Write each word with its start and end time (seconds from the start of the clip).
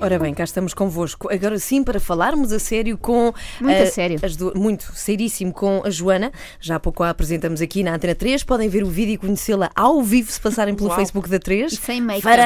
Ora 0.00 0.18
bem, 0.18 0.34
cá 0.34 0.44
estamos 0.44 0.74
convosco. 0.74 1.32
Agora 1.32 1.58
sim, 1.58 1.82
para 1.82 1.98
falarmos 1.98 2.52
a 2.52 2.58
sério 2.58 2.98
com. 2.98 3.32
Muito 3.60 3.74
eh, 3.76 3.82
a 3.84 3.86
sério. 3.86 4.18
as 4.22 4.36
du- 4.36 4.52
Muito, 4.54 4.92
seríssimo 4.94 5.50
com 5.52 5.82
a 5.84 5.88
Joana. 5.88 6.30
Já 6.60 6.76
há 6.76 6.80
pouco 6.80 7.02
a 7.02 7.08
apresentamos 7.10 7.62
aqui 7.62 7.82
na 7.82 7.94
Antena 7.94 8.14
3. 8.14 8.42
Podem 8.44 8.68
ver 8.68 8.82
o 8.82 8.86
vídeo 8.88 9.12
e 9.14 9.16
conhecê-la 9.16 9.70
ao 9.74 10.02
vivo 10.02 10.30
se 10.30 10.38
passarem 10.40 10.74
pelo 10.74 10.88
Uau. 10.90 10.98
Facebook 10.98 11.28
da 11.30 11.38
3. 11.38 11.72
E 11.72 11.76
sem 11.76 12.00
make-up. 12.02 12.36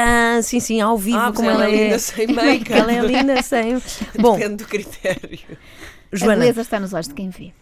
Sim, 0.42 0.60
sim, 0.60 0.80
ao 0.80 0.96
vivo, 0.96 1.18
Ah, 1.18 1.32
como 1.34 1.50
ela 1.50 1.64
ela, 1.64 1.74
é 1.74 1.78
é. 1.80 1.84
linda 1.84 1.98
sem 1.98 2.26
make-up. 2.28 2.72
Ela 2.78 2.92
é 2.92 3.00
linda 3.00 3.42
sem. 3.42 3.82
Bom, 4.20 4.36
Depende 4.38 4.56
do 4.62 4.66
critério. 4.68 5.38
A 6.12 6.16
Joana, 6.16 6.36
beleza 6.40 6.60
está 6.62 6.80
nos 6.80 6.92
olhos 6.92 7.08
de 7.08 7.14
quem 7.14 7.30
vê. 7.30 7.52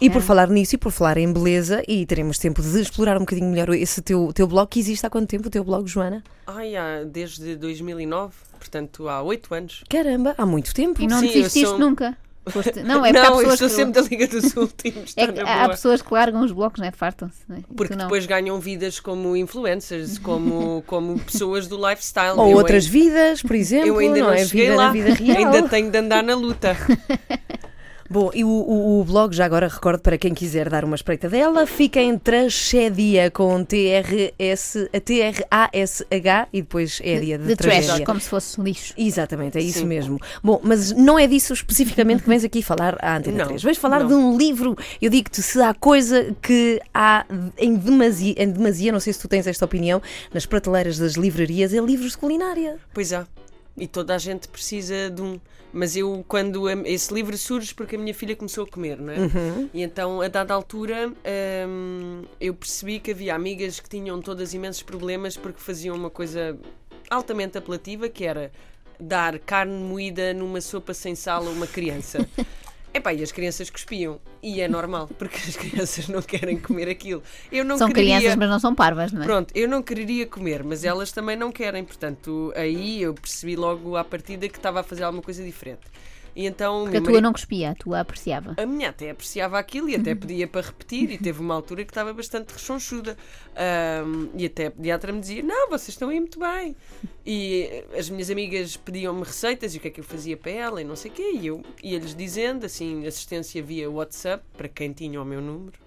e 0.00 0.08
por 0.10 0.22
falar 0.22 0.48
nisso 0.48 0.74
e 0.74 0.78
por 0.78 0.90
falar 0.90 1.16
em 1.18 1.32
beleza, 1.32 1.82
e 1.86 2.04
teremos 2.06 2.38
tempo 2.38 2.60
de 2.62 2.80
explorar 2.80 3.16
um 3.16 3.20
bocadinho 3.20 3.48
melhor 3.50 3.68
esse 3.70 4.00
teu, 4.02 4.32
teu 4.32 4.46
blog, 4.46 4.68
que 4.68 4.80
existe 4.80 5.04
há 5.06 5.10
quanto 5.10 5.28
tempo 5.28 5.46
o 5.48 5.50
teu 5.50 5.62
blog, 5.64 5.86
Joana? 5.88 6.22
Ai, 6.46 6.74
há, 6.76 7.04
desde 7.04 7.54
2009, 7.56 8.32
portanto 8.58 9.08
há 9.08 9.22
8 9.22 9.54
anos. 9.54 9.84
Caramba, 9.88 10.34
há 10.38 10.44
muito 10.46 10.74
tempo. 10.74 11.00
E 11.02 11.06
não 11.06 11.20
Sim, 11.20 11.26
desististe 11.28 11.68
sou- 11.68 11.78
nunca. 11.78 12.16
Foste- 12.48 12.82
Não, 12.82 13.04
é 13.04 13.12
não, 13.12 13.40
eu 13.42 13.54
sou 13.56 13.68
que. 13.68 13.74
sempre 13.74 14.00
da 14.02 14.08
Liga 14.08 14.26
dos 14.26 14.56
Últimos. 14.56 15.12
É 15.14 15.26
que 15.30 15.40
há 15.40 15.68
pessoas 15.68 16.00
que 16.02 16.12
largam 16.12 16.42
os 16.42 16.50
blocos, 16.50 16.80
não 16.80 16.88
é? 16.88 16.90
Fartam-se. 16.90 17.36
não 17.46 17.58
é? 17.58 17.60
Porque 17.76 17.94
não. 17.94 18.06
depois 18.06 18.24
ganham 18.26 18.58
vidas 18.58 18.98
como 18.98 19.36
influencers, 19.36 20.18
como, 20.18 20.82
como 20.88 21.18
pessoas 21.20 21.68
do 21.68 21.76
lifestyle. 21.76 22.38
Ou 22.38 22.50
Eu 22.50 22.56
outras 22.56 22.86
ai- 22.86 22.90
vidas, 22.90 23.42
por 23.42 23.54
exemplo, 23.56 23.88
Eu 23.88 23.98
ainda 23.98 24.20
não, 24.20 24.32
é? 24.32 24.44
cheguei 24.44 24.68
vida 24.70 24.76
lá. 24.76 24.90
vida 24.90 25.14
real. 25.14 25.36
Ainda 25.54 25.68
tenho 25.68 25.90
de 25.90 25.98
andar 25.98 26.22
na 26.24 26.34
luta. 26.34 26.76
Bom, 28.12 28.28
e 28.34 28.42
o, 28.42 28.48
o- 28.48 29.00
o 29.00 29.04
blog, 29.04 29.32
já 29.32 29.44
agora 29.44 29.68
recordo 29.68 30.00
para 30.00 30.18
quem 30.18 30.34
quiser 30.34 30.68
dar 30.68 30.84
uma 30.84 30.96
espreita 30.96 31.28
dela, 31.28 31.64
fica 31.64 32.00
em 32.00 32.18
Tragédia 32.18 33.30
com 33.30 33.62
T-R-S, 33.62 34.90
T-R-A-S-H 35.04 36.48
e 36.52 36.60
depois 36.60 37.00
é 37.04 37.16
a 37.16 37.20
dia 37.20 37.38
de, 37.38 37.46
de 37.46 37.54
trash, 37.56 38.00
como 38.04 38.18
se 38.20 38.28
fosse 38.28 38.60
lixo. 38.60 38.94
Exatamente, 38.98 39.58
é 39.58 39.60
isso 39.60 39.78
Sim. 39.80 39.86
mesmo. 39.86 40.18
Bom, 40.42 40.60
mas 40.62 40.90
não 40.90 41.16
é 41.18 41.28
disso 41.28 41.52
especificamente 41.52 42.24
que 42.24 42.28
vens 42.28 42.42
aqui 42.42 42.62
falar 42.62 42.96
à 43.00 43.16
Antena 43.16 43.38
Não, 43.38 43.46
3. 43.46 43.62
Vais 43.62 43.78
falar 43.78 44.00
não. 44.00 44.08
de 44.08 44.14
um 44.14 44.36
livro. 44.36 44.76
Eu 45.00 45.08
digo-te, 45.08 45.40
se 45.40 45.60
há 45.62 45.72
coisa 45.72 46.34
que 46.42 46.80
há 46.92 47.24
em 47.56 47.76
demasia, 47.76 48.34
em 48.36 48.50
demasia, 48.50 48.90
não 48.90 48.98
sei 49.00 49.12
se 49.12 49.20
tu 49.20 49.28
tens 49.28 49.46
esta 49.46 49.64
opinião, 49.64 50.02
nas 50.34 50.44
prateleiras 50.46 50.98
das 50.98 51.12
livrarias, 51.12 51.72
é 51.72 51.78
livros 51.78 52.12
de 52.12 52.18
culinária. 52.18 52.76
Pois 52.92 53.12
é. 53.12 53.24
E 53.76 53.86
toda 53.86 54.14
a 54.14 54.18
gente 54.18 54.48
precisa 54.48 55.10
de 55.10 55.22
um. 55.22 55.40
Mas 55.72 55.94
eu, 55.96 56.24
quando 56.26 56.68
esse 56.84 57.14
livro 57.14 57.36
surge, 57.38 57.72
porque 57.74 57.94
a 57.94 57.98
minha 57.98 58.12
filha 58.12 58.34
começou 58.34 58.64
a 58.64 58.66
comer, 58.66 58.98
não 58.98 59.12
é? 59.12 59.16
E 59.72 59.82
então, 59.82 60.20
a 60.20 60.26
dada 60.26 60.52
altura, 60.52 61.12
hum, 61.68 62.24
eu 62.40 62.52
percebi 62.54 62.98
que 62.98 63.12
havia 63.12 63.34
amigas 63.34 63.78
que 63.78 63.88
tinham 63.88 64.20
todas 64.20 64.52
imensos 64.52 64.82
problemas 64.82 65.36
porque 65.36 65.60
faziam 65.60 65.94
uma 65.94 66.10
coisa 66.10 66.58
altamente 67.08 67.56
apelativa, 67.56 68.08
que 68.08 68.24
era 68.24 68.50
dar 68.98 69.38
carne 69.38 69.82
moída 69.82 70.34
numa 70.34 70.60
sopa 70.60 70.92
sem 70.92 71.14
sal 71.14 71.46
a 71.46 71.50
uma 71.50 71.66
criança. 71.66 72.28
Epá, 72.92 73.12
e 73.12 73.22
as 73.22 73.30
crianças 73.30 73.70
cuspiam. 73.70 74.20
E 74.42 74.60
é 74.60 74.68
normal, 74.68 75.08
porque 75.18 75.36
as 75.36 75.56
crianças 75.56 76.08
não 76.08 76.22
querem 76.22 76.58
comer 76.58 76.88
aquilo. 76.88 77.22
Eu 77.50 77.64
não 77.64 77.78
São 77.78 77.88
queria... 77.88 78.18
crianças, 78.18 78.36
mas 78.36 78.48
não 78.48 78.58
são 78.58 78.74
parvas, 78.74 79.12
não 79.12 79.22
é? 79.22 79.24
Pronto, 79.24 79.52
eu 79.54 79.68
não 79.68 79.82
quereria 79.82 80.26
comer, 80.26 80.64
mas 80.64 80.84
elas 80.84 81.12
também 81.12 81.36
não 81.36 81.52
querem, 81.52 81.84
portanto, 81.84 82.52
aí 82.56 83.02
eu 83.02 83.14
percebi 83.14 83.56
logo 83.56 83.96
à 83.96 84.04
partida 84.04 84.48
que 84.48 84.56
estava 84.56 84.80
a 84.80 84.82
fazer 84.82 85.04
alguma 85.04 85.22
coisa 85.22 85.42
diferente. 85.44 85.82
E 86.40 86.46
então, 86.46 86.84
Porque 86.84 86.96
a 86.96 87.00
tua 87.00 87.10
marido- 87.10 87.22
não 87.22 87.32
cuspia, 87.34 87.70
a 87.72 87.74
tua 87.74 88.00
apreciava. 88.00 88.54
a 88.56 88.64
minha 88.64 88.88
até 88.88 89.10
apreciava 89.10 89.58
aquilo 89.58 89.90
e 89.90 89.94
até 89.94 90.14
pedia 90.14 90.48
para 90.48 90.62
repetir, 90.62 91.10
e 91.10 91.18
teve 91.18 91.38
uma 91.38 91.54
altura 91.54 91.84
que 91.84 91.90
estava 91.90 92.14
bastante 92.14 92.52
rechonchuda. 92.54 93.14
Ahm, 93.54 94.30
e 94.34 94.46
até 94.46 94.66
a 94.66 94.70
pediatra 94.70 95.12
me 95.12 95.20
dizia: 95.20 95.42
Não, 95.42 95.68
vocês 95.68 95.90
estão 95.90 96.08
aí 96.08 96.18
muito 96.18 96.38
bem. 96.40 96.74
E 97.26 97.84
as 97.94 98.08
minhas 98.08 98.30
amigas 98.30 98.74
pediam-me 98.74 99.22
receitas 99.22 99.74
e 99.74 99.76
o 99.76 99.80
que 99.80 99.88
é 99.88 99.90
que 99.90 100.00
eu 100.00 100.04
fazia 100.04 100.34
para 100.34 100.50
ela 100.50 100.80
e 100.80 100.84
não 100.84 100.96
sei 100.96 101.10
o 101.10 101.14
quê. 101.14 101.30
E 101.34 101.46
eu 101.46 101.62
ia-lhes 101.82 102.14
dizendo, 102.14 102.64
assim, 102.64 103.06
assistência 103.06 103.62
via 103.62 103.90
WhatsApp, 103.90 104.42
para 104.56 104.66
quem 104.68 104.92
tinha 104.94 105.20
o 105.20 105.24
meu 105.26 105.42
número. 105.42 105.78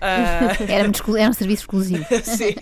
Ah, 0.00 0.56
Era, 0.68 0.88
era 1.18 1.30
um 1.30 1.32
serviço 1.32 1.62
exclusivo. 1.62 2.06
Sim. 2.24 2.54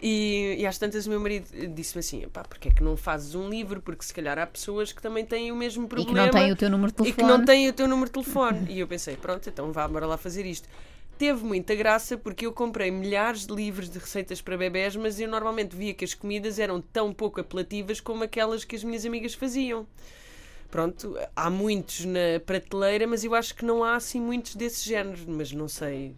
E, 0.00 0.56
e 0.58 0.66
às 0.66 0.78
tantas 0.78 1.06
o 1.06 1.10
meu 1.10 1.20
marido 1.20 1.48
disse-me 1.74 2.00
assim: 2.00 2.28
pá, 2.28 2.42
porque 2.44 2.68
é 2.68 2.70
que 2.72 2.82
não 2.82 2.96
fazes 2.96 3.34
um 3.34 3.48
livro? 3.48 3.80
Porque 3.80 4.04
se 4.04 4.12
calhar 4.14 4.38
há 4.38 4.46
pessoas 4.46 4.92
que 4.92 5.00
também 5.02 5.24
têm 5.24 5.50
o 5.52 5.56
mesmo 5.56 5.84
E 5.84 5.88
problema 5.88 6.06
que 6.06 6.14
não 6.14 6.28
tem 6.30 6.52
o 6.52 6.56
teu 6.56 6.70
número 6.70 6.92
de 6.92 6.94
e 6.94 6.96
telefone. 6.96 7.14
que 7.14 7.22
não 7.22 7.44
têm 7.44 7.68
o 7.68 7.72
teu 7.72 7.88
número 7.88 8.06
de 8.06 8.12
telefone. 8.12 8.66
e 8.68 8.80
eu 8.80 8.86
pensei: 8.88 9.16
pronto, 9.16 9.48
então 9.48 9.72
vá, 9.72 9.86
bora 9.88 10.06
lá 10.06 10.16
fazer 10.16 10.44
isto. 10.46 10.68
Teve 11.18 11.42
muita 11.44 11.74
graça 11.74 12.16
porque 12.18 12.44
eu 12.44 12.52
comprei 12.52 12.90
milhares 12.90 13.46
de 13.46 13.54
livros 13.54 13.88
de 13.88 13.98
receitas 13.98 14.42
para 14.42 14.56
bebés, 14.56 14.94
mas 14.96 15.18
eu 15.18 15.26
normalmente 15.28 15.74
via 15.74 15.94
que 15.94 16.04
as 16.04 16.12
comidas 16.12 16.58
eram 16.58 16.80
tão 16.80 17.12
pouco 17.12 17.40
apelativas 17.40 18.00
como 18.00 18.22
aquelas 18.22 18.64
que 18.64 18.76
as 18.76 18.84
minhas 18.84 19.04
amigas 19.06 19.32
faziam. 19.32 19.86
Pronto, 20.70 21.16
há 21.34 21.48
muitos 21.48 22.04
na 22.04 22.40
prateleira, 22.44 23.06
mas 23.06 23.24
eu 23.24 23.34
acho 23.34 23.54
que 23.54 23.64
não 23.64 23.82
há 23.84 23.96
assim 23.96 24.20
muitos 24.20 24.54
desse 24.54 24.86
género. 24.88 25.18
Mas 25.28 25.52
não 25.52 25.68
sei, 25.68 26.14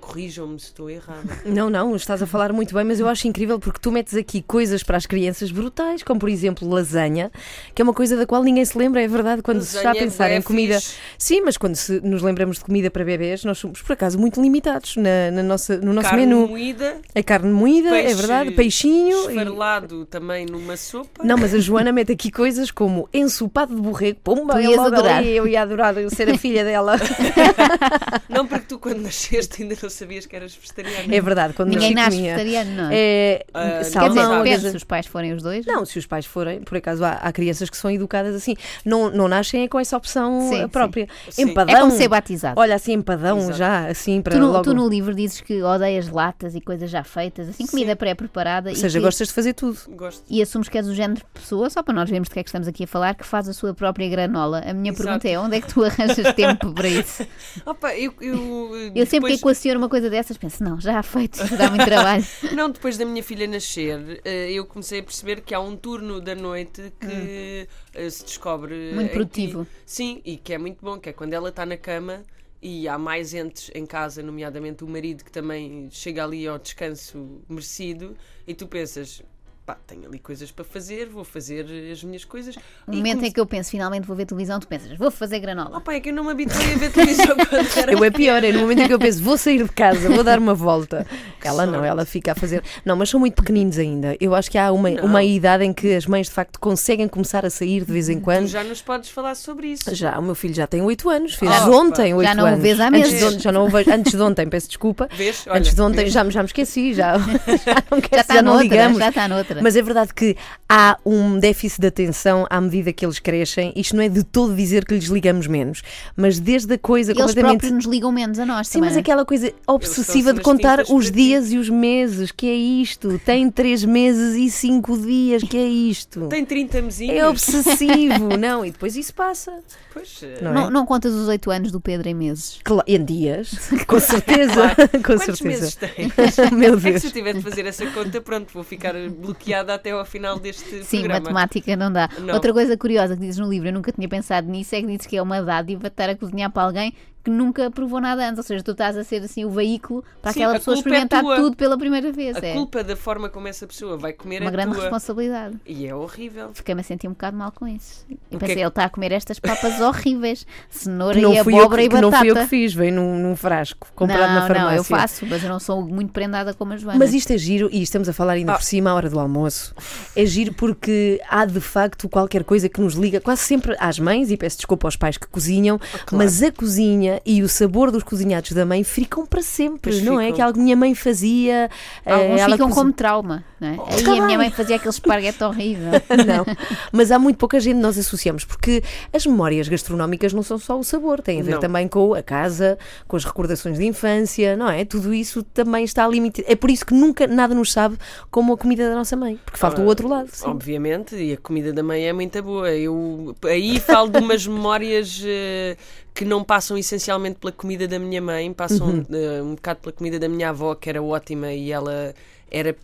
corrijam-me 0.00 0.58
se 0.58 0.66
estou 0.66 0.90
errada. 0.90 1.22
Não, 1.44 1.70
não, 1.70 1.94
estás 1.94 2.20
a 2.22 2.26
falar 2.26 2.52
muito 2.52 2.74
bem, 2.74 2.82
mas 2.84 2.98
eu 2.98 3.06
acho 3.08 3.28
incrível 3.28 3.60
porque 3.60 3.78
tu 3.80 3.92
metes 3.92 4.14
aqui 4.14 4.42
coisas 4.42 4.82
para 4.82 4.96
as 4.96 5.06
crianças 5.06 5.50
brutais, 5.52 6.02
como 6.02 6.18
por 6.18 6.28
exemplo 6.28 6.68
lasanha, 6.68 7.30
que 7.74 7.80
é 7.80 7.84
uma 7.84 7.92
coisa 7.94 8.16
da 8.16 8.26
qual 8.26 8.42
ninguém 8.42 8.64
se 8.64 8.76
lembra, 8.76 9.02
é 9.02 9.06
verdade, 9.06 9.42
quando 9.42 9.60
se 9.62 9.76
está 9.76 9.90
a 9.90 9.92
Lasanha 9.92 10.00
é 10.02 10.04
pensar 10.04 10.28
bué 10.28 10.36
em 10.36 10.42
comida. 10.42 10.80
fixe. 10.80 10.94
Sim, 11.18 11.42
mas 11.42 11.56
quando 11.56 11.76
se 11.76 12.00
nos 12.00 12.22
lembramos 12.22 12.58
de 12.58 12.64
comida 12.64 12.90
para 12.90 13.04
bebés, 13.04 13.44
nós 13.44 13.58
somos 13.58 13.80
por 13.82 13.92
acaso 13.92 14.18
muito 14.18 14.40
limitados 14.42 14.96
na, 14.96 15.30
na 15.32 15.42
nossa, 15.42 15.76
no 15.78 15.92
nosso 15.92 16.08
Carne 16.08 16.26
menu. 16.26 16.48
moída, 16.48 16.96
A 17.14 17.22
carne 17.22 17.52
moída, 17.52 17.88
é 17.90 18.02
peixe 18.02 18.14
verdade, 18.16 18.50
peixinho. 18.52 19.16
e- 19.16 19.28
esfarelado 19.28 20.04
também 20.06 20.46
numa 20.46 20.76
sopa. 20.76 21.22
Não, 21.22 21.36
mas 21.38 21.54
a 21.54 21.58
Joana 21.58 21.92
mete 21.92 22.12
aqui 22.12 22.30
coisas 22.32 22.70
como 22.70 23.08
ensopado 23.14 23.74
de 23.76 23.80
borrego. 23.80 24.18
É 24.56 24.62
ias 24.62 24.76
logo 24.76 24.94
adorar. 24.96 25.18
ali, 25.18 25.30
eu 25.36 25.46
ia 25.46 25.62
adorar 25.62 25.96
eu 25.98 26.10
ser 26.10 26.28
a 26.30 26.36
filha 26.38 26.64
dela. 26.64 26.96
Não, 28.28 28.46
porque 28.46 28.64
tu 28.66 28.78
quando 28.78 29.00
nasceste 29.02 29.59
ainda 29.62 29.76
não 29.82 29.90
sabias 29.90 30.26
que 30.26 30.36
eras 30.36 30.54
vegetariana. 30.54 31.14
É 31.14 31.20
verdade, 31.20 31.54
quando 31.54 31.68
Ninguém 31.70 31.94
nasce 31.94 32.16
comia. 32.16 32.34
vegetariano, 32.36 32.70
não 32.82 32.90
é? 32.90 32.94
É, 32.94 33.46
Ah, 33.54 33.60
Quer 33.60 33.78
dizer, 33.80 33.90
salmão, 33.92 34.42
depende 34.42 34.66
às 34.66 34.70
se 34.72 34.76
os 34.76 34.84
pais 34.84 35.06
forem 35.06 35.32
os 35.32 35.42
dois. 35.42 35.66
Não, 35.66 35.84
se 35.84 35.98
os 35.98 36.06
pais 36.06 36.26
forem, 36.26 36.60
por 36.62 36.76
acaso 36.78 37.04
há, 37.04 37.12
há 37.12 37.32
crianças 37.32 37.68
que 37.70 37.76
são 37.76 37.90
educadas 37.90 38.34
assim, 38.34 38.54
não, 38.84 39.10
não 39.10 39.28
nascem 39.28 39.66
com 39.68 39.78
essa 39.78 39.96
opção 39.96 40.48
Sim, 40.50 40.68
própria. 40.68 41.08
Sim. 41.30 41.42
Empadão. 41.42 41.76
É 41.76 41.80
como 41.80 41.92
ser 41.92 42.08
batizado. 42.08 42.60
Olha, 42.60 42.74
assim, 42.74 42.92
empadão 42.94 43.38
Exato. 43.38 43.58
já, 43.58 43.86
assim, 43.88 44.20
para 44.22 44.34
Tu 44.36 44.40
no, 44.40 44.52
logo. 44.52 44.64
tu 44.64 44.74
no 44.74 44.88
livro 44.88 45.14
dizes 45.14 45.40
que 45.40 45.62
odeias 45.62 46.08
latas 46.08 46.54
e 46.54 46.60
coisas 46.60 46.90
já 46.90 47.02
feitas, 47.04 47.48
assim, 47.48 47.66
comida 47.66 47.94
pré-preparada. 47.96 48.70
Ou 48.70 48.76
seja, 48.76 48.98
que- 48.98 49.04
gostas 49.04 49.28
de 49.28 49.34
fazer 49.34 49.54
tudo. 49.54 49.78
Gosto. 49.90 50.22
E 50.28 50.42
assumes 50.42 50.68
que 50.68 50.76
és 50.78 50.86
o 50.88 50.94
género 50.94 51.20
de 51.20 51.26
pessoa, 51.34 51.68
só 51.70 51.82
para 51.82 51.94
nós 51.94 52.08
vermos 52.10 52.28
de 52.28 52.34
que 52.34 52.40
é 52.40 52.42
que 52.42 52.48
estamos 52.48 52.68
aqui 52.68 52.84
a 52.84 52.86
falar, 52.86 53.14
que 53.14 53.24
faz 53.26 53.48
a 53.48 53.52
sua 53.52 53.72
própria 53.74 54.08
granola. 54.08 54.62
A 54.66 54.72
minha 54.72 54.90
Exato. 54.92 55.02
pergunta 55.04 55.28
é: 55.28 55.38
onde 55.38 55.56
é 55.56 55.60
que 55.60 55.68
tu 55.72 55.82
arranjas 55.84 56.34
tempo 56.34 56.72
para 56.72 56.88
isso? 56.88 57.26
Opa, 57.66 57.94
eu, 57.94 58.12
eu, 58.20 58.92
Eu 58.94 59.06
sempre 59.06 59.32
que 59.36 59.42
equaciono 59.50 59.78
uma 59.78 59.88
coisa 59.88 60.08
dessas 60.08 60.36
penso: 60.36 60.62
não, 60.62 60.80
já 60.80 60.98
há 60.98 61.02
feito, 61.04 61.38
dá 61.56 61.68
muito 61.68 61.84
trabalho. 61.84 62.24
Não, 62.54 62.70
depois 62.70 62.96
da 62.96 63.04
minha 63.04 63.22
filha 63.22 63.46
nascer, 63.46 64.20
eh, 64.24 64.52
eu 64.52 64.64
comecei 64.64 65.00
a 65.00 65.02
perceber 65.02 65.40
que 65.42 65.54
há 65.54 65.60
um 65.60 65.76
turno 65.76 66.20
da 66.20 66.34
noite 66.34 66.92
que 67.00 67.68
eh, 67.94 68.10
se 68.10 68.24
descobre. 68.24 68.74
Hum. 68.92 68.94
Muito 68.94 69.12
produtivo. 69.12 69.64
ti. 69.64 69.70
Sim, 69.84 70.22
e 70.24 70.36
que 70.36 70.52
é 70.52 70.58
muito 70.58 70.84
bom, 70.84 70.98
que 70.98 71.08
é 71.08 71.12
quando 71.12 71.32
ela 71.32 71.48
está 71.48 71.66
na 71.66 71.76
cama 71.76 72.22
e 72.62 72.86
há 72.86 72.98
mais 72.98 73.32
entes 73.32 73.70
em 73.74 73.86
casa, 73.86 74.22
nomeadamente 74.22 74.84
o 74.84 74.88
marido 74.88 75.24
que 75.24 75.32
também 75.32 75.88
chega 75.90 76.24
ali 76.24 76.46
ao 76.46 76.58
descanso 76.58 77.40
merecido, 77.48 78.16
e 78.46 78.54
tu 78.54 78.66
pensas. 78.66 79.22
Pá, 79.70 79.76
tenho 79.86 80.04
ali 80.08 80.18
coisas 80.18 80.50
para 80.50 80.64
fazer, 80.64 81.06
vou 81.06 81.22
fazer 81.22 81.64
as 81.92 82.02
minhas 82.02 82.24
coisas. 82.24 82.56
No 82.88 82.96
momento 82.96 83.16
come- 83.18 83.28
em 83.28 83.30
que 83.32 83.38
eu 83.38 83.46
penso, 83.46 83.70
finalmente 83.70 84.04
vou 84.04 84.16
ver 84.16 84.26
televisão, 84.26 84.58
tu 84.58 84.66
pensas: 84.66 84.98
vou 84.98 85.12
fazer 85.12 85.38
granola. 85.38 85.76
Opa, 85.78 85.92
é 85.94 86.00
que 86.00 86.08
eu 86.08 86.12
não 86.14 86.24
me 86.24 86.32
habituei 86.32 86.74
a 86.74 86.76
ver 86.76 86.90
televisão 86.90 87.36
quando 87.48 87.68
era 87.78 87.92
Eu 87.92 88.02
é 88.04 88.10
pior, 88.10 88.42
é 88.42 88.50
no 88.50 88.60
momento 88.62 88.80
em 88.82 88.86
que 88.88 88.94
eu 88.94 88.98
penso, 88.98 89.22
vou 89.22 89.38
sair 89.38 89.62
de 89.62 89.70
casa, 89.70 90.08
vou 90.08 90.24
dar 90.24 90.40
uma 90.40 90.54
volta. 90.54 91.06
Ela 91.44 91.66
não, 91.66 91.84
ela 91.84 92.04
fica 92.04 92.32
a 92.32 92.34
fazer. 92.34 92.64
Não, 92.84 92.96
mas 92.96 93.10
são 93.10 93.20
muito 93.20 93.34
pequeninos 93.34 93.78
ainda. 93.78 94.16
Eu 94.20 94.34
acho 94.34 94.50
que 94.50 94.58
há 94.58 94.72
uma, 94.72 94.90
Não. 94.90 95.04
uma 95.04 95.22
idade 95.22 95.64
em 95.64 95.72
que 95.72 95.94
as 95.94 96.04
mães 96.04 96.26
de 96.26 96.32
facto 96.32 96.58
conseguem 96.58 97.06
começar 97.06 97.46
a 97.46 97.50
sair 97.50 97.84
de 97.84 97.92
vez 97.92 98.08
em 98.08 98.18
Tu 98.18 98.24
quando. 98.24 98.48
já 98.48 98.64
nos 98.64 98.82
podes 98.82 99.08
falar 99.10 99.36
sobre 99.36 99.68
isso. 99.68 99.94
Já, 99.94 100.18
o 100.18 100.22
meu 100.22 100.34
filho 100.34 100.52
já 100.54 100.66
tem 100.66 100.82
8 100.82 101.08
anos, 101.08 101.34
fez 101.34 101.48
Já- 101.50 101.66
ontem 101.68 102.12
8 102.12 102.26
Já 102.26 102.34
não 102.34 102.42
o 102.42 102.46
anos. 102.48 102.60
vês 102.60 102.80
há 102.80 102.88
antes 102.88 103.00
meses. 103.12 103.18
de 103.20 103.24
ontem, 103.24 103.38
já 103.38 103.52
não 103.52 103.66
o 103.66 103.68
vejo, 103.68 103.90
antes 103.92 104.12
de 104.12 104.20
ontem, 104.20 104.48
peço 104.48 104.66
desculpa. 104.66 105.08
Vês? 105.12 105.44
Olha, 105.46 105.58
antes 105.60 105.74
de 105.74 105.80
ontem, 105.80 105.96
vês? 106.02 106.12
já, 106.12 106.24
me- 106.24 106.30
já 106.32 106.42
me 106.42 106.46
esqueci, 106.46 106.92
já, 106.92 107.16
já 107.64 107.76
não, 107.88 108.00
quero, 108.00 108.14
Já 108.16 108.20
está 108.22 108.34
já 108.34 108.42
não 108.42 108.52
noutra, 108.54 108.68
ligamos. 108.68 108.98
já 108.98 109.08
está 109.10 109.28
noutra. 109.28 109.59
Mas 109.62 109.76
é 109.76 109.82
verdade 109.82 110.12
que 110.14 110.36
há 110.68 110.96
um 111.04 111.38
déficit 111.38 111.80
de 111.80 111.86
atenção 111.88 112.46
à 112.48 112.60
medida 112.60 112.92
que 112.92 113.04
eles 113.04 113.18
crescem. 113.18 113.72
Isto 113.76 113.96
não 113.96 114.02
é 114.02 114.08
de 114.08 114.22
todo 114.24 114.54
dizer 114.54 114.84
que 114.84 114.94
lhes 114.94 115.04
ligamos 115.06 115.46
menos, 115.46 115.82
mas 116.16 116.38
desde 116.38 116.74
a 116.74 116.78
coisa 116.78 117.12
Eles 117.12 117.20
completamente. 117.20 117.50
próprios 117.60 117.72
nos 117.72 117.84
ligam 117.84 118.12
menos 118.12 118.38
a 118.38 118.46
nós 118.46 118.68
Sim, 118.68 118.74
também. 118.74 118.88
mas 118.90 118.96
é? 118.96 119.00
aquela 119.00 119.24
coisa 119.24 119.52
obsessiva 119.66 120.32
de 120.32 120.40
contar 120.40 120.82
os 120.88 121.10
dias 121.10 121.52
e 121.52 121.58
os 121.58 121.68
meses, 121.68 122.30
que 122.30 122.46
é 122.48 122.54
isto? 122.54 123.18
Tem 123.24 123.50
3 123.50 123.84
meses 123.84 124.36
e 124.36 124.50
5 124.50 124.98
dias, 124.98 125.42
que 125.42 125.56
é 125.56 125.66
isto? 125.66 126.28
Tem 126.28 126.44
30 126.44 126.82
mesinhos. 126.82 127.16
É 127.16 127.26
obsessivo, 127.28 128.36
não, 128.38 128.64
e 128.64 128.70
depois 128.70 128.96
isso 128.96 129.12
passa. 129.14 129.52
Pois, 129.92 130.20
eh, 130.22 130.38
Não 130.40 130.50
é? 130.50 130.54
Não, 130.54 130.70
não 130.70 130.86
contas 130.86 131.12
os 131.12 131.26
8 131.28 131.50
anos 131.50 131.72
do 131.72 131.80
Pedro 131.80 132.08
em 132.08 132.14
meses. 132.14 132.58
Cla- 132.64 132.84
Em 132.86 133.04
dias, 133.04 133.50
com 133.86 133.98
certeza, 133.98 134.74
com 134.92 135.02
Quantos 135.02 135.38
certeza. 135.38 135.44
meses 135.44 135.74
tens? 135.74 136.12
Meu 136.52 136.74
É 136.74 136.76
que 136.76 136.82
Deus. 136.90 137.00
se 137.02 137.08
eu 137.08 137.12
tiver 137.12 137.34
de 137.34 137.42
fazer 137.42 137.66
essa 137.66 137.84
conta, 137.86 138.20
pronto, 138.20 138.52
vou 138.54 138.62
ficar 138.62 138.94
bloqueada 139.10 139.49
bloqueada 139.50 139.74
até 139.74 139.90
ao 139.90 140.04
final 140.04 140.38
deste 140.38 140.84
Sim, 140.84 141.00
programa. 141.00 141.20
matemática 141.20 141.76
não 141.76 141.92
dá. 141.92 142.08
Não. 142.18 142.34
Outra 142.34 142.52
coisa 142.52 142.76
curiosa 142.76 143.14
que 143.14 143.20
dizes 143.22 143.38
no 143.38 143.48
livro, 143.48 143.68
eu 143.68 143.72
nunca 143.72 143.92
tinha 143.92 144.08
pensado 144.08 144.48
nisso, 144.48 144.74
é 144.74 144.80
que 144.80 144.86
dizes 144.86 145.06
que 145.06 145.16
é 145.16 145.22
uma 145.22 145.42
dádiva 145.42 145.88
estar 145.88 146.08
a 146.08 146.16
cozinhar 146.16 146.50
para 146.50 146.62
alguém 146.62 146.94
que 147.30 147.36
nunca 147.36 147.70
provou 147.70 148.00
nada 148.00 148.26
antes. 148.26 148.38
Ou 148.38 148.42
seja, 148.44 148.62
tu 148.62 148.72
estás 148.72 148.96
a 148.96 149.04
ser 149.04 149.22
assim 149.22 149.44
o 149.44 149.50
veículo 149.50 150.04
para 150.20 150.32
Sim, 150.32 150.40
aquela 150.40 150.54
pessoa 150.58 150.74
é 150.74 150.78
experimentar 150.78 151.22
tua. 151.22 151.36
tudo 151.36 151.56
pela 151.56 151.78
primeira 151.78 152.10
vez. 152.12 152.36
A 152.36 152.46
é 152.46 152.52
culpa 152.54 152.82
da 152.82 152.96
forma 152.96 153.28
como 153.28 153.46
essa 153.48 153.66
pessoa 153.66 153.96
vai 153.96 154.12
comer 154.12 154.40
uma 154.42 154.48
é 154.48 154.52
grande 154.52 154.72
tua. 154.74 154.82
responsabilidade. 154.82 155.56
E 155.66 155.86
é 155.86 155.94
horrível. 155.94 156.50
Fiquei-me 156.54 156.80
a 156.80 156.84
sentir 156.84 157.06
um 157.08 157.12
bocado 157.12 157.36
mal 157.36 157.52
com 157.52 157.66
isso. 157.68 158.04
E 158.10 158.14
é 158.34 158.38
pensei, 158.38 158.56
que- 158.56 158.60
ele 158.60 158.68
está 158.68 158.84
a 158.84 158.88
comer 158.88 159.12
estas 159.12 159.38
papas 159.38 159.80
horríveis. 159.80 160.46
Cenoura 160.68 161.18
e 161.18 161.22
fui 161.42 161.54
eu, 161.54 161.60
abóbora 161.60 161.82
que, 161.82 161.86
e 161.86 161.88
que 161.90 162.00
não 162.00 162.10
batata. 162.10 162.18
fui 162.20 162.30
eu 162.30 162.34
que 162.36 162.46
fiz, 162.46 162.74
veio 162.74 162.92
num, 162.94 163.18
num 163.18 163.36
frasco, 163.36 163.88
comprado 163.94 164.28
não, 164.28 164.40
na 164.40 164.46
farmácia. 164.46 164.64
não, 164.70 164.72
eu 164.76 164.84
faço, 164.84 165.26
mas 165.26 165.42
eu 165.42 165.48
não 165.48 165.60
sou 165.60 165.82
muito 165.82 166.12
prendada 166.12 166.52
como 166.54 166.72
a 166.72 166.76
Joana. 166.76 166.98
Mas 166.98 167.14
isto 167.14 167.32
é 167.32 167.38
giro, 167.38 167.68
e 167.72 167.82
estamos 167.82 168.08
a 168.08 168.12
falar 168.12 168.32
ainda 168.32 168.52
Ah. 168.52 168.56
por 168.56 168.62
cima 168.64 168.90
à 168.90 168.94
hora 168.94 169.08
do 169.08 169.18
almoço. 169.18 169.74
É 170.16 170.24
giro 170.26 170.52
porque 170.54 171.20
há 171.28 171.44
de 171.44 171.60
facto 171.60 172.08
qualquer 172.08 172.44
coisa 172.44 172.68
que 172.68 172.80
nos 172.80 172.94
liga 172.94 173.20
quase 173.20 173.42
sempre 173.42 173.76
às 173.78 173.98
mães, 173.98 174.30
e 174.30 174.36
peço 174.36 174.56
desculpa 174.56 174.86
aos 174.86 174.96
pais 174.96 175.16
que 175.16 175.26
cozinham, 175.28 175.78
mas 176.12 176.42
a 176.42 176.50
cozinha 176.50 177.19
e 177.24 177.42
o 177.42 177.48
sabor 177.48 177.90
dos 177.90 178.02
cozinhados 178.02 178.52
da 178.52 178.64
mãe 178.66 178.82
ficam 178.84 179.24
para 179.26 179.42
sempre, 179.42 179.92
Pois 179.92 180.02
não 180.02 180.18
é? 180.20 180.24
ficam. 180.26 180.36
Que 180.36 180.42
algo 180.42 180.54
que 180.54 180.60
minha 180.64 180.76
mãe 180.76 180.94
fazia. 180.94 181.70
eh, 182.04 182.12
Alguns 182.12 182.40
ela 182.40 182.52
ficam 182.52 182.68
cozi- 182.68 182.80
como 182.80 182.92
trauma, 182.92 183.44
não 183.60 183.68
é? 183.68 183.70
Aí 183.88 183.96
Está 183.96 184.10
a 184.10 184.14
minha 184.14 184.26
bem. 184.28 184.36
mãe 184.38 184.50
fazia 184.50 184.76
aquele 184.76 184.90
esparguete 184.90 185.42
horrível. 185.44 185.90
Não, 186.26 186.44
mas 186.92 187.10
há 187.10 187.18
muito 187.18 187.36
pouca 187.36 187.58
gente 187.60 187.76
que 187.76 187.82
nós 187.82 187.98
associamos, 187.98 188.44
porque 188.44 188.82
as 189.12 189.24
memórias 189.26 189.68
gastronómicas 189.68 190.32
não 190.32 190.42
são 190.42 190.58
só 190.58 190.78
o 190.78 190.84
sabor, 190.84 191.20
têm 191.20 191.40
a 191.40 191.42
ver 191.44 191.52
Não. 191.52 191.60
também 191.60 191.86
com 191.88 192.14
a 192.14 192.22
casa, 192.22 192.78
com 193.08 193.16
as 193.16 193.24
recordações 193.24 193.78
de 193.78 193.84
infância, 193.86 194.56
não 194.56 194.68
é? 194.68 194.84
Tudo 194.84 195.12
isso 195.14 195.42
também 195.42 195.84
está 195.84 196.06
limitado. 196.08 196.46
É 196.48 196.54
por 196.56 196.70
isso 196.70 196.84
que 196.86 196.94
nunca 196.94 197.26
nada 197.26 197.54
nos 197.54 197.72
sabe 197.72 197.96
como 198.30 198.52
a 198.52 198.56
comida 198.58 198.88
da 198.88 198.94
nossa 198.94 199.16
mãe, 199.16 199.38
porque 199.44 199.58
falta 199.58 199.80
o 199.80 199.84
outro 199.86 200.08
lado. 200.08 200.28
sim. 200.32 200.46
Obviamente, 200.48 201.14
e 201.16 201.32
a 201.32 201.36
comida 201.36 201.72
da 201.72 201.82
mãe 201.82 202.06
é 202.08 202.12
muito 202.12 202.42
boa. 202.42 202.70
Eu 202.70 203.34
aí 203.44 203.78
falo 203.80 204.08
de 204.08 204.18
umas 204.18 204.46
memórias 204.46 205.22
eh, 205.24 205.76
que 206.14 206.24
não 206.24 206.42
passam 206.44 206.76
essencialmente 206.76 207.38
pela 207.38 207.52
comida 207.52 207.86
da 207.88 207.98
minha 207.98 208.20
mãe, 208.20 208.52
passam 208.52 208.86
Uhum. 208.88 209.06
eh, 209.12 209.42
um 209.42 209.54
bocado 209.54 209.80
pela 209.80 209.92
comida 209.92 210.18
da 210.18 210.28
minha 210.28 210.50
avó, 210.50 210.74
que 210.74 210.88
era 210.90 211.02
ótima 211.02 211.52
e 211.52 211.70
ela 211.72 212.14
era. 212.50 212.76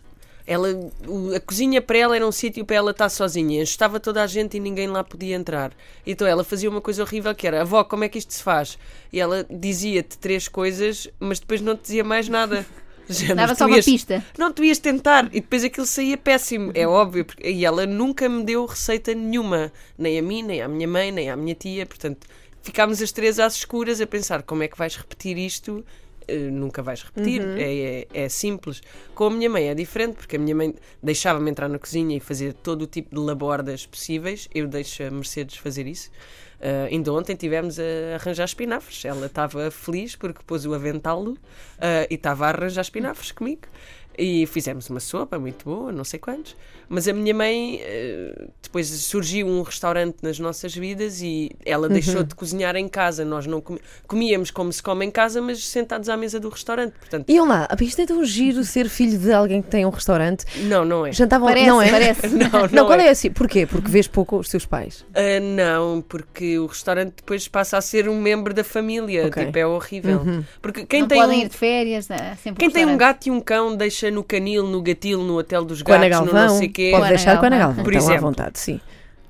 Ela, 0.49 0.69
a 1.35 1.39
cozinha 1.41 1.81
para 1.81 1.97
ela 1.97 2.15
era 2.15 2.25
um 2.25 2.31
sítio 2.31 2.63
para 2.63 2.77
ela 2.77 2.91
estar 2.91 3.09
sozinha. 3.09 3.61
Estava 3.61 3.99
toda 3.99 4.23
a 4.23 4.27
gente 4.27 4.55
e 4.55 4.61
ninguém 4.61 4.87
lá 4.87 5.03
podia 5.03 5.35
entrar. 5.35 5.73
Então 6.05 6.25
ela 6.25 6.41
fazia 6.41 6.69
uma 6.69 6.79
coisa 6.79 7.03
horrível 7.03 7.35
que 7.35 7.45
era: 7.45 7.61
Avó, 7.61 7.83
como 7.83 8.05
é 8.05 8.09
que 8.09 8.17
isto 8.17 8.33
se 8.33 8.41
faz? 8.41 8.77
E 9.11 9.19
ela 9.19 9.45
dizia-te 9.49 10.17
três 10.17 10.47
coisas, 10.47 11.09
mas 11.19 11.39
depois 11.41 11.59
não 11.59 11.75
te 11.75 11.81
dizia 11.81 12.03
mais 12.03 12.29
nada. 12.29 12.65
Género, 13.09 13.35
Dava 13.37 13.55
só 13.55 13.65
uma 13.65 13.75
ias- 13.77 13.85
pista. 13.85 14.23
não, 14.37 14.51
tu 14.51 14.63
ias 14.65 14.79
tentar 14.79 15.25
e 15.27 15.39
depois 15.41 15.63
aquilo 15.63 15.85
saía 15.85 16.17
péssimo, 16.17 16.71
é 16.73 16.85
óbvio. 16.87 17.23
porque- 17.25 17.49
E 17.49 17.65
ela 17.65 17.85
nunca 17.85 18.27
me 18.29 18.43
deu 18.43 18.65
receita 18.65 19.13
nenhuma, 19.13 19.71
nem 19.97 20.17
a 20.19 20.21
mim, 20.21 20.43
nem 20.43 20.61
à 20.61 20.67
minha 20.67 20.87
mãe, 20.87 21.09
nem 21.11 21.29
à 21.29 21.35
minha 21.37 21.55
tia. 21.55 21.85
Portanto, 21.85 22.25
ficámos 22.67 23.01
as 23.01 23.13
três 23.13 23.39
às 23.39 23.55
escuras 23.55 24.01
a 24.01 24.05
pensar 24.05 24.43
como 24.43 24.61
é 24.61 24.67
que 24.67 24.77
vais 24.77 24.97
repetir 24.97 25.37
isto. 25.37 25.85
Eh, 26.27 26.49
nunca 26.51 26.81
vais 26.81 27.01
repetir, 27.01 27.41
é, 27.57 28.05
é, 28.11 28.25
é 28.25 28.29
simples. 28.29 28.81
Com 29.15 29.27
a 29.27 29.29
minha 29.29 29.49
mãe 29.49 29.69
é 29.69 29.73
diferente, 29.73 30.15
porque 30.15 30.35
a 30.35 30.39
minha 30.39 30.53
mãe 30.53 30.75
deixava-me 31.01 31.49
entrar 31.49 31.69
na 31.69 31.79
cozinha 31.79 32.17
e 32.17 32.19
fazer 32.19 32.53
todo 32.53 32.81
o 32.81 32.87
tipo 32.87 33.15
de 33.15 33.21
labordas 33.21 33.85
possíveis. 33.85 34.49
Eu 34.53 34.67
deixo 34.67 35.03
a 35.03 35.09
Mercedes 35.09 35.55
fazer 35.55 35.87
isso. 35.87 36.11
Uh, 36.59 36.91
ainda 36.91 37.13
ontem 37.13 37.35
tivemos 37.37 37.79
a 37.79 38.15
arranjar 38.15 38.43
espinafres. 38.43 39.05
Ela 39.05 39.27
estava 39.27 39.71
feliz 39.71 40.17
porque 40.17 40.41
pôs 40.45 40.65
o 40.65 40.73
avental 40.73 41.21
uh, 41.21 41.37
e 42.09 42.15
estava 42.15 42.47
a 42.47 42.49
arranjar 42.49 42.81
espinafres 42.81 43.31
comigo. 43.31 43.61
E 44.17 44.47
fizemos 44.47 44.89
uma 44.89 44.99
sopa 44.99 45.37
muito 45.37 45.63
boa, 45.65 45.91
não 45.91 46.03
sei 46.03 46.19
quantos. 46.19 46.55
Mas 46.89 47.07
a 47.07 47.13
minha 47.13 47.33
mãe, 47.35 47.81
uh, 47.83 48.49
depois 48.63 48.87
surgiu 48.87 49.45
um 49.45 49.61
restaurante 49.61 50.15
nas 50.23 50.39
nossas 50.39 50.73
vidas 50.73 51.21
e 51.21 51.51
ela 51.65 51.87
deixou 51.87 52.23
de 52.23 52.33
cozinhar 52.33 52.75
em 52.75 52.87
casa. 52.87 53.23
Nós 53.25 53.45
não 53.45 53.61
comíamos 54.07 54.49
como 54.49 54.71
se 54.73 54.81
come 54.81 55.05
em 55.05 55.11
casa, 55.11 55.41
mas 55.41 55.63
sentados 55.63 56.09
à 56.09 56.15
mesa 56.17 56.39
do 56.39 56.49
restaurante. 56.49 56.93
Portanto, 56.93 57.29
Iam 57.29 57.45
lá, 57.47 57.67
isto 57.81 58.01
é 58.01 58.05
tão 58.05 58.23
giro 58.25 58.63
ser 58.63 58.89
filho 58.89 59.17
de 59.19 59.31
alguém 59.31 59.61
que 59.61 59.69
tem 59.69 59.85
um 59.85 59.89
restaurante. 59.89 60.45
não, 60.63 60.83
não 60.85 61.05
é. 61.05 61.11
Jantavam, 61.11 61.47
Parece, 61.47 61.67
não 61.67 61.81
é? 61.81 61.89
parece. 61.91 62.27
Não, 62.37 62.49
Não, 62.49 62.67
não 62.71 62.85
qual 62.85 62.99
é. 62.99 63.07
é 63.07 63.09
assim? 63.09 63.29
Porquê? 63.31 63.65
Porque 63.65 63.89
vês 63.89 64.07
pouco 64.07 64.37
os 64.37 64.49
teus 64.49 64.65
pais. 64.65 65.05
Ah, 65.13 65.39
não, 65.39 66.01
porque 66.01 66.57
o 66.57 66.65
restaurante 66.65 67.15
depois 67.17 67.47
passa 67.47 67.77
a 67.77 67.81
ser 67.81 68.07
um 68.09 68.19
membro 68.19 68.53
da 68.53 68.63
família. 68.63 69.27
Ok. 69.27 69.45
Tipo, 69.45 69.57
é 69.57 69.67
horrível. 69.67 70.21
Porque 70.61 70.85
quem 70.85 71.01
não 71.01 71.07
tem 71.07 71.19
podem 71.19 71.39
um- 71.39 71.41
ir 71.43 71.49
de 71.49 71.57
férias, 71.57 72.05
sempre 72.41 72.59
Quem 72.59 72.69
tem 72.71 72.85
um 72.85 72.97
gato 72.97 73.27
e 73.27 73.31
um 73.31 73.39
cão 73.41 73.75
deixa 73.75 74.06
no 74.11 74.23
canil, 74.23 74.63
no 74.67 74.81
gatil, 74.81 75.23
no 75.23 75.37
hotel 75.37 75.63
dos 75.65 75.81
Ana 75.81 76.09
gatos, 76.09 76.27
no 76.27 76.33
não 76.33 76.49
sei 76.57 76.69
quê. 76.69 76.89
pode 76.91 77.03
Ana 77.03 77.09
deixar 77.09 77.37
com 77.37 77.43
a 77.45 77.47
Ana 77.47 77.57
Galvão. 77.57 77.83
Por 77.83 77.93
estão 77.93 78.07
à 78.07 78.11
exemplo. 78.13 78.29
vontade, 78.29 78.59
sim. 78.59 78.79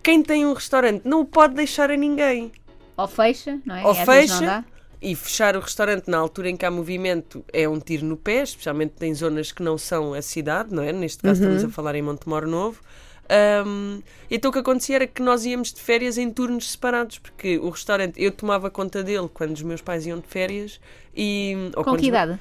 Quem 0.04 0.24
tem 0.24 0.46
um 0.46 0.54
restaurante 0.54 1.02
não 1.06 1.22
o 1.22 1.26
pode 1.26 1.54
deixar 1.56 1.92
a 1.92 1.98
ninguém. 1.98 2.52
Ou 2.96 3.08
fecha, 3.08 3.60
não 3.66 3.76
é? 3.76 3.86
Ou 3.86 3.92
E 3.92 4.06
fecha. 4.06 4.66
E 5.00 5.16
fechar 5.16 5.56
o 5.56 5.60
restaurante 5.60 6.10
na 6.10 6.18
altura 6.18 6.50
em 6.50 6.58
que 6.58 6.66
há 6.66 6.72
movimento 6.72 7.46
é 7.54 7.70
um 7.70 7.80
tiro 7.80 8.04
no 8.06 8.18
pé, 8.18 8.42
especialmente 8.42 8.94
em 9.06 9.14
zonas 9.14 9.52
que 9.52 9.62
não 9.62 9.78
são 9.78 10.14
a 10.16 10.22
cidade, 10.24 10.74
não 10.74 10.82
é? 10.82 10.92
Neste 10.92 11.22
caso 11.22 11.42
estamos 11.44 11.64
a 11.64 11.70
falar 11.70 11.94
em 11.94 12.02
Montemor 12.02 12.48
Novo. 12.48 12.82
Ahm, 13.30 14.00
então 14.32 14.50
o 14.50 14.52
que 14.54 14.58
acontecia 14.60 14.96
era 14.96 15.06
que 15.06 15.22
nós 15.22 15.46
íamos 15.46 15.72
de 15.74 15.82
férias 15.82 16.18
em 16.18 16.32
turnos 16.32 16.72
separados, 16.72 17.20
porque 17.20 17.60
o 17.60 17.70
restaurante, 17.70 18.14
eu 18.22 18.32
tomava 18.32 18.70
conta 18.72 19.04
dele 19.04 19.30
quando 19.32 19.54
os 19.54 19.62
meus 19.62 19.82
pais 19.82 20.08
iam 20.08 20.18
de 20.20 20.28
férias 20.28 20.80
e... 21.16 21.56
Com 21.76 21.84
que 21.84 21.90
os 21.90 21.96
meus- 21.98 22.08
idade? 22.08 22.40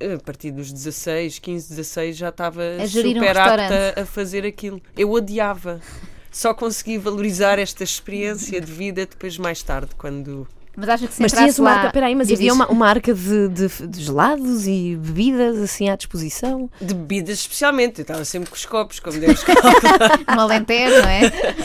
A 0.00 0.18
partir 0.22 0.50
dos 0.50 0.72
16, 0.72 1.38
15, 1.38 1.68
16 1.70 2.16
já 2.16 2.28
estava 2.28 2.60
um 2.80 2.86
super 2.88 3.22
restaurante. 3.22 3.72
apta 3.72 4.00
a 4.02 4.06
fazer 4.06 4.44
aquilo. 4.44 4.80
Eu 4.96 5.10
odiava. 5.12 5.80
Só 6.30 6.52
consegui 6.52 6.98
valorizar 6.98 7.58
esta 7.58 7.82
experiência 7.82 8.60
de 8.60 8.70
vida 8.70 9.06
depois 9.06 9.38
mais 9.38 9.62
tarde, 9.62 9.90
quando 9.96 10.46
Mas 10.76 10.86
acha 10.90 11.06
que 11.06 11.14
se 11.14 11.22
Mas 11.22 11.32
tinha-se 11.32 11.58
uma 11.62 11.70
lá... 11.70 11.76
arca, 11.78 11.92
peraí, 11.92 12.14
mas 12.14 12.30
havia 12.30 12.52
uma, 12.52 12.66
uma 12.68 12.86
arca 12.86 13.14
de, 13.14 13.48
de- 13.48 13.86
de 13.86 14.02
gelados 14.02 14.66
e 14.66 14.94
bebidas 15.00 15.56
assim 15.56 15.88
à 15.88 15.96
disposição. 15.96 16.68
de 16.78 16.92
bebidas 16.92 17.38
especialmente, 17.38 18.00
eu 18.00 18.02
estava 18.02 18.22
sempre 18.26 18.50
com 18.50 18.54
os 18.56 18.66
copos, 18.66 19.00
como 19.00 19.18
Deus. 19.18 19.42
Um 20.36 20.40
alentejo, 20.40 21.00
não 21.00 21.08
é? 21.08 21.22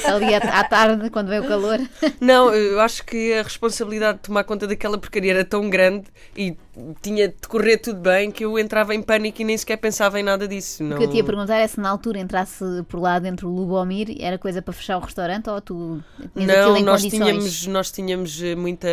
Ali 0.09 0.33
à, 0.33 0.37
à 0.37 0.63
tarde, 0.63 1.09
quando 1.09 1.27
vem 1.27 1.39
o 1.41 1.47
calor. 1.47 1.79
Não, 2.21 2.53
eu 2.55 2.79
acho 2.79 3.03
que 3.05 3.33
a 3.33 3.43
responsabilidade 3.43 4.19
de 4.19 4.23
tomar 4.23 4.45
conta 4.45 4.65
daquela 4.65 4.97
porcaria 4.97 5.31
era 5.33 5.43
tão 5.43 5.69
grande 5.69 6.05
e 6.37 6.55
tinha 7.01 7.27
de 7.27 7.47
correr 7.47 7.77
tudo 7.77 7.99
bem 7.99 8.31
que 8.31 8.45
eu 8.45 8.57
entrava 8.57 8.95
em 8.95 9.01
pânico 9.01 9.41
e 9.41 9.45
nem 9.45 9.57
sequer 9.57 9.77
pensava 9.77 10.19
em 10.19 10.23
nada 10.23 10.47
disso. 10.47 10.83
Não... 10.83 10.95
O 10.95 10.99
que 10.99 11.05
eu 11.05 11.09
te 11.09 11.17
ia 11.17 11.23
perguntar 11.23 11.57
é 11.57 11.67
se 11.67 11.79
na 11.79 11.89
altura 11.89 12.19
entrasse 12.19 12.63
por 12.87 12.99
lá 12.99 13.19
dentro 13.19 13.49
o 13.49 13.55
Lubomir, 13.55 14.15
era 14.19 14.37
coisa 14.37 14.61
para 14.61 14.73
fechar 14.73 14.97
o 14.97 15.01
restaurante 15.01 15.49
ou 15.49 15.59
tu 15.59 16.03
Não, 16.33 16.77
em 16.77 16.83
nós 16.83 17.01
condições? 17.01 17.11
tínhamos, 17.27 17.67
nós 17.67 17.91
tínhamos 17.91 18.41
eh, 18.41 18.55
muita, 18.55 18.87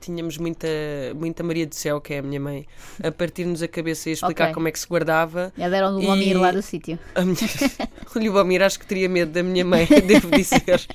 tínhamos 0.00 0.38
muita, 0.38 0.68
muita 1.14 1.42
Maria 1.42 1.66
do 1.66 1.74
Céu, 1.74 2.00
que 2.00 2.14
é 2.14 2.18
a 2.18 2.22
minha 2.22 2.40
mãe, 2.40 2.66
a 3.02 3.10
partir-nos 3.12 3.62
a 3.62 3.68
cabeça 3.68 4.08
e 4.08 4.12
a 4.12 4.14
explicar 4.14 4.44
Ok. 4.44 4.54
como 4.54 4.68
é 4.68 4.72
que 4.72 4.78
se 4.80 4.86
guardava. 4.86 5.52
Ela 5.58 5.76
era 5.76 5.88
o 5.90 5.92
Lubomir 5.94 6.28
E- 6.28 6.34
lá 6.34 6.50
do 6.50 6.62
sítio. 6.62 6.98
Minha... 7.16 7.36
o 8.14 8.18
Lubomir 8.18 8.62
acho 8.62 8.78
que 8.78 8.86
teria 8.86 9.08
medo 9.08 9.32
da 9.32 9.42
minha 9.42 9.64
mãe, 9.64 9.86
devo 10.06 10.30
dizer. 10.30 10.86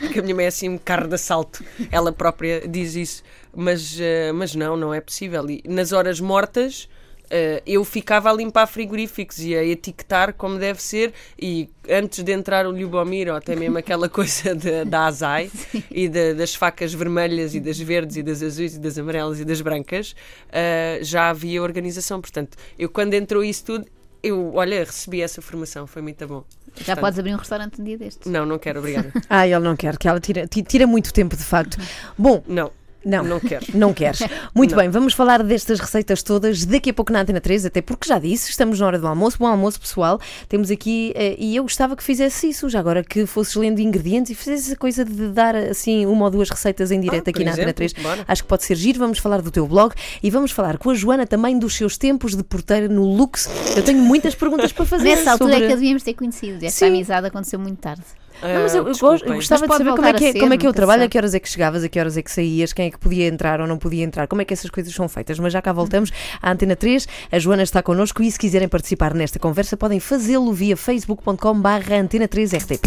Porque 0.00 0.18
a 0.18 0.22
minha 0.22 0.34
mãe 0.34 0.46
é 0.46 0.48
assim 0.48 0.68
um 0.68 0.78
carro 0.78 1.08
de 1.08 1.14
assalto. 1.14 1.62
Ela 1.90 2.10
própria 2.10 2.66
diz 2.66 2.94
isso. 2.94 3.22
Mas, 3.60 3.98
eh, 4.00 4.30
mas 4.32 4.54
não, 4.54 4.76
não 4.76 4.94
é 4.94 5.00
possível. 5.00 5.48
E 5.50 5.62
nas 5.66 5.90
horas 5.92 6.20
mortas. 6.20 6.88
eh, 7.30 7.62
eu 7.66 7.84
ficava 7.84 8.30
a 8.30 8.32
limpar 8.32 8.66
frigoríficos 8.66 9.38
e 9.40 9.54
a 9.54 9.62
etiquetar 9.62 10.32
como 10.32 10.58
deve 10.58 10.80
ser 10.80 11.12
e 11.38 11.68
antes 11.86 12.22
de 12.24 12.32
entrar 12.32 12.66
o 12.66 12.70
Lubomir 12.70 13.28
ou 13.28 13.36
até 13.36 13.54
mesmo 13.54 13.76
aquela 13.76 14.08
coisa 14.18 14.54
de- 14.54 14.86
da 14.86 15.04
Azai 15.04 15.50
e 15.90 16.08
da- 16.08 16.32
das 16.32 16.54
facas 16.54 16.94
vermelhas 16.94 17.54
e 17.54 17.60
das 17.60 17.78
verdes 17.78 18.16
e 18.16 18.22
das 18.22 18.42
azuis 18.42 18.76
e 18.76 18.78
das 18.78 18.96
amarelas 18.96 19.40
e 19.40 19.44
das 19.44 19.60
brancas 19.60 20.16
eh, 20.50 21.00
já 21.02 21.28
havia 21.28 21.62
organização, 21.62 22.18
portanto 22.18 22.56
eu 22.78 22.88
quando 22.88 23.12
entrou 23.12 23.44
isso 23.44 23.62
tudo 23.64 23.84
eu, 24.22 24.54
olha, 24.54 24.82
recebi 24.84 25.20
essa 25.20 25.42
formação, 25.42 25.86
foi 25.86 26.00
muito 26.00 26.26
bom. 26.26 26.42
Já 26.78 26.84
Portanto, 26.86 27.00
podes 27.00 27.18
abrir 27.18 27.34
um 27.34 27.36
restaurante 27.38 27.80
um 27.80 27.84
dia 27.84 27.96
destes. 27.98 28.26
Não, 28.30 28.44
não 28.46 28.58
quero, 28.58 28.78
obrigada. 28.80 29.12
Ah, 29.28 29.46
ele 29.46 29.60
não 29.60 29.76
quer, 29.76 29.96
que 29.98 30.08
ela 30.08 30.18
tira, 30.18 30.46
ti- 30.48 30.62
tira 30.62 30.86
muito 30.86 31.12
tempo, 31.12 31.36
de 31.36 31.44
facto. 31.44 31.76
Bom, 32.16 32.42
Não, 32.48 32.72
não. 33.08 33.24
não 33.24 33.40
quero. 33.40 33.66
Não 33.74 33.94
queres. 33.94 34.20
Muito 34.54 34.72
Não. 34.72 34.78
bem, 34.78 34.90
vamos 34.90 35.14
falar 35.14 35.42
destas 35.42 35.78
receitas 35.78 36.22
todas 36.22 36.64
daqui 36.64 36.90
a 36.90 36.94
pouco 36.94 37.12
na 37.12 37.20
Antena 37.20 37.40
3, 37.40 37.66
até 37.66 37.80
porque 37.80 38.08
já 38.08 38.18
disse, 38.18 38.50
estamos 38.50 38.80
na 38.80 38.86
hora 38.86 38.98
do 38.98 39.06
almoço. 39.06 39.38
Bom 39.38 39.46
almoço, 39.46 39.80
pessoal. 39.80 40.20
Temos 40.48 40.70
aqui, 40.70 41.12
eh, 41.14 41.36
e 41.38 41.56
eu 41.56 41.62
gostava 41.62 41.96
que 41.96 42.02
fizesse 42.02 42.48
isso, 42.48 42.68
já 42.68 42.78
agora 42.80 43.02
que 43.04 43.24
fosses 43.26 43.54
lendo 43.54 43.80
ingredientes 43.80 44.32
e 44.32 44.34
fizesse 44.34 44.72
a 44.72 44.76
coisa 44.76 45.04
de 45.04 45.28
dar 45.28 45.54
assim 45.54 46.06
uma 46.06 46.26
ou 46.26 46.30
duas 46.30 46.50
receitas 46.50 46.90
em 46.90 47.00
direto 47.00 47.28
Ah, 47.28 47.30
aqui 47.30 47.44
na 47.44 47.52
Antena 47.52 47.70
exemplo, 47.70 47.92
3. 47.92 47.92
bora. 48.02 48.24
Acho 48.26 48.42
que 48.42 48.48
pode 48.48 48.64
ser 48.64 48.74
giro. 48.76 48.98
Vamos 48.98 49.18
falar 49.18 49.40
do 49.40 49.50
teu 49.50 49.66
blog 49.66 49.94
e 50.22 50.30
vamos 50.30 50.50
falar 50.50 50.76
com 50.78 50.90
a 50.90 50.94
Joana 50.94 51.26
também 51.26 51.58
dos 51.58 51.74
seus 51.76 51.96
tempos 51.96 52.34
de 52.34 52.42
porteira 52.42 52.88
no 52.88 53.04
Lux. 53.04 53.48
Eu 53.76 53.82
tenho 53.82 54.00
muitas 54.00 54.34
perguntas 54.34 54.72
para 54.72 54.84
fazer. 54.84 55.04
Nessa 55.04 55.32
altura 55.32 55.52
sobre... 55.52 55.64
é 55.64 55.68
que 55.68 55.72
a 55.72 55.76
devíamos 55.76 56.02
ter 56.02 56.14
conhecido. 56.14 56.64
Esta 56.64 56.86
Sim. 56.86 56.86
amizade 56.86 57.26
aconteceu 57.26 57.58
muito 57.58 57.78
tarde. 57.78 58.02
Não, 58.42 58.62
mas 58.62 58.74
eu, 58.74 58.84
eu 58.86 58.92
Ah, 58.94 58.98
gosto- 59.00 59.26
eu 59.26 59.34
gostava 59.34 59.66
de 59.66 59.76
saber 59.76 59.90
como 59.90 60.06
é, 60.06 60.12
que 60.12 60.24
é, 60.24 60.32
ser, 60.32 60.38
como 60.40 60.54
é 60.54 60.56
que 60.56 60.66
é 60.66 60.68
o 60.68 60.72
trabalho, 60.72 61.02
a 61.04 61.08
que 61.08 61.18
horas 61.18 61.34
é 61.34 61.40
que 61.40 61.48
chegavas, 61.48 61.82
a 61.82 61.88
que 61.88 61.98
horas 61.98 62.16
é 62.16 62.22
que 62.22 62.30
saías, 62.30 62.72
quem 62.72 62.86
é 62.86 62.90
que 62.90 62.98
podia 62.98 63.26
entrar 63.26 63.60
ou 63.60 63.66
não 63.66 63.76
podia 63.78 64.04
entrar, 64.04 64.26
como 64.28 64.40
é 64.42 64.44
que 64.44 64.54
essas 64.54 64.70
coisas 64.70 64.94
são 64.94 65.08
feitas. 65.08 65.38
Mas 65.38 65.52
já 65.52 65.60
cá 65.60 65.72
voltamos 65.72 66.10
à 66.40 66.50
Antena 66.52 66.76
3, 66.76 67.06
a 67.32 67.38
Joana 67.38 67.62
está 67.62 67.82
connosco 67.82 68.22
e 68.22 68.30
se 68.30 68.38
quiserem 68.38 68.68
participar 68.68 69.12
nesta 69.14 69.38
conversa 69.38 69.76
podem 69.76 69.98
fazê-lo 70.00 70.52
via 70.52 70.76
facebook.com 70.76 71.60
barra 71.60 71.96
Antena 71.96 72.28
3 72.28 72.52
RTP. 72.54 72.86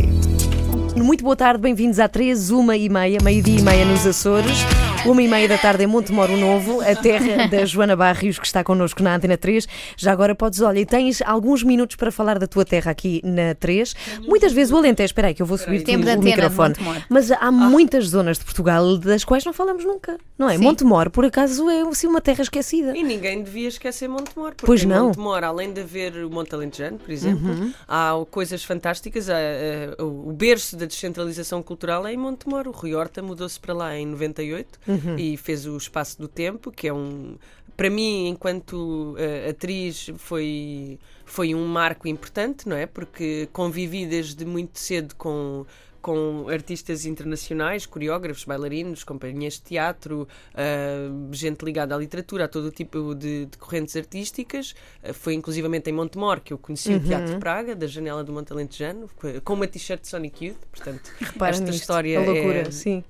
Muito 0.95 1.23
boa 1.23 1.35
tarde, 1.35 1.61
bem-vindos 1.61 1.99
à 1.99 2.07
3, 2.07 2.49
uma 2.51 2.75
e 2.77 2.87
meia, 2.89 3.17
meio-dia 3.23 3.59
e 3.59 3.61
meia 3.61 3.85
nos 3.85 4.05
Açores. 4.05 4.57
Uma 5.05 5.21
e 5.21 5.27
meia 5.27 5.47
da 5.47 5.57
tarde 5.57 5.83
em 5.83 5.87
Montemoro 5.87 6.37
Novo, 6.37 6.79
a 6.81 6.95
terra 6.95 7.47
da 7.47 7.65
Joana 7.65 7.95
Barrios, 7.95 8.37
que 8.37 8.45
está 8.45 8.63
connosco 8.63 9.01
na 9.01 9.15
Antena 9.15 9.35
3. 9.35 9.67
Já 9.97 10.11
agora 10.11 10.35
podes, 10.35 10.61
olha, 10.61 10.79
e 10.79 10.85
tens 10.85 11.21
alguns 11.23 11.63
minutos 11.63 11.95
para 11.95 12.11
falar 12.11 12.37
da 12.37 12.45
tua 12.45 12.63
terra 12.63 12.91
aqui 12.91 13.19
na 13.23 13.55
3. 13.55 13.95
Muitas 14.27 14.53
vezes 14.53 14.71
o 14.71 14.77
Alentejo, 14.77 15.05
espera 15.07 15.29
aí 15.29 15.33
que 15.33 15.41
eu 15.41 15.45
vou 15.45 15.57
subir 15.57 15.81
Temos 15.83 16.07
o 16.07 16.09
de 16.17 16.23
microfone. 16.23 16.75
Mas 17.09 17.31
há 17.31 17.51
muitas 17.51 18.05
zonas 18.09 18.37
de 18.37 18.45
Portugal 18.45 18.95
das 18.97 19.23
quais 19.23 19.43
não 19.43 19.51
falamos 19.53 19.83
nunca, 19.83 20.17
não 20.37 20.47
é? 20.47 20.57
Sim. 20.57 20.63
Montemor, 20.63 21.09
por 21.09 21.25
acaso, 21.25 21.67
é 21.69 21.81
assim, 21.81 22.05
uma 22.07 22.21
terra 22.21 22.43
esquecida. 22.43 22.95
E 22.95 23.03
ninguém 23.03 23.41
devia 23.43 23.67
esquecer 23.69 24.07
Montemor, 24.07 24.51
porque 24.51 24.65
Pois 24.67 24.85
não. 24.85 25.07
Montemor, 25.07 25.43
além 25.43 25.73
de 25.73 25.81
haver 25.81 26.15
o 26.23 26.29
Monte 26.29 26.53
Alentejano, 26.53 26.99
por 26.99 27.09
exemplo, 27.11 27.49
Uhum. 27.49 27.73
há 27.87 28.11
coisas 28.29 28.63
fantásticas. 28.63 29.29
há, 29.29 29.37
eh, 29.39 29.95
o 29.99 30.31
berço 30.31 30.75
da 30.77 30.85
descentralização 30.85 31.63
cultural 31.63 32.05
é 32.05 32.13
em 32.13 32.17
Montemor. 32.17 32.67
O 32.67 32.71
Rui 32.71 32.93
Horta 32.93 33.21
mudou-se 33.21 33.59
para 33.59 33.73
lá 33.73 33.95
em 33.97 34.05
98 34.05 34.79
Uhum. 34.91 35.17
e 35.17 35.37
fez 35.37 35.65
o 35.65 35.77
Espaço 35.77 36.19
do 36.19 36.27
Tempo, 36.27 36.71
que 36.71 36.87
é 36.87 36.93
um. 36.93 37.35
Para 37.77 37.89
mim, 37.89 38.27
enquanto 38.27 39.15
eh, 39.17 39.49
atriz, 39.49 40.11
foi, 40.17 40.99
foi 41.25 41.55
um 41.55 41.65
marco 41.65 42.07
importante, 42.07 42.67
não 42.67 42.75
é? 42.75 42.85
Porque 42.85 43.47
convivi 43.51 44.05
desde 44.05 44.45
muito 44.45 44.77
cedo 44.77 45.15
com 45.15 45.65
com 46.01 46.47
artistas 46.49 47.05
internacionais, 47.05 47.85
coreógrafos, 47.85 48.43
bailarinos, 48.43 49.03
companhias 49.03 49.53
de 49.53 49.61
teatro, 49.61 50.27
ah, 50.53 51.09
gente 51.31 51.63
ligada 51.63 51.95
à 51.95 51.97
literatura, 51.97 52.45
a 52.45 52.47
todo 52.47 52.71
tipo 52.71 53.13
de, 53.13 53.45
de 53.45 53.57
correntes 53.57 53.95
artísticas. 53.95 54.73
Ah, 55.03 55.13
foi 55.13 55.35
inclusivamente 55.35 55.89
em 55.89 55.93
Montemor 55.93 56.41
que 56.41 56.51
eu 56.51 56.57
conheci 56.57 56.93
o 56.93 56.99
Teatro 56.99 57.39
Praga, 57.39 57.75
da 57.75 57.87
janela 57.87 58.23
do 58.23 58.33
Monte 58.33 58.51
Alentejano, 58.51 59.07
com 59.43 59.53
uma 59.53 59.67
t-shirt 59.67 60.01
de 60.01 60.07
Sonic 60.07 60.45
Youth, 60.45 60.57
portanto, 60.71 61.11
Repara 61.19 61.51
esta 61.51 61.65
nisto, 61.65 61.79
história 61.79 62.19
a 62.19 62.23
loucura, 62.23 62.63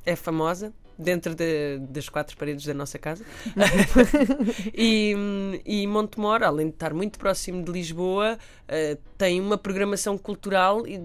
é, 0.05 0.11
é 0.11 0.15
famosa. 0.15 0.73
Dentro 1.01 1.33
de- 1.33 1.79
das 1.89 2.07
quatro 2.07 2.37
paredes 2.37 2.65
da 2.65 2.73
nossa 2.73 2.99
casa. 2.99 3.25
e, 4.73 5.15
e 5.65 5.87
Montemor, 5.87 6.43
além 6.43 6.67
de 6.67 6.73
estar 6.73 6.93
muito 6.93 7.17
próximo 7.17 7.63
de 7.63 7.71
Lisboa, 7.71 8.37
eh, 8.67 8.97
tem 9.17 9.41
uma 9.41 9.57
programação 9.57 10.17
cultural 10.17 10.85
e 10.87 11.01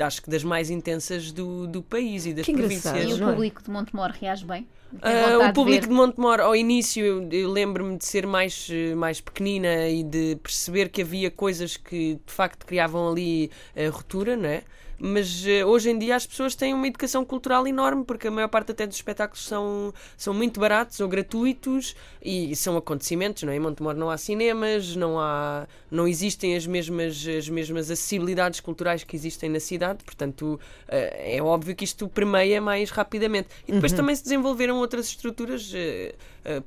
acho 0.00 0.22
que 0.22 0.30
das 0.30 0.42
mais 0.42 0.70
intensas 0.70 1.32
do, 1.32 1.66
do 1.66 1.82
país 1.82 2.24
e 2.24 2.32
das 2.32 2.46
Que 2.46 2.52
províncias. 2.54 3.10
E 3.10 3.12
o 3.12 3.28
é? 3.28 3.32
público 3.32 3.62
de 3.62 3.70
Montemor 3.70 4.10
reage 4.10 4.44
bem? 4.44 4.66
Vontade 4.92 5.50
o 5.50 5.52
público 5.54 5.82
de 5.82 5.88
de, 5.88 5.94
Montemor, 5.94 6.40
ao 6.40 6.54
início, 6.54 7.04
eu, 7.04 7.28
eu 7.30 7.50
lembro-me 7.50 7.96
de 7.96 8.04
ser 8.04 8.26
mais, 8.26 8.68
mais 8.96 9.20
pequenina 9.20 9.88
e 9.88 10.02
de 10.02 10.36
perceber 10.36 10.90
que 10.90 11.00
havia 11.02 11.30
coisas 11.30 11.76
que 11.76 12.20
de 12.26 12.32
facto 12.32 12.66
criavam 12.66 13.10
ali 13.10 13.50
eh, 13.74 13.88
ruptura, 13.88 14.36
não 14.36 14.48
é? 14.48 14.62
Mas 15.04 15.44
eh, 15.44 15.64
hoje 15.64 15.90
em 15.90 15.98
dia 15.98 16.14
as 16.14 16.24
pessoas 16.24 16.54
têm 16.54 16.72
uma 16.72 16.86
educação 16.86 17.24
cultural 17.24 17.66
enorme, 17.66 18.04
porque 18.04 18.28
a 18.28 18.30
maior 18.30 18.46
parte 18.46 18.70
até 18.70 18.86
dos 18.86 18.94
espetáculos 18.94 19.44
são, 19.44 19.92
são 20.16 20.32
muito 20.32 20.60
baratos 20.60 21.00
ou 21.00 21.08
gratuitos 21.08 21.96
e 22.24 22.54
são 22.54 22.76
acontecimentos, 22.76 23.42
não 23.42 23.52
é? 23.52 23.56
Em 23.56 23.58
Montemor 23.58 23.96
não 23.96 24.08
há 24.08 24.16
cinemas, 24.16 24.94
não, 24.94 25.18
há, 25.18 25.66
não 25.90 26.06
existem 26.06 26.54
as 26.54 26.68
mesmas, 26.68 27.26
as 27.26 27.48
mesmas 27.48 27.90
acessibilidades 27.90 28.60
culturais 28.60 29.02
que 29.02 29.16
existem 29.16 29.50
na 29.50 29.58
cidade, 29.58 30.04
portanto 30.04 30.60
eh, 30.86 31.38
é 31.38 31.42
óbvio 31.42 31.74
que 31.74 31.82
isto 31.82 32.08
permeia 32.08 32.60
mais 32.60 32.90
rapidamente. 32.90 33.48
E 33.66 33.72
depois 33.72 33.90
também 33.90 34.14
se 34.14 34.22
desenvolveram 34.22 34.76
outras 34.76 35.06
estruturas 35.06 35.72
eh, 35.74 36.14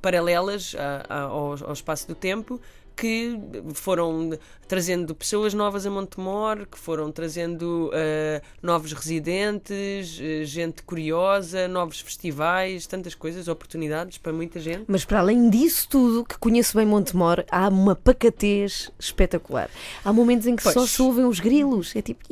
paralelas 0.02 0.74
ao, 1.08 1.56
ao 1.64 1.72
espaço 1.72 2.06
do 2.06 2.14
tempo 2.14 2.60
que 2.96 3.38
foram 3.74 4.30
trazendo 4.66 5.14
pessoas 5.14 5.52
novas 5.52 5.86
a 5.86 5.90
Montemor, 5.90 6.66
que 6.66 6.78
foram 6.78 7.12
trazendo 7.12 7.90
eh, 7.92 8.40
novos 8.62 8.92
residentes, 8.92 10.18
eh, 10.20 10.44
gente 10.44 10.82
curiosa, 10.82 11.68
novos 11.68 12.00
festivais, 12.00 12.86
tantas 12.86 13.14
coisas, 13.14 13.46
oportunidades 13.48 14.18
para 14.18 14.32
muita 14.32 14.58
gente. 14.58 14.84
Mas 14.88 15.04
para 15.04 15.20
além 15.20 15.50
disso 15.50 15.88
tudo, 15.88 16.24
que 16.24 16.38
conheço 16.38 16.76
bem 16.76 16.86
Montemor, 16.86 17.44
há 17.50 17.68
uma 17.68 17.94
pacatez 17.94 18.90
espetacular. 18.98 19.70
Há 20.04 20.12
momentos 20.12 20.46
em 20.46 20.56
que 20.56 20.62
só 20.62 20.72
Pois. 20.72 20.90
se 20.90 21.02
ouvem 21.02 21.24
os 21.26 21.38
grilos. 21.38 21.94
É 21.94 22.02
tipo. 22.02 22.24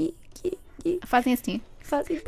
Fazem 1.07 1.35
assim. 1.35 1.61
Fazem. 1.87 2.19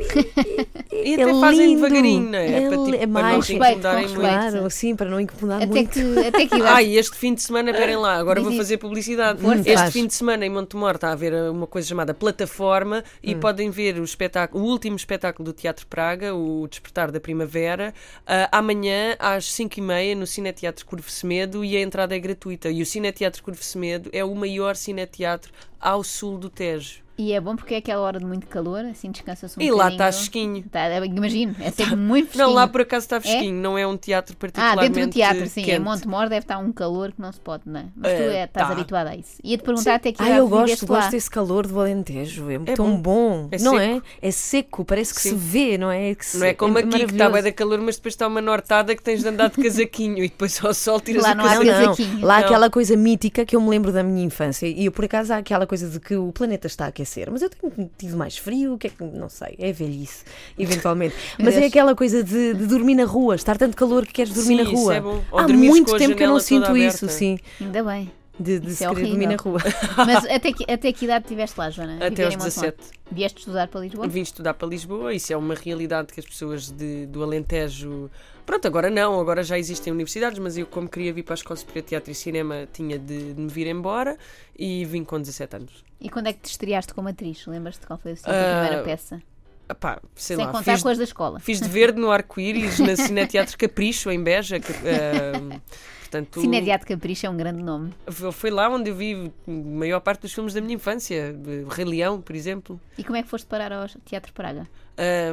E 0.91 1.15
até 1.15 1.33
fazem 1.39 1.67
lindo. 1.67 1.81
devagarinho, 1.81 2.29
não 2.29 2.37
é? 2.37 2.47
É, 2.63 2.67
para, 2.69 2.77
li- 2.77 2.85
tipo, 2.91 2.95
é 2.95 2.99
para 2.99 3.07
não 3.07 3.11
mais 3.21 3.45
se 3.45 3.53
respeito, 3.53 3.77
incomodarem 3.79 4.07
com 4.07 4.13
muito. 4.13 4.21
Claro, 4.29 4.65
assim, 4.65 4.95
para 4.95 5.09
não 5.09 5.19
incomodar 5.19 5.57
Até 5.63 5.65
muito. 5.67 5.89
que, 5.89 6.19
até 6.27 6.45
que 6.45 6.61
Ah, 6.61 6.83
e 6.83 6.95
este 6.95 7.17
fim 7.17 7.33
de 7.33 7.41
semana, 7.41 7.71
esperem 7.71 7.95
lá, 7.97 8.15
agora 8.17 8.39
vou 8.39 8.51
fazer 8.53 8.77
publicidade. 8.77 9.41
Força. 9.41 9.59
Este 9.61 9.73
Faz. 9.75 9.93
fim 9.93 10.05
de 10.05 10.13
semana 10.13 10.45
em 10.45 10.49
Montemor 10.49 10.93
está 10.95 11.09
a 11.09 11.13
haver 11.13 11.33
uma 11.49 11.65
coisa 11.65 11.87
chamada 11.87 12.13
Plataforma 12.13 13.03
e 13.23 13.33
Hum. 13.33 13.39
podem 13.39 13.69
ver 13.71 13.99
o, 13.99 14.03
espetáculo, 14.03 14.63
o 14.63 14.67
último 14.67 14.95
espetáculo 14.95 15.43
do 15.45 15.53
Teatro 15.53 15.87
Praga, 15.87 16.35
o 16.35 16.67
Despertar 16.67 17.11
da 17.11 17.19
Primavera, 17.19 17.95
ah, 18.27 18.49
amanhã 18.51 19.15
às 19.17 19.45
5h30 19.45 20.15
no 20.15 20.27
Cineteatro 20.27 20.85
Curvo 20.85 21.09
Semedo 21.09 21.65
e 21.65 21.75
a 21.75 21.81
entrada 21.81 22.15
é 22.15 22.19
gratuita. 22.19 22.69
E 22.69 22.81
o 22.81 22.85
Cineteatro 22.85 23.41
Curvo 23.41 23.63
Semedo 23.63 24.09
é 24.13 24.23
o 24.23 24.35
maior 24.35 24.75
cineteatro 24.75 25.51
ao 25.81 26.03
sul 26.03 26.37
do 26.37 26.47
Tejo. 26.49 27.06
E 27.17 27.33
é 27.33 27.41
bom 27.41 27.55
porque 27.55 27.73
é 27.73 27.77
aquela 27.77 28.01
hora 28.01 28.19
de 28.19 28.25
muito 28.25 28.45
calor, 28.45 28.85
assim 28.85 29.09
descansa-se 29.09 29.57
um 29.59 29.61
e 29.63 29.71
lá 29.71 29.89
está 29.89 30.11
fresquinho. 30.11 30.63
Tá, 30.69 30.87
imagino, 31.05 31.55
é 31.59 31.71
sempre 31.71 31.95
muito 31.95 32.27
fresquinho. 32.27 32.47
Não, 32.49 32.53
lá 32.53 32.67
por 32.67 32.81
acaso 32.81 33.05
está 33.05 33.19
fresquinho, 33.19 33.55
não 33.59 33.75
é 33.77 33.87
um 33.87 33.97
teatro 33.97 34.35
Ah, 34.35 34.39
particularmente 34.39 34.89
dentro 34.93 35.09
do 35.09 35.13
teatro, 35.13 35.47
sim. 35.47 35.61
Em 35.61 35.65
quente. 35.65 35.79
Montemor 35.79 36.29
deve 36.29 36.43
estar 36.43 36.59
um 36.59 36.71
calor 36.71 37.11
que 37.11 37.19
não 37.19 37.31
se 37.31 37.39
pode, 37.39 37.63
não 37.65 37.79
é? 37.79 37.85
Mas 37.95 38.11
tu 38.13 38.21
É, 38.21 38.35
é, 38.37 38.43
estás 38.43 38.67
tá. 38.67 38.73
habituada 38.73 39.09
a 39.09 39.15
isso. 39.15 39.37
Ia-te 39.43 39.63
perguntar 39.63 39.95
até 39.95 40.11
que 40.11 40.21
Ah, 40.21 40.29
eu 40.37 40.47
gosto, 40.47 40.83
lá. 40.91 40.99
gosto 40.99 41.11
desse 41.11 41.29
calor 41.29 41.65
do 41.65 41.79
Alentejo. 41.79 42.51
É, 42.51 42.59
tão 42.75 42.95
bom. 42.97 43.47
bom, 43.47 43.47
É 43.51 43.57
não 43.63 43.77
seco. 43.77 44.05
é? 44.21 44.27
É 44.27 44.31
seco, 44.31 44.85
parece 44.85 45.13
que 45.15 45.21
Sim. 45.21 45.29
se 45.29 45.35
vê, 45.35 45.77
não 45.77 45.89
é? 45.91 46.13
Que 46.13 46.23
se- 46.25 46.37
Não 46.37 46.45
é 46.45 46.53
como 46.53 46.77
aqui 46.77 46.89
que 47.05 47.11
está 47.13 47.29
bem 47.29 47.41
da 47.41 47.51
calor, 47.51 47.79
mas 47.79 47.95
depois 47.95 48.13
está 48.13 48.27
uma 48.27 48.41
nortada 48.41 48.95
que 48.95 49.01
tens 49.01 49.21
de 49.21 49.27
andar 49.27 49.49
de 49.49 49.55
casaquinho 49.63 50.19
e 50.23 50.29
depois 50.29 50.63
ao 50.63 50.71
sol 50.73 50.99
tiras 51.01 51.23
Lá 51.23 51.31
o 51.31 51.35
não 51.35 51.45
há 51.45 51.55
Não, 51.55 51.65
casaquinho. 51.65 51.73
não. 51.79 51.95
casaquinho. 51.95 52.25
Lá 52.27 52.35
há 52.35 52.39
Não. 52.41 52.45
aquela 52.45 52.69
coisa 52.69 52.95
mítica 52.95 53.43
que 53.43 53.55
eu 53.55 53.61
me 53.61 53.69
lembro 53.69 53.91
da 53.91 54.03
minha 54.03 54.23
infância. 54.23 54.67
E 54.67 54.85
eu, 54.85 54.91
por 54.91 55.05
acaso, 55.05 55.33
há 55.33 55.37
aquela 55.37 55.65
coisa 55.65 55.89
de 55.89 55.99
que 55.99 56.15
o 56.15 56.31
planeta 56.31 56.67
está 56.67 56.85
a 56.85 56.91
aquecer. 57.07 57.29
Mas 57.31 57.41
eu 57.41 57.49
tenho 57.49 57.89
tido 57.97 58.17
mais 58.17 58.37
frio, 58.37 58.73
o 58.73 58.77
que 58.77 58.87
é 58.87 58.89
que. 58.89 59.03
Não 59.03 59.29
sei, 59.29 59.55
é 59.57 59.71
velhice, 59.71 60.23
eventualmente. 60.59 61.15
Mas 61.39 61.55
é 61.55 61.65
aquela 61.65 61.95
coisa 61.95 62.23
de, 62.23 62.53
de 62.53 62.65
dormir 62.67 62.95
na 62.95 63.05
rua, 63.05 63.35
estar 63.35 63.57
tanto 63.57 63.75
calor 63.75 64.05
que 64.05 64.13
queres 64.13 64.33
dormir 64.33 64.57
Sim, 64.57 64.63
na 64.63 64.71
isso 64.71 64.81
rua. 64.83 64.95
é 64.95 64.99
Há 65.31 65.47
muito 65.47 65.97
tempo 65.97 66.15
que 66.15 66.23
eu 66.23 66.29
não 66.29 66.39
sinto 66.39 66.75
isso, 66.75 67.05
aberta. 67.05 67.07
sim. 67.09 67.39
Ainda 67.61 67.83
bem. 67.83 68.11
De, 68.39 68.59
de 68.59 68.67
Isso 68.67 68.75
se 68.77 68.85
é 68.85 68.89
querer 68.89 69.07
dormir 69.07 69.25
na 69.25 69.35
rua. 69.35 69.59
Mas 70.05 70.23
até 70.29 70.53
que, 70.53 70.71
até 70.71 70.93
que 70.93 71.05
idade 71.05 71.25
estiveste 71.25 71.59
lá, 71.59 71.71
Joana? 71.71 71.93
Até 72.05 72.23
aos 72.23 72.35
em 72.35 72.37
Montemor? 72.37 72.43
17. 72.71 72.77
Vieste 73.11 73.39
estudar 73.39 73.67
para 73.67 73.81
Lisboa? 73.81 74.07
Vim 74.07 74.21
estudar 74.21 74.53
para 74.53 74.67
Lisboa, 74.67 75.11
isso 75.11 75.33
é 75.33 75.37
uma 75.37 75.55
realidade 75.55 76.13
que 76.13 76.19
as 76.19 76.25
pessoas 76.27 76.69
de- 76.69 77.07
do 77.07 77.23
Alentejo. 77.23 78.11
Pronto, 78.47 78.65
agora 78.65 78.89
não, 78.89 79.19
agora 79.19 79.43
já 79.43 79.59
existem 79.59 79.91
universidades, 79.91 80.39
mas 80.39 80.57
eu, 80.57 80.65
como 80.65 80.87
queria 80.89 81.11
vir 81.13 81.21
para 81.23 81.33
a 81.33 81.35
Escola 81.35 81.57
Superior 81.57 81.83
de 81.83 81.89
Teatro 81.89 82.11
e 82.11 82.15
Cinema, 82.15 82.67
tinha 82.71 82.97
de, 82.97 83.33
de 83.33 83.41
me 83.41 83.49
vir 83.49 83.67
embora 83.67 84.17
e 84.57 84.85
vim 84.85 85.03
com 85.03 85.19
17 85.19 85.55
anos. 85.57 85.83
E 85.99 86.09
quando 86.09 86.27
é 86.27 86.33
que 86.33 86.39
te 86.39 86.49
estreaste 86.49 86.93
como 86.93 87.09
atriz? 87.09 87.45
Lembras-te 87.45 87.85
qual 87.85 87.99
foi 87.99 88.13
assim, 88.13 88.23
a 88.23 88.33
tua 88.33 88.33
Ah, 88.33 88.61
primeira 88.61 88.83
peça? 88.85 89.21
Epá, 89.69 89.99
sei 90.15 90.37
Sem 90.37 90.45
lá, 90.45 90.51
contar 90.53 90.73
fiz, 90.75 90.81
com 90.83 90.87
as 90.89 90.97
da 90.97 91.03
escola. 91.03 91.39
fiz 91.41 91.59
de 91.59 91.67
verde 91.69 91.99
no 91.99 92.09
arco-íris 92.09 92.79
na 92.79 92.95
Cineteatro 92.95 93.57
Capricho, 93.57 94.09
em 94.09 94.23
Beja. 94.23 94.61
que, 94.61 94.71
ah, 94.71 95.59
portanto, 95.99 96.39
Cineteatro 96.39 96.87
Capricho 96.87 97.25
é 97.25 97.29
um 97.29 97.35
grande 97.35 97.61
nome. 97.61 97.93
Foi- 98.31 98.49
lá 98.49 98.69
onde 98.69 98.91
eu 98.91 98.95
vi 98.95 99.29
a 99.45 99.51
maior 99.51 99.99
parte 99.99 100.21
dos 100.21 100.31
filmes 100.33 100.53
da 100.53 100.61
minha 100.61 100.75
infância. 100.75 101.35
Rei 101.69 101.83
Leão, 101.83 102.21
por 102.21 102.33
exemplo. 102.33 102.79
E 102.97 103.03
como 103.03 103.17
é 103.17 103.23
que 103.23 103.27
foste 103.27 103.45
parar 103.45 103.73
ao 103.73 103.87
Teatro 104.05 104.31
Praga? 104.31 104.65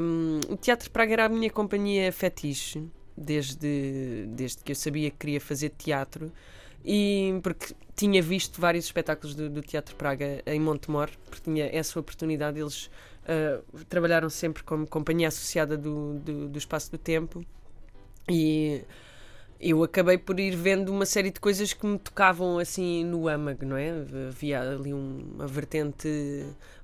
Um, 0.03 0.41
o 0.53 0.57
Teatro 0.57 0.91
Praga 0.91 1.13
era 1.13 1.25
a 1.27 1.29
minha 1.29 1.49
companhia 1.49 2.11
fetiche, 2.13 2.85
desde, 3.17 4.27
desde 4.29 4.59
que 4.63 4.73
eu 4.73 4.77
sabia 4.77 5.11
que 5.11 5.17
queria 5.19 5.41
fazer 5.41 5.71
teatro. 5.71 6.33
E 6.85 7.39
porque 7.43 7.75
tinha 7.97 8.21
visto 8.23 8.61
vários 8.61 8.85
espetáculos 8.85 9.35
do, 9.35 9.49
do 9.49 9.63
Teatro 9.63 9.97
Praga 9.97 10.43
em 10.47 10.61
Montemor, 10.61 11.11
porque 11.25 11.43
tinha 11.43 11.67
essa 11.73 11.99
oportunidade. 11.99 12.61
Eles 12.61 12.91
ah, 13.27 13.61
trabalharam 13.89 14.29
sempre 14.29 14.63
como 14.63 14.87
companhia 14.87 15.29
associada 15.29 15.77
do, 15.77 16.19
do, 16.21 16.49
do 16.49 16.59
Espaço 16.59 16.91
do 16.91 16.99
Tempo. 16.99 17.45
E 18.29 18.83
eu 19.61 19.83
acabei 19.83 20.19
por 20.19 20.39
ir 20.41 20.57
vendo 20.57 20.91
uma 20.93 21.07
série 21.07 21.31
de 21.31 21.41
coisas 21.41 21.73
que 21.73 21.87
me 21.87 21.99
tocavam 21.99 22.59
assim 22.59 23.05
no 23.05 23.29
âmago, 23.29 23.65
não 23.65 23.77
é? 23.77 23.91
Havia 24.29 24.61
ali 24.61 24.93
um- 24.93 25.33
uma 25.37 25.47
vertente 25.47 26.09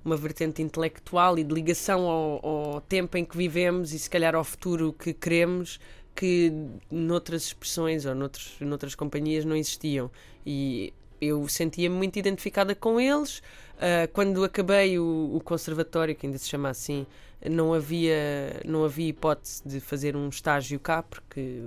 uma 0.04 0.16
vertente 0.16 0.62
intelectual 0.62 1.38
e 1.38 1.44
de 1.44 1.52
ligação 1.54 2.06
ao, 2.08 2.46
ao 2.46 2.80
tempo 2.80 3.18
em 3.18 3.24
que 3.24 3.36
vivemos 3.36 3.92
e 3.92 3.98
se 3.98 4.08
calhar 4.08 4.34
ao 4.34 4.44
futuro 4.44 4.92
que 4.94 5.12
queremos 5.12 5.78
que 6.14 6.52
noutras 6.90 7.44
expressões 7.44 8.04
ou 8.04 8.14
noutros, 8.14 8.56
noutras 8.60 8.94
companhias 8.94 9.44
não 9.44 9.56
existiam 9.56 10.10
e 10.44 10.92
eu 11.20 11.46
sentia-me 11.48 11.94
muito 11.94 12.18
identificada 12.18 12.74
com 12.74 13.00
eles. 13.00 13.38
Uh, 13.76 14.08
quando 14.12 14.42
acabei 14.44 14.98
o, 14.98 15.30
o, 15.34 15.40
conservatório, 15.40 16.14
que 16.14 16.26
ainda 16.26 16.38
se 16.38 16.48
chama 16.48 16.68
assim, 16.68 17.06
não 17.48 17.72
havia, 17.72 18.60
não 18.64 18.84
havia 18.84 19.08
hipótese 19.08 19.62
de 19.64 19.80
fazer 19.80 20.14
um 20.16 20.28
estágio 20.28 20.78
cá, 20.78 21.02
porque, 21.02 21.62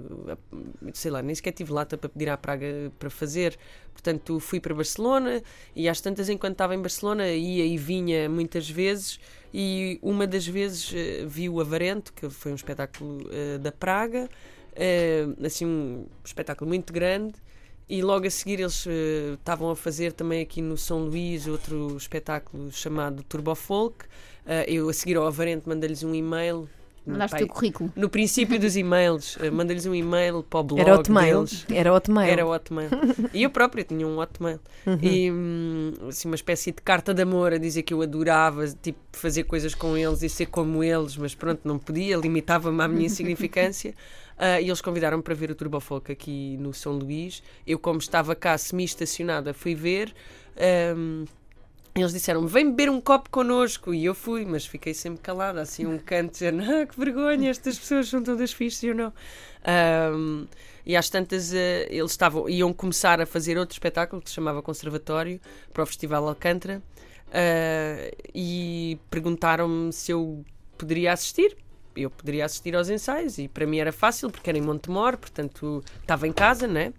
sei 0.93 1.09
lá, 1.09 1.21
nem 1.21 1.33
sequer 1.33 1.51
tive 1.51 1.71
lata 1.71 1.97
para 1.97 2.09
pedir 2.09 2.29
à 2.29 2.37
Praga 2.37 2.91
para 2.99 3.09
fazer. 3.09 3.57
Portanto, 3.91 4.39
fui 4.39 4.59
para 4.59 4.73
Barcelona 4.73 5.41
e 5.75 5.89
às 5.89 6.01
tantas, 6.01 6.29
enquanto 6.29 6.53
estava 6.53 6.75
em 6.75 6.81
Barcelona, 6.81 7.27
ia 7.29 7.65
e 7.65 7.77
vinha 7.77 8.29
muitas 8.29 8.69
vezes. 8.69 9.19
E 9.53 9.99
uma 10.01 10.25
das 10.25 10.47
vezes 10.47 10.91
uh, 10.91 11.27
vi 11.27 11.47
o 11.47 11.61
Avarento, 11.61 12.11
que 12.11 12.27
foi 12.29 12.51
um 12.51 12.55
espetáculo 12.55 13.21
uh, 13.27 13.59
da 13.59 13.71
Praga, 13.71 14.27
uh, 14.71 15.45
assim, 15.45 15.65
um 15.65 16.07
espetáculo 16.25 16.67
muito 16.67 16.91
grande. 16.91 17.35
E 17.87 18.01
logo 18.01 18.25
a 18.25 18.29
seguir 18.29 18.61
eles 18.61 18.87
estavam 19.37 19.69
a 19.69 19.75
fazer 19.75 20.13
também 20.13 20.41
aqui 20.41 20.61
no 20.61 20.77
São 20.77 21.03
Luís 21.03 21.47
outro 21.47 21.95
espetáculo 21.97 22.71
chamado 22.71 23.21
Turbo 23.23 23.53
Folk. 23.53 24.05
eu 24.67 24.87
a 24.87 24.93
seguir 24.93 25.17
ao 25.17 25.27
Avarento 25.27 25.67
mandei-lhes 25.67 26.01
um 26.01 26.15
e-mail 26.15 26.67
Mandaste 27.05 27.35
o 27.35 27.39
teu 27.39 27.47
currículo. 27.47 27.91
No 27.95 28.09
princípio 28.09 28.59
dos 28.59 28.77
e-mails, 28.77 29.35
uh, 29.35 29.51
mandei-lhes 29.51 29.85
um 29.85 29.93
e-mail 29.93 30.41
para 30.43 30.59
o 30.59 30.63
blog 30.63 30.79
Era 30.79 30.95
Hotmail. 30.95 31.37
deles. 31.37 31.65
Era 31.69 31.93
Hotmail. 31.93 32.31
Era 32.31 32.45
Hotmail. 32.45 32.89
e 33.33 33.43
eu 33.43 33.49
própria 33.49 33.83
tinha 33.83 34.07
um 34.07 34.19
Hotmail. 34.19 34.59
Uhum. 34.85 34.99
E 35.01 35.31
hum, 35.31 35.93
assim, 36.07 36.29
uma 36.29 36.35
espécie 36.35 36.71
de 36.71 36.81
carta 36.81 37.13
de 37.13 37.21
amor 37.21 37.53
a 37.53 37.57
dizer 37.57 37.83
que 37.83 37.93
eu 37.93 38.01
adorava 38.01 38.65
tipo, 38.81 38.99
fazer 39.11 39.43
coisas 39.43 39.75
com 39.75 39.97
eles 39.97 40.23
e 40.23 40.29
ser 40.29 40.45
como 40.45 40.83
eles, 40.83 41.17
mas 41.17 41.35
pronto, 41.35 41.61
não 41.65 41.77
podia, 41.77 42.15
limitava-me 42.15 42.81
à 42.81 42.87
minha 42.87 43.05
insignificância. 43.05 43.93
Uh, 44.37 44.59
e 44.63 44.67
eles 44.67 44.81
convidaram-me 44.81 45.23
para 45.23 45.33
ver 45.33 45.51
o 45.51 45.55
Turbo 45.55 45.79
Folk 45.79 46.11
aqui 46.11 46.57
no 46.57 46.73
São 46.73 46.93
Luís. 46.93 47.43
Eu, 47.67 47.77
como 47.77 47.99
estava 47.99 48.33
cá 48.33 48.57
semi-estacionada, 48.57 49.53
fui 49.53 49.75
ver. 49.75 50.13
Um, 50.95 51.25
eles 51.95 52.11
disseram 52.11 52.47
vem 52.47 52.69
beber 52.69 52.89
um 52.89 52.99
copo 52.99 53.29
connosco. 53.29 53.93
E 53.93 54.05
eu 54.05 54.15
fui, 54.15 54.45
mas 54.45 54.65
fiquei 54.65 54.93
sempre 54.93 55.21
calada, 55.21 55.61
assim, 55.61 55.85
um 55.85 55.97
canto, 55.97 56.31
dizendo, 56.31 56.63
ah, 56.63 56.85
que 56.85 56.99
vergonha, 56.99 57.49
estas 57.49 57.77
pessoas 57.77 58.09
são 58.09 58.23
todas 58.23 58.51
fixas, 58.51 58.83
eu 58.83 58.95
não. 58.95 59.13
Um, 60.15 60.47
e 60.85 60.95
às 60.95 61.09
tantas, 61.09 61.51
uh, 61.51 61.55
eles 61.89 62.11
estavam, 62.11 62.49
iam 62.49 62.73
começar 62.73 63.21
a 63.21 63.25
fazer 63.25 63.57
outro 63.57 63.73
espetáculo 63.73 64.21
que 64.21 64.29
se 64.29 64.35
chamava 64.35 64.61
Conservatório, 64.61 65.39
para 65.71 65.83
o 65.83 65.85
Festival 65.85 66.27
Alcântara, 66.27 66.81
uh, 67.27 68.15
e 68.33 68.97
perguntaram-me 69.09 69.93
se 69.93 70.11
eu 70.11 70.43
poderia 70.77 71.13
assistir. 71.13 71.55
Eu 71.95 72.09
poderia 72.09 72.43
assistir 72.43 72.75
aos 72.75 72.89
ensaios, 72.89 73.37
e 73.37 73.47
para 73.47 73.67
mim 73.67 73.77
era 73.77 73.91
fácil, 73.91 74.31
porque 74.31 74.49
era 74.49 74.57
em 74.57 74.61
Montemor, 74.61 75.15
portanto 75.15 75.83
estava 76.01 76.27
em 76.27 76.33
casa, 76.33 76.67
né? 76.67 76.91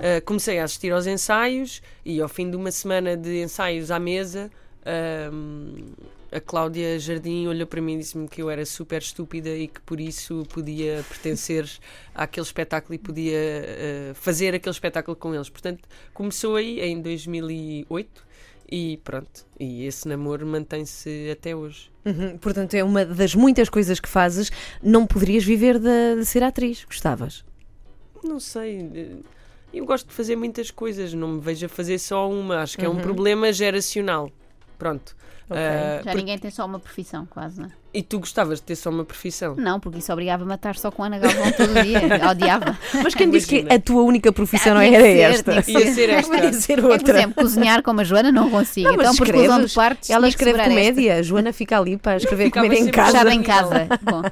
Uh, 0.00 0.24
comecei 0.24 0.58
a 0.58 0.64
assistir 0.64 0.90
aos 0.92 1.06
ensaios 1.06 1.82
e 2.06 2.22
ao 2.22 2.28
fim 2.28 2.50
de 2.50 2.56
uma 2.56 2.70
semana 2.70 3.14
de 3.18 3.42
ensaios 3.42 3.90
à 3.90 3.98
mesa, 3.98 4.50
uh, 4.80 6.10
a 6.32 6.40
Cláudia 6.40 6.98
Jardim 6.98 7.46
olhou 7.46 7.66
para 7.66 7.82
mim 7.82 7.96
e 7.96 7.98
disse-me 7.98 8.26
que 8.26 8.40
eu 8.40 8.48
era 8.48 8.64
super 8.64 9.02
estúpida 9.02 9.50
e 9.50 9.68
que 9.68 9.78
por 9.82 10.00
isso 10.00 10.46
podia 10.54 11.04
pertencer 11.06 11.68
àquele 12.14 12.46
espetáculo 12.46 12.94
e 12.94 12.98
podia 12.98 13.36
uh, 13.36 14.14
fazer 14.14 14.54
aquele 14.54 14.72
espetáculo 14.72 15.14
com 15.14 15.34
eles. 15.34 15.50
Portanto, 15.50 15.86
começou 16.14 16.56
aí 16.56 16.80
em 16.80 17.02
2008 17.02 18.24
e 18.72 18.98
pronto, 19.04 19.44
e 19.58 19.84
esse 19.84 20.08
namoro 20.08 20.46
mantém-se 20.46 21.28
até 21.30 21.54
hoje. 21.54 21.90
Uhum, 22.06 22.38
portanto, 22.38 22.72
é 22.72 22.82
uma 22.82 23.04
das 23.04 23.34
muitas 23.34 23.68
coisas 23.68 24.00
que 24.00 24.08
fazes. 24.08 24.50
Não 24.82 25.06
poderias 25.06 25.44
viver 25.44 25.78
de, 25.78 26.16
de 26.20 26.24
ser 26.24 26.42
atriz, 26.42 26.84
gostavas? 26.84 27.44
Não 28.24 28.40
sei 28.40 29.22
eu 29.72 29.84
gosto 29.84 30.08
de 30.08 30.14
fazer 30.14 30.36
muitas 30.36 30.70
coisas, 30.70 31.14
não 31.14 31.28
me 31.28 31.40
vejo 31.40 31.66
a 31.66 31.68
fazer 31.68 31.98
só 31.98 32.28
uma. 32.28 32.62
Acho 32.62 32.76
que 32.76 32.84
é 32.84 32.88
um 32.88 32.94
uhum. 32.94 33.00
problema 33.00 33.52
geracional. 33.52 34.30
Pronto. 34.78 35.16
Okay. 35.50 36.00
Uh, 36.00 36.04
Já 36.04 36.14
ninguém 36.14 36.38
tem 36.38 36.50
só 36.50 36.64
uma 36.64 36.78
profissão, 36.78 37.26
quase, 37.26 37.60
não 37.60 37.66
é? 37.66 37.72
E 37.92 38.04
tu 38.04 38.20
gostavas 38.20 38.60
de 38.60 38.66
ter 38.66 38.76
só 38.76 38.88
uma 38.88 39.04
profissão? 39.04 39.56
Não, 39.56 39.80
porque 39.80 39.98
isso 39.98 40.12
obrigava-me 40.12 40.52
a 40.52 40.54
estar 40.54 40.76
só 40.76 40.92
com 40.92 41.02
a 41.02 41.06
Ana 41.06 41.18
Galvão 41.18 41.50
todo 41.50 41.70
o 41.70 41.82
dia. 41.82 42.00
Odiava. 42.30 42.78
Mas 43.02 43.16
quem 43.16 43.28
disse 43.28 43.48
que 43.48 43.72
a 43.72 43.80
tua 43.80 44.02
única 44.02 44.32
profissão 44.32 44.74
não 44.74 44.80
era 44.80 45.00
ser, 45.00 45.18
esta? 45.18 45.54
Ia 45.68 45.92
ser 45.92 46.10
esta. 46.10 46.36
Ia 46.36 46.52
ser 46.52 46.84
outra. 46.84 46.94
É, 46.94 47.00
por 47.02 47.10
exemplo, 47.16 47.34
cozinhar 47.42 47.82
como 47.82 48.00
a 48.00 48.04
Joana 48.04 48.30
não 48.30 48.48
consigo. 48.48 48.86
Não, 48.86 48.94
então, 48.94 49.16
por 49.16 49.26
exclusão 49.26 49.64
de 49.64 49.74
partes, 49.74 50.08
ela 50.08 50.28
escreve 50.28 50.62
comédia. 50.62 51.16
A 51.16 51.22
Joana 51.22 51.52
fica 51.52 51.80
ali 51.80 51.96
para 51.96 52.16
escrever 52.18 52.52
comédia 52.52 52.78
em 52.78 52.90
casa. 52.92 53.10
Fechada 53.10 53.34
em 53.34 53.42
casa. 53.42 53.88
Bom, 54.02 54.22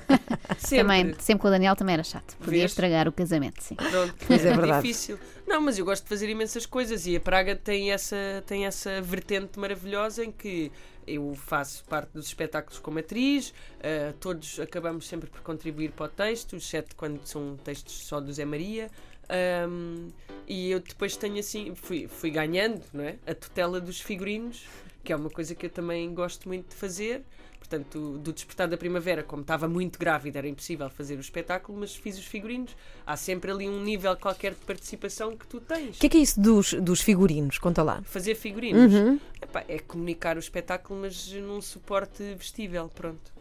sempre. 0.57 0.79
Também, 0.79 1.15
sempre 1.19 1.43
com 1.43 1.49
o 1.49 1.51
Daniel 1.51 1.75
também 1.75 1.95
era 1.95 2.05
chato. 2.05 2.37
Podia 2.37 2.65
estragar 2.65 3.09
o 3.09 3.13
casamento, 3.13 3.61
sim. 3.61 3.75
Pronto, 3.75 4.15
pois 4.25 4.45
é, 4.45 4.51
é 4.51 4.57
verdade. 4.57 4.83
difícil. 4.83 5.19
Não, 5.49 5.61
mas 5.63 5.79
eu 5.79 5.85
gosto 5.85 6.05
de 6.05 6.09
fazer 6.11 6.29
imensas 6.29 6.65
coisas 6.65 7.07
e 7.07 7.17
a 7.17 7.21
Praga 7.21 7.57
tem 7.57 7.91
essa, 7.91 8.17
tem 8.47 8.67
essa 8.67 9.01
vertente 9.01 9.59
maravilhosa 9.59 10.25
em 10.25 10.31
que 10.31 10.71
eu 11.09 11.35
faço 11.35 11.85
parte 11.85 12.11
dos 12.13 12.27
espetáculos 12.27 12.79
como 12.79 12.99
atriz, 12.99 13.51
uh, 13.51 14.13
todos 14.21 14.61
acabamos 14.61 15.07
sempre 15.07 15.29
por 15.29 15.41
contribuir 15.41 15.93
para 15.93 16.07
o 16.07 16.09
texto, 16.09 16.57
exceto 16.57 16.95
quando 16.97 17.25
são 17.27 17.57
textos 17.57 17.95
só 18.07 18.21
do 18.21 18.33
Zé 18.33 18.45
Maria. 18.45 18.91
Um, 19.69 20.09
e 20.47 20.71
eu 20.71 20.81
depois 20.81 21.17
tenho 21.17 21.39
assim, 21.39 21.75
fui, 21.75 22.09
fui 22.09 22.31
ganhando 22.31 22.83
não 22.93 23.05
é? 23.05 23.17
a 23.27 23.35
tutela 23.35 23.81
dos 23.81 24.01
figurinos, 24.01 24.65
que 25.05 25.13
é 25.13 25.17
uma 25.17 25.31
coisa 25.31 25.55
que 25.55 25.67
eu 25.67 25.71
também 25.71 26.13
gosto 26.15 26.49
muito 26.49 26.71
de 26.71 26.77
fazer. 26.77 27.23
Portanto, 27.69 28.17
do 28.19 28.33
Despertar 28.33 28.67
da 28.67 28.79
Primavera, 28.79 29.23
como 29.23 29.43
estava 29.43 29.69
muito 29.69 29.99
grávida, 29.99 30.39
era 30.39 30.49
impossível 30.49 30.89
fazer 30.89 31.17
o 31.17 31.21
espetáculo, 31.21 31.79
mas 31.79 31.95
fiz 31.95 32.19
os 32.19 32.25
figurinos. 32.25 32.75
Há 33.07 33.15
sempre 33.15 33.51
ali 33.51 33.69
um 33.69 33.83
nível 33.83 34.17
qualquer 34.17 34.55
de 34.55 34.65
participação 34.65 35.37
que 35.37 35.47
tu 35.47 35.61
tens. 35.61 35.97
O 35.97 36.01
que 36.01 36.07
é, 36.07 36.09
que 36.09 36.17
é 36.17 36.21
isso 36.21 36.41
dos, 36.41 36.73
dos 36.73 37.03
figurinos? 37.03 37.59
Conta 37.59 37.83
lá. 37.83 38.01
Fazer 38.05 38.35
figurinos. 38.37 38.95
Uhum. 38.95 39.21
Epá, 39.43 39.65
é 39.69 39.79
comunicar 39.79 40.37
o 40.37 40.41
espetáculo, 40.41 41.03
mas 41.03 41.31
num 41.33 41.61
suporte 41.61 42.23
vestível, 42.39 42.89
pronto. 42.89 43.38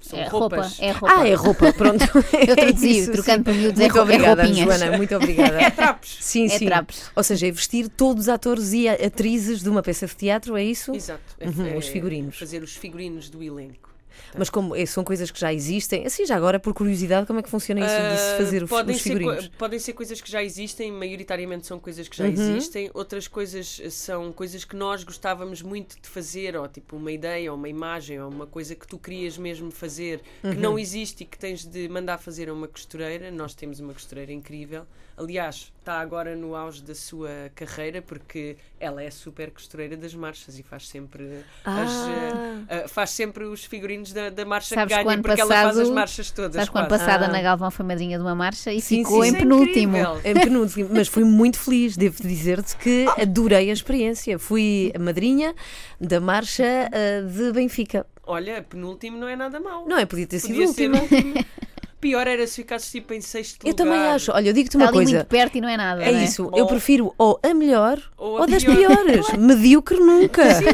São 0.00 0.18
é 0.18 0.26
roupas. 0.26 0.78
Roupa, 0.78 0.84
é 0.84 0.90
roupa. 0.90 1.14
Ah, 1.14 1.28
é 1.28 1.34
roupa, 1.34 1.72
pronto. 1.72 2.04
Eu 2.48 2.56
traduzi, 2.56 3.00
é 3.08 3.12
trocando 3.12 3.44
para 3.44 3.52
miúdos, 3.52 3.78
muito 3.78 3.98
é, 3.98 4.00
obrigada, 4.00 4.42
é 4.42 4.52
Joana, 4.52 4.96
muito 4.96 5.14
obrigada. 5.14 5.60
É 5.60 5.70
trapos. 5.70 6.16
Sim, 6.20 6.46
é 6.46 6.48
sim. 6.48 6.66
Trapos. 6.66 7.10
Ou 7.14 7.22
seja, 7.22 7.46
é 7.46 7.50
vestir 7.50 7.88
todos 7.88 8.24
os 8.24 8.28
atores 8.28 8.72
e 8.72 8.88
atrizes 8.88 9.62
de 9.62 9.68
uma 9.68 9.82
peça 9.82 10.06
de 10.06 10.16
teatro, 10.16 10.56
é 10.56 10.64
isso? 10.64 10.94
Exato. 10.94 11.20
Uhum, 11.40 11.66
é, 11.66 11.76
os 11.76 11.86
figurinos. 11.86 12.38
Fazer 12.38 12.62
os 12.62 12.74
figurinos 12.74 13.28
do 13.28 13.42
elenco. 13.42 13.89
Mas 14.36 14.50
como 14.50 14.74
eh, 14.74 14.86
são 14.86 15.04
coisas 15.04 15.30
que 15.30 15.38
já 15.38 15.52
existem, 15.52 16.06
assim 16.06 16.24
já 16.24 16.36
agora 16.36 16.58
por 16.58 16.74
curiosidade, 16.74 17.26
como 17.26 17.38
é 17.38 17.42
que 17.42 17.50
funciona 17.50 17.80
isso 17.80 17.88
de 17.88 18.18
se 18.18 18.36
fazer 18.36 18.62
uh, 18.64 18.68
podem 18.68 18.96
os 18.96 19.02
figurinos? 19.02 19.44
Ser, 19.44 19.50
podem 19.58 19.78
ser 19.78 19.92
coisas 19.92 20.20
que 20.20 20.30
já 20.30 20.42
existem, 20.42 20.92
maioritariamente 20.92 21.66
são 21.66 21.78
coisas 21.78 22.08
que 22.08 22.16
já 22.16 22.24
uhum. 22.24 22.30
existem, 22.30 22.90
outras 22.94 23.28
coisas 23.28 23.80
são 23.90 24.32
coisas 24.32 24.64
que 24.64 24.76
nós 24.76 25.04
gostávamos 25.04 25.62
muito 25.62 26.00
de 26.00 26.08
fazer, 26.08 26.56
ou 26.56 26.66
tipo 26.68 26.96
uma 26.96 27.12
ideia, 27.12 27.50
ou 27.50 27.58
uma 27.58 27.68
imagem, 27.68 28.20
ou 28.20 28.30
uma 28.30 28.46
coisa 28.46 28.74
que 28.74 28.86
tu 28.86 28.98
querias 28.98 29.36
mesmo 29.36 29.70
fazer, 29.70 30.22
uhum. 30.42 30.50
que 30.50 30.56
não 30.56 30.78
existe 30.78 31.24
e 31.24 31.26
que 31.26 31.38
tens 31.38 31.64
de 31.64 31.88
mandar 31.88 32.18
fazer 32.18 32.48
a 32.48 32.52
uma 32.52 32.68
costureira. 32.68 33.30
Nós 33.30 33.54
temos 33.54 33.80
uma 33.80 33.92
costureira 33.92 34.32
incrível. 34.32 34.86
Aliás, 35.16 35.70
está 35.78 36.00
agora 36.00 36.34
no 36.34 36.54
auge 36.54 36.82
da 36.82 36.94
sua 36.94 37.50
carreira 37.54 38.00
porque 38.00 38.56
ela 38.78 39.02
é 39.02 39.10
super 39.10 39.50
costureira 39.50 39.94
das 39.94 40.14
marchas 40.14 40.58
e 40.58 40.62
faz 40.62 40.88
sempre 40.88 41.44
ah. 41.62 41.82
as, 41.82 41.92
uh, 41.92 42.84
uh, 42.84 42.88
faz 42.88 43.10
sempre 43.10 43.44
os 43.44 43.64
figurinos 43.64 43.99
da, 44.12 44.30
da 44.30 44.44
marcha 44.44 44.74
sabes 44.74 44.96
que 44.96 45.04
ganha 45.04 45.22
porque 45.22 45.36
passado, 45.36 45.52
ela 45.52 45.64
faz 45.64 45.78
as 45.78 45.90
marchas 45.90 46.30
todas. 46.30 46.54
Sabes 46.54 46.68
quando 46.68 46.88
passada 46.88 47.26
ah. 47.26 47.28
na 47.28 47.42
Galvão 47.42 47.70
foi 47.70 47.84
madrinha 47.84 48.18
de 48.18 48.24
uma 48.24 48.34
marcha 48.34 48.72
e 48.72 48.80
sim, 48.80 49.04
ficou 49.04 49.22
sim, 49.22 49.30
em 49.30 49.34
é 49.34 49.38
penúltimo. 49.38 49.96
É 49.96 50.30
em 50.30 50.34
penúltimo, 50.34 50.88
mas 50.92 51.08
fui 51.08 51.24
muito 51.24 51.58
feliz, 51.58 51.96
devo 51.96 52.22
dizer-te 52.22 52.76
que 52.76 53.06
adorei 53.20 53.70
a 53.70 53.72
experiência. 53.72 54.38
Fui 54.38 54.92
a 54.94 54.98
madrinha 54.98 55.54
da 56.00 56.20
marcha 56.20 56.64
uh, 56.64 57.26
de 57.28 57.52
Benfica. 57.52 58.06
Olha, 58.26 58.62
penúltimo 58.62 59.18
não 59.18 59.28
é 59.28 59.36
nada 59.36 59.58
mau. 59.58 59.86
Não 59.88 59.98
é, 59.98 60.06
podia 60.06 60.26
ter 60.26 60.40
podia 60.40 60.68
sido 60.68 60.96
último. 60.96 60.96
Pior 62.00 62.26
era 62.26 62.46
se 62.46 62.56
ficasses 62.56 62.90
tipo 62.90 63.12
em 63.12 63.20
sexto 63.20 63.62
lugar. 63.62 63.70
Eu 63.70 63.74
também 63.74 64.00
acho. 64.08 64.32
Olha, 64.32 64.48
eu 64.48 64.52
digo-te 64.54 64.76
uma 64.76 64.86
Está 64.86 64.92
coisa. 64.94 65.12
muito 65.12 65.26
perto 65.26 65.58
e 65.58 65.60
não 65.60 65.68
é 65.68 65.76
nada. 65.76 66.02
É, 66.02 66.12
não 66.12 66.18
é? 66.18 66.24
isso. 66.24 66.48
Ou, 66.50 66.58
eu 66.58 66.66
prefiro 66.66 67.14
ou 67.18 67.38
a 67.42 67.52
melhor 67.52 67.98
ou, 68.16 68.38
a 68.38 68.40
ou 68.40 68.46
das 68.46 68.64
pior. 68.64 68.76
piores. 68.76 69.28
Medíocre 69.38 69.98
nunca. 69.98 70.54
Sim, 70.54 70.64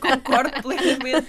concordo 0.00 0.62
plenamente. 0.62 1.26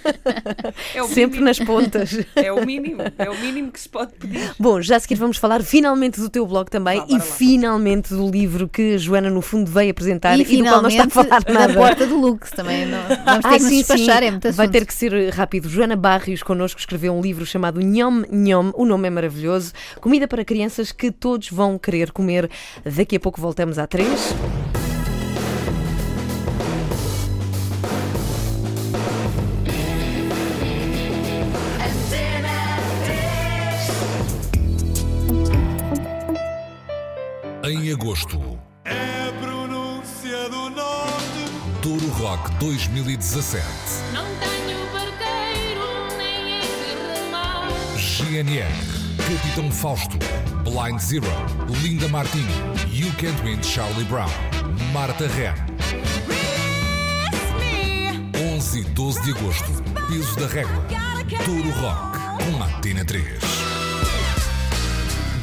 É 0.94 1.02
Sempre 1.04 1.40
mínimo. 1.40 1.44
nas 1.44 1.58
pontas. 1.58 2.18
É 2.36 2.52
o 2.52 2.64
mínimo. 2.64 3.02
É 3.18 3.28
o 3.28 3.36
mínimo 3.36 3.72
que 3.72 3.80
se 3.80 3.88
pode 3.88 4.12
pedir. 4.12 4.52
Bom, 4.58 4.80
já 4.80 4.96
a 4.96 5.00
seguir 5.00 5.16
vamos 5.16 5.38
falar 5.38 5.62
finalmente 5.62 6.20
do 6.20 6.28
teu 6.28 6.46
blog 6.46 6.70
também 6.70 7.04
e 7.08 7.14
lá, 7.14 7.20
finalmente 7.20 8.14
do 8.14 8.30
livro 8.30 8.68
que 8.68 8.94
a 8.94 8.98
Joana, 8.98 9.28
no 9.28 9.42
fundo, 9.42 9.70
veio 9.70 9.90
apresentar 9.90 10.38
e, 10.38 10.42
e 10.42 10.56
do 10.58 10.64
qual 10.64 10.82
não 10.82 10.88
está 10.88 11.04
a 11.04 11.10
falar 11.10 11.42
nada. 11.48 11.68
na 11.68 11.74
porta 11.74 12.06
do 12.06 12.16
Lux 12.16 12.50
também. 12.52 12.86
Não, 12.86 12.98
vamos 13.24 13.42
ter 13.42 13.48
ah, 13.48 13.52
que 13.52 13.60
sim, 13.60 13.78
despachar. 13.78 14.22
Sim. 14.22 14.38
É 14.44 14.52
Vai 14.52 14.68
ter 14.68 14.86
que 14.86 14.94
ser 14.94 15.30
rápido. 15.30 15.68
Joana 15.68 15.96
Barrios 15.96 16.42
connosco 16.42 16.78
escreveu 16.78 17.12
um 17.12 17.20
livro 17.20 17.44
chamado 17.44 17.80
Nhom 17.80 18.22
Nhom. 18.30 18.72
O 18.74 18.84
nome 18.84 19.08
é 19.08 19.10
maravilhoso. 19.16 19.72
Comida 20.00 20.28
para 20.28 20.44
crianças 20.44 20.92
que 20.92 21.10
todos 21.10 21.50
vão 21.50 21.78
querer 21.78 22.12
comer. 22.12 22.50
Daqui 22.84 23.16
a 23.16 23.20
pouco 23.20 23.40
voltamos 23.40 23.78
à 23.78 23.86
três. 23.86 24.34
Em 37.64 37.92
agosto. 37.92 38.38
É 38.84 39.28
a 39.28 39.32
pronúncia 39.40 40.48
do 40.48 40.70
nome. 40.70 41.26
Douro 41.82 42.08
Rock 42.10 42.52
2017. 42.60 43.64
Não 44.12 44.24
tenho 44.38 44.78
barqueiro 44.92 46.16
nem 46.16 46.58
em 46.58 46.60
que 46.60 47.20
remar. 47.20 47.68
GNR, 47.98 48.95
Capitão 49.26 49.72
Fausto, 49.72 50.16
Blind 50.62 51.00
Zero, 51.00 51.26
Linda 51.82 52.06
Martini, 52.06 52.44
You 52.92 53.12
Can't 53.14 53.42
Win 53.42 53.60
Charlie 53.60 54.04
Brown, 54.04 54.30
Marta 54.92 55.26
Ren. 55.26 55.52
11 58.54 58.78
e 58.78 58.84
12 58.84 59.22
de 59.22 59.30
agosto, 59.32 59.82
Peso 60.06 60.36
da 60.36 60.46
Régua, 60.46 60.86
Douro 61.44 61.70
Rock, 61.70 62.18
com 62.44 62.62
Antena 62.62 63.04
3. 63.04 63.26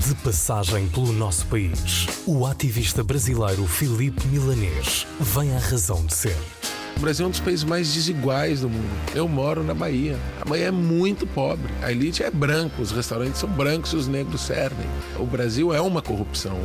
De 0.08 0.16
passagem 0.24 0.88
pelo 0.88 1.12
nosso 1.12 1.46
país, 1.48 2.08
o 2.26 2.46
ativista 2.46 3.04
brasileiro 3.04 3.68
Filipe 3.68 4.26
Milanês 4.28 5.06
vem 5.20 5.54
à 5.54 5.60
razão 5.60 6.06
de 6.06 6.14
ser. 6.16 6.63
O 6.96 7.00
Brasil 7.00 7.26
é 7.26 7.28
um 7.28 7.32
dos 7.32 7.40
países 7.40 7.64
mais 7.64 7.94
desiguais 7.94 8.62
do 8.62 8.70
mundo. 8.70 8.90
Eu 9.14 9.28
moro 9.28 9.64
na 9.64 9.74
Bahia. 9.74 10.18
A 10.42 10.46
Bahia 10.46 10.68
é 10.68 10.72
muito 10.72 11.28
pobre. 11.28 11.72
A 11.82 11.92
elite 11.92 12.24
é 12.24 12.32
branca, 12.32 12.82
os 12.82 12.92
restaurantes 12.92 13.40
são 13.40 13.50
brancos 13.50 13.94
e 13.94 13.96
os 13.96 14.08
negros 14.08 14.42
servem. 14.42 14.88
O 15.20 15.26
Brasil 15.26 15.74
é 15.74 15.82
uma 15.82 16.02
corrupção. 16.02 16.60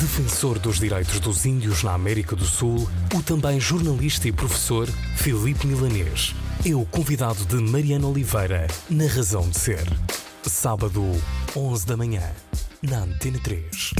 Defensor 0.00 0.58
dos 0.58 0.78
direitos 0.78 1.20
dos 1.20 1.44
índios 1.44 1.82
na 1.82 1.92
América 1.92 2.34
do 2.34 2.44
Sul, 2.44 2.88
o 3.14 3.22
também 3.22 3.60
jornalista 3.60 4.28
e 4.28 4.32
professor 4.32 4.88
Filipe 5.16 5.66
Milanês 5.66 6.34
é 6.64 6.74
o 6.74 6.84
convidado 6.84 7.44
de 7.44 7.56
Mariana 7.56 8.06
Oliveira 8.06 8.68
na 8.88 9.06
Razão 9.06 9.48
de 9.48 9.58
Ser. 9.58 9.84
Sábado, 10.44 11.02
11 11.56 11.86
da 11.86 11.96
manhã, 11.96 12.22
na 12.82 13.00
Antena 13.00 13.38
3. 13.42 13.94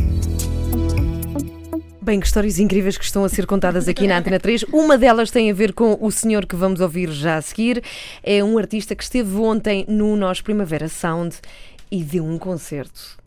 Bem, 2.03 2.19
que 2.19 2.27
histórias 2.27 2.59
incríveis 2.59 2.99
que 2.99 3.05
estão 3.05 3.25
a 3.25 3.29
ser 3.29 3.47
contadas 3.47 3.87
aqui 3.87 4.09
na 4.09 4.19
Antena 4.19 4.41
3. 4.41 4.65
Uma 4.73 4.99
delas 4.99 5.31
tem 5.31 5.49
a 5.49 5.55
ver 5.55 5.73
com 5.73 5.97
o 6.01 6.11
senhor 6.11 6.47
que 6.47 6.57
vamos 6.57 6.81
ouvir 6.81 7.09
já 7.13 7.37
a 7.37 7.41
seguir. 7.41 7.81
É 8.25 8.43
um 8.43 8.59
artista 8.59 8.97
que 8.97 9.05
esteve 9.05 9.37
ontem 9.37 9.85
no 9.87 10.17
nosso 10.17 10.43
Primavera 10.43 10.89
Sound 10.89 11.37
e 11.93 12.03
deu 12.03 12.25
um 12.25 12.39
concerto. 12.39 13.22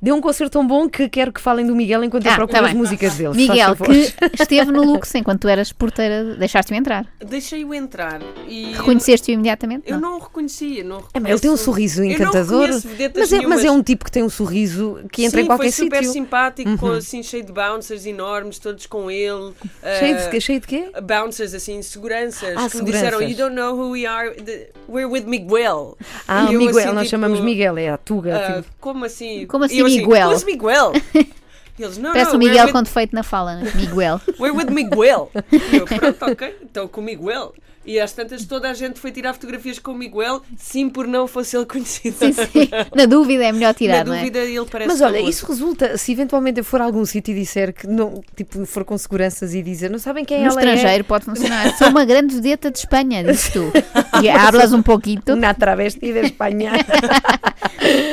Deu 0.00 0.14
um 0.14 0.20
concerto 0.20 0.52
tão 0.52 0.66
bom 0.66 0.88
que 0.88 1.08
quero 1.08 1.32
que 1.32 1.40
falem 1.40 1.66
do 1.66 1.74
Miguel 1.74 2.04
enquanto 2.04 2.24
eu 2.26 2.30
Ah, 2.32 2.36
procuro 2.36 2.58
tá 2.60 2.64
as 2.66 2.72
bem. 2.72 2.80
músicas 2.80 3.16
dele. 3.16 3.34
Miguel, 3.34 3.74
faz 3.74 3.78
favor. 3.78 3.94
que 3.94 4.14
esteve 4.42 4.70
no 4.70 4.84
Lux 4.84 5.12
enquanto 5.16 5.40
tu 5.40 5.48
eras 5.48 5.72
porteira, 5.72 6.36
deixaste-me 6.36 6.78
entrar. 6.78 7.04
Deixei-o 7.18 7.74
entrar 7.74 8.20
e. 8.46 8.72
Reconheceste-o 8.74 9.34
imediatamente? 9.34 9.82
Eu 9.90 9.98
Não. 9.98 10.10
não 10.12 10.18
o 10.18 10.20
reconhecia, 10.22 10.84
não 10.84 10.98
É, 11.12 11.18
mas 11.20 11.30
ele 11.32 11.40
tem 11.40 11.50
um 11.50 11.54
reconheço- 11.54 11.64
sorriso 11.64 12.02
Eu 12.02 12.06
não 12.06 12.12
encantador, 12.14 12.60
reconheço 12.70 12.88
mas 13.16 13.32
é, 13.32 13.40
mas 13.46 13.64
é 13.64 13.70
um 13.72 13.82
tipo 13.82 14.04
que 14.04 14.12
tem 14.12 14.22
um 14.22 14.28
sorriso 14.28 15.00
que 15.12 15.24
entra 15.24 15.40
Sim, 15.40 15.44
em 15.44 15.46
qualquer 15.48 15.64
foi 15.64 15.72
super 15.72 15.96
sítio. 15.96 16.08
Uhum. 16.08 16.12
simpático, 16.12 16.78
com, 16.78 16.90
assim, 16.92 17.22
cheio 17.24 17.44
de 17.44 17.52
bouncers 17.52 18.06
enormes, 18.06 18.58
todos 18.60 18.86
com 18.86 19.10
ele. 19.10 19.52
Cheio 19.98 20.30
de, 20.30 20.40
cheio 20.40 20.60
de 20.60 20.66
quê? 20.66 20.90
Bouncers, 21.02 21.52
assim, 21.54 21.82
seguranças, 21.82 22.54
Ah, 22.56 22.68
que 22.70 22.78
me 22.78 22.84
disseram: 22.84 23.18
seguranças. 23.18 23.30
You 23.30 23.36
don't 23.36 23.54
know 23.56 23.74
who 23.76 23.90
we 23.90 24.06
are, 24.06 24.30
the- 24.34 24.70
we're 24.88 25.06
with 25.10 25.24
Miguel. 25.24 25.96
Ah, 26.28 26.44
E 26.50 26.54
eu, 26.54 26.60
Miguel, 26.60 26.78
assim, 26.78 26.86
nós 26.92 26.98
tipo, 27.04 27.10
chamamos 27.10 27.40
Miguel, 27.40 27.76
é 27.78 27.88
a 27.88 27.96
Tuga. 27.96 28.36
ah, 28.36 28.52
tipo. 28.62 28.68
como 28.80 29.04
assim? 29.04 29.46
Como 29.48 29.64
assim 29.64 29.78
eu 29.78 29.86
Miguel? 29.86 30.28
Who's 30.30 30.44
Miguel? 30.44 30.92
Eles, 31.78 31.96
não, 31.96 32.10
Parece 32.10 32.30
não, 32.32 32.36
o 32.36 32.38
Miguel 32.40 32.64
with- 32.64 32.72
com 32.72 32.82
defeito 32.82 33.14
na 33.14 33.22
fala, 33.22 33.54
né? 33.54 33.70
Miguel. 33.76 34.20
We're 34.40 34.50
with 34.56 34.70
Miguel. 34.70 35.30
Eu, 35.72 35.84
pronto, 35.86 36.24
ok, 36.32 36.56
então 36.62 36.88
com 36.88 37.00
o 37.00 37.04
Miguel. 37.04 37.54
E 37.88 37.98
às 37.98 38.12
tantas 38.12 38.44
toda 38.44 38.68
a 38.68 38.74
gente 38.74 39.00
foi 39.00 39.10
tirar 39.10 39.32
fotografias 39.32 39.78
com 39.78 39.92
o 39.92 39.94
Miguel, 39.94 40.42
sim 40.58 40.90
por 40.90 41.06
não 41.06 41.26
fosse 41.26 41.56
ele 41.56 41.64
conhecido. 41.64 42.16
Sim, 42.18 42.32
sim. 42.34 42.68
Na 42.94 43.06
dúvida 43.06 43.44
é 43.44 43.50
melhor 43.50 43.72
tirar, 43.72 44.04
Na 44.04 44.04
não 44.04 44.12
é? 44.12 44.18
dúvida 44.18 44.40
ele 44.40 44.66
parece 44.70 44.88
Mas 44.88 45.00
olha, 45.00 45.18
isso 45.18 45.46
resulta, 45.46 45.96
se 45.96 46.12
eventualmente 46.12 46.58
eu 46.58 46.64
for 46.64 46.82
a 46.82 46.84
algum 46.84 47.02
sítio 47.06 47.32
e 47.32 47.40
disser 47.40 47.72
que 47.72 47.86
não, 47.86 48.22
tipo, 48.36 48.66
for 48.66 48.84
com 48.84 48.98
seguranças 48.98 49.54
e 49.54 49.62
dizer, 49.62 49.88
não 49.90 49.98
sabem 49.98 50.22
quem 50.22 50.38
No 50.40 50.50
ela 50.50 50.60
estrangeiro 50.60 51.04
pode 51.04 51.24
funcionar. 51.24 51.74
Sou 51.78 51.88
uma 51.88 52.04
grande 52.04 52.34
vedeta 52.34 52.70
de 52.70 52.78
Espanha, 52.78 53.24
dizes 53.24 53.48
tu. 53.48 53.72
E 54.22 54.28
hablas 54.28 54.70
um 54.74 54.80
é? 54.80 54.82
pouquinho. 54.82 55.22
Na 55.38 55.54
travesti 55.54 56.12
da 56.12 56.20
Espanha. 56.20 56.72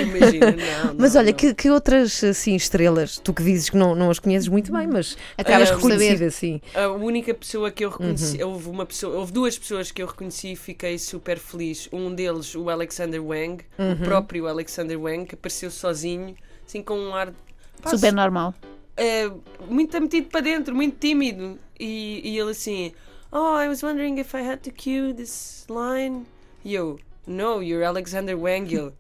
Imagina, 0.02 0.52
não, 0.52 0.96
mas 0.98 1.14
não, 1.14 1.22
olha, 1.22 1.32
não. 1.32 1.38
Que, 1.38 1.54
que 1.54 1.70
outras 1.70 2.24
assim, 2.24 2.56
estrelas, 2.56 3.18
tu 3.18 3.34
que 3.34 3.44
dizes 3.44 3.70
que 3.70 3.78
não, 3.78 3.96
não 3.96 4.10
as 4.10 4.20
conheces 4.20 4.48
muito 4.48 4.72
bem, 4.72 4.88
mas 4.88 5.18
Acabas 5.38 5.72
por 5.72 5.82
saber. 5.82 5.94
reconhecida 5.96 6.26
assim. 6.28 6.62
A 6.74 6.88
única 6.90 7.34
pessoa 7.34 7.72
que 7.72 7.84
eu 7.84 7.90
reconheci, 7.90 8.42
Uhum. 8.44 8.52
houve 8.52 8.70
uma 8.70 8.86
pessoa, 8.86 9.18
houve 9.18 9.32
duas 9.32 9.58
pessoas 9.58 9.65
que 9.94 10.02
eu 10.02 10.08
reconheci 10.08 10.52
e 10.54 10.56
fiquei 10.56 10.98
super 11.00 11.38
feliz. 11.38 11.88
Um 11.92 12.14
deles, 12.14 12.54
o 12.56 12.70
Alexander 12.70 13.24
Wang, 13.24 13.64
Uhum. 13.78 13.94
o 13.94 13.98
próprio 13.98 14.48
Alexander 14.48 15.00
Wang, 15.00 15.26
que 15.26 15.36
apareceu 15.36 15.70
sozinho, 15.72 16.36
assim 16.66 16.82
com 16.84 16.98
um 16.98 17.14
ar 17.16 17.34
pá, 17.82 17.90
Super 17.90 18.14
normal. 18.14 18.54
eh, 18.98 19.30
muito 19.70 20.00
metido 20.02 20.28
para 20.30 20.42
dentro, 20.42 20.74
muito 20.76 20.98
tímido. 21.00 21.58
E, 21.80 22.22
e 22.24 22.38
ele 22.40 22.52
assim, 22.52 22.94
Oh, 23.32 23.58
I 23.60 23.68
was 23.68 23.84
wondering 23.84 24.18
if 24.20 24.34
I 24.34 24.42
had 24.42 24.60
to 24.60 24.72
cue 24.72 25.14
this 25.14 25.66
line. 25.70 26.26
E 26.64 26.74
eu, 26.76 26.98
No, 27.28 27.62
you're 27.62 27.84
Alexander 27.86 28.38
Wang. 28.38 28.72
E 28.72 28.78
ele, 28.78 28.94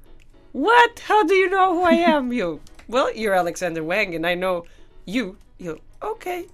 What? 0.53 1.01
How 1.09 1.23
do 1.25 1.33
you 1.33 1.49
know 1.49 1.73
who 1.75 1.85
I 1.87 2.03
am? 2.03 2.31
E 2.33 2.39
eu, 2.39 2.59
Well, 2.89 3.11
you're 3.15 3.35
Alexander 3.37 3.83
Wang 3.83 4.15
and 4.15 4.25
I 4.27 4.35
know 4.35 4.65
you. 5.05 5.37
E 5.59 5.67
ele, 5.67 5.81
Ok. 6.01 6.47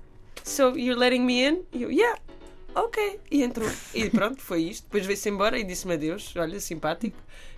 So 0.44 0.76
you're 0.78 0.96
letting 1.00 1.26
me 1.26 1.44
in? 1.48 1.64
E 1.74 1.84
eu, 1.84 1.92
Yeah. 1.92 2.20
Ok. 2.74 3.20
E 3.30 3.44
entrou. 3.44 3.70
E 3.94 4.10
pronto, 4.10 4.42
foi 4.42 4.64
isto. 4.64 4.84
Depois 4.84 5.06
veio-se 5.06 5.30
embora 5.30 5.60
e 5.60 5.64
disse-me 5.64 5.94
adeus. 5.94 6.34
Olha, 6.36 6.60
simpático. 6.60 7.18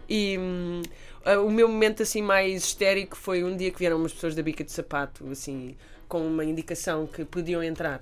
E 0.09 0.37
hum, 0.37 0.81
o 1.45 1.49
meu 1.49 1.67
momento 1.67 2.03
assim 2.03 2.21
mais 2.21 2.63
histérico 2.63 3.15
foi 3.15 3.43
um 3.43 3.55
dia 3.55 3.71
que 3.71 3.79
vieram 3.79 3.97
umas 3.97 4.13
pessoas 4.13 4.35
da 4.35 4.41
bica 4.41 4.63
de 4.63 4.71
sapato, 4.71 5.27
assim, 5.29 5.75
com 6.07 6.25
uma 6.25 6.43
indicação 6.43 7.07
que 7.07 7.23
podiam 7.23 7.63
entrar. 7.63 8.01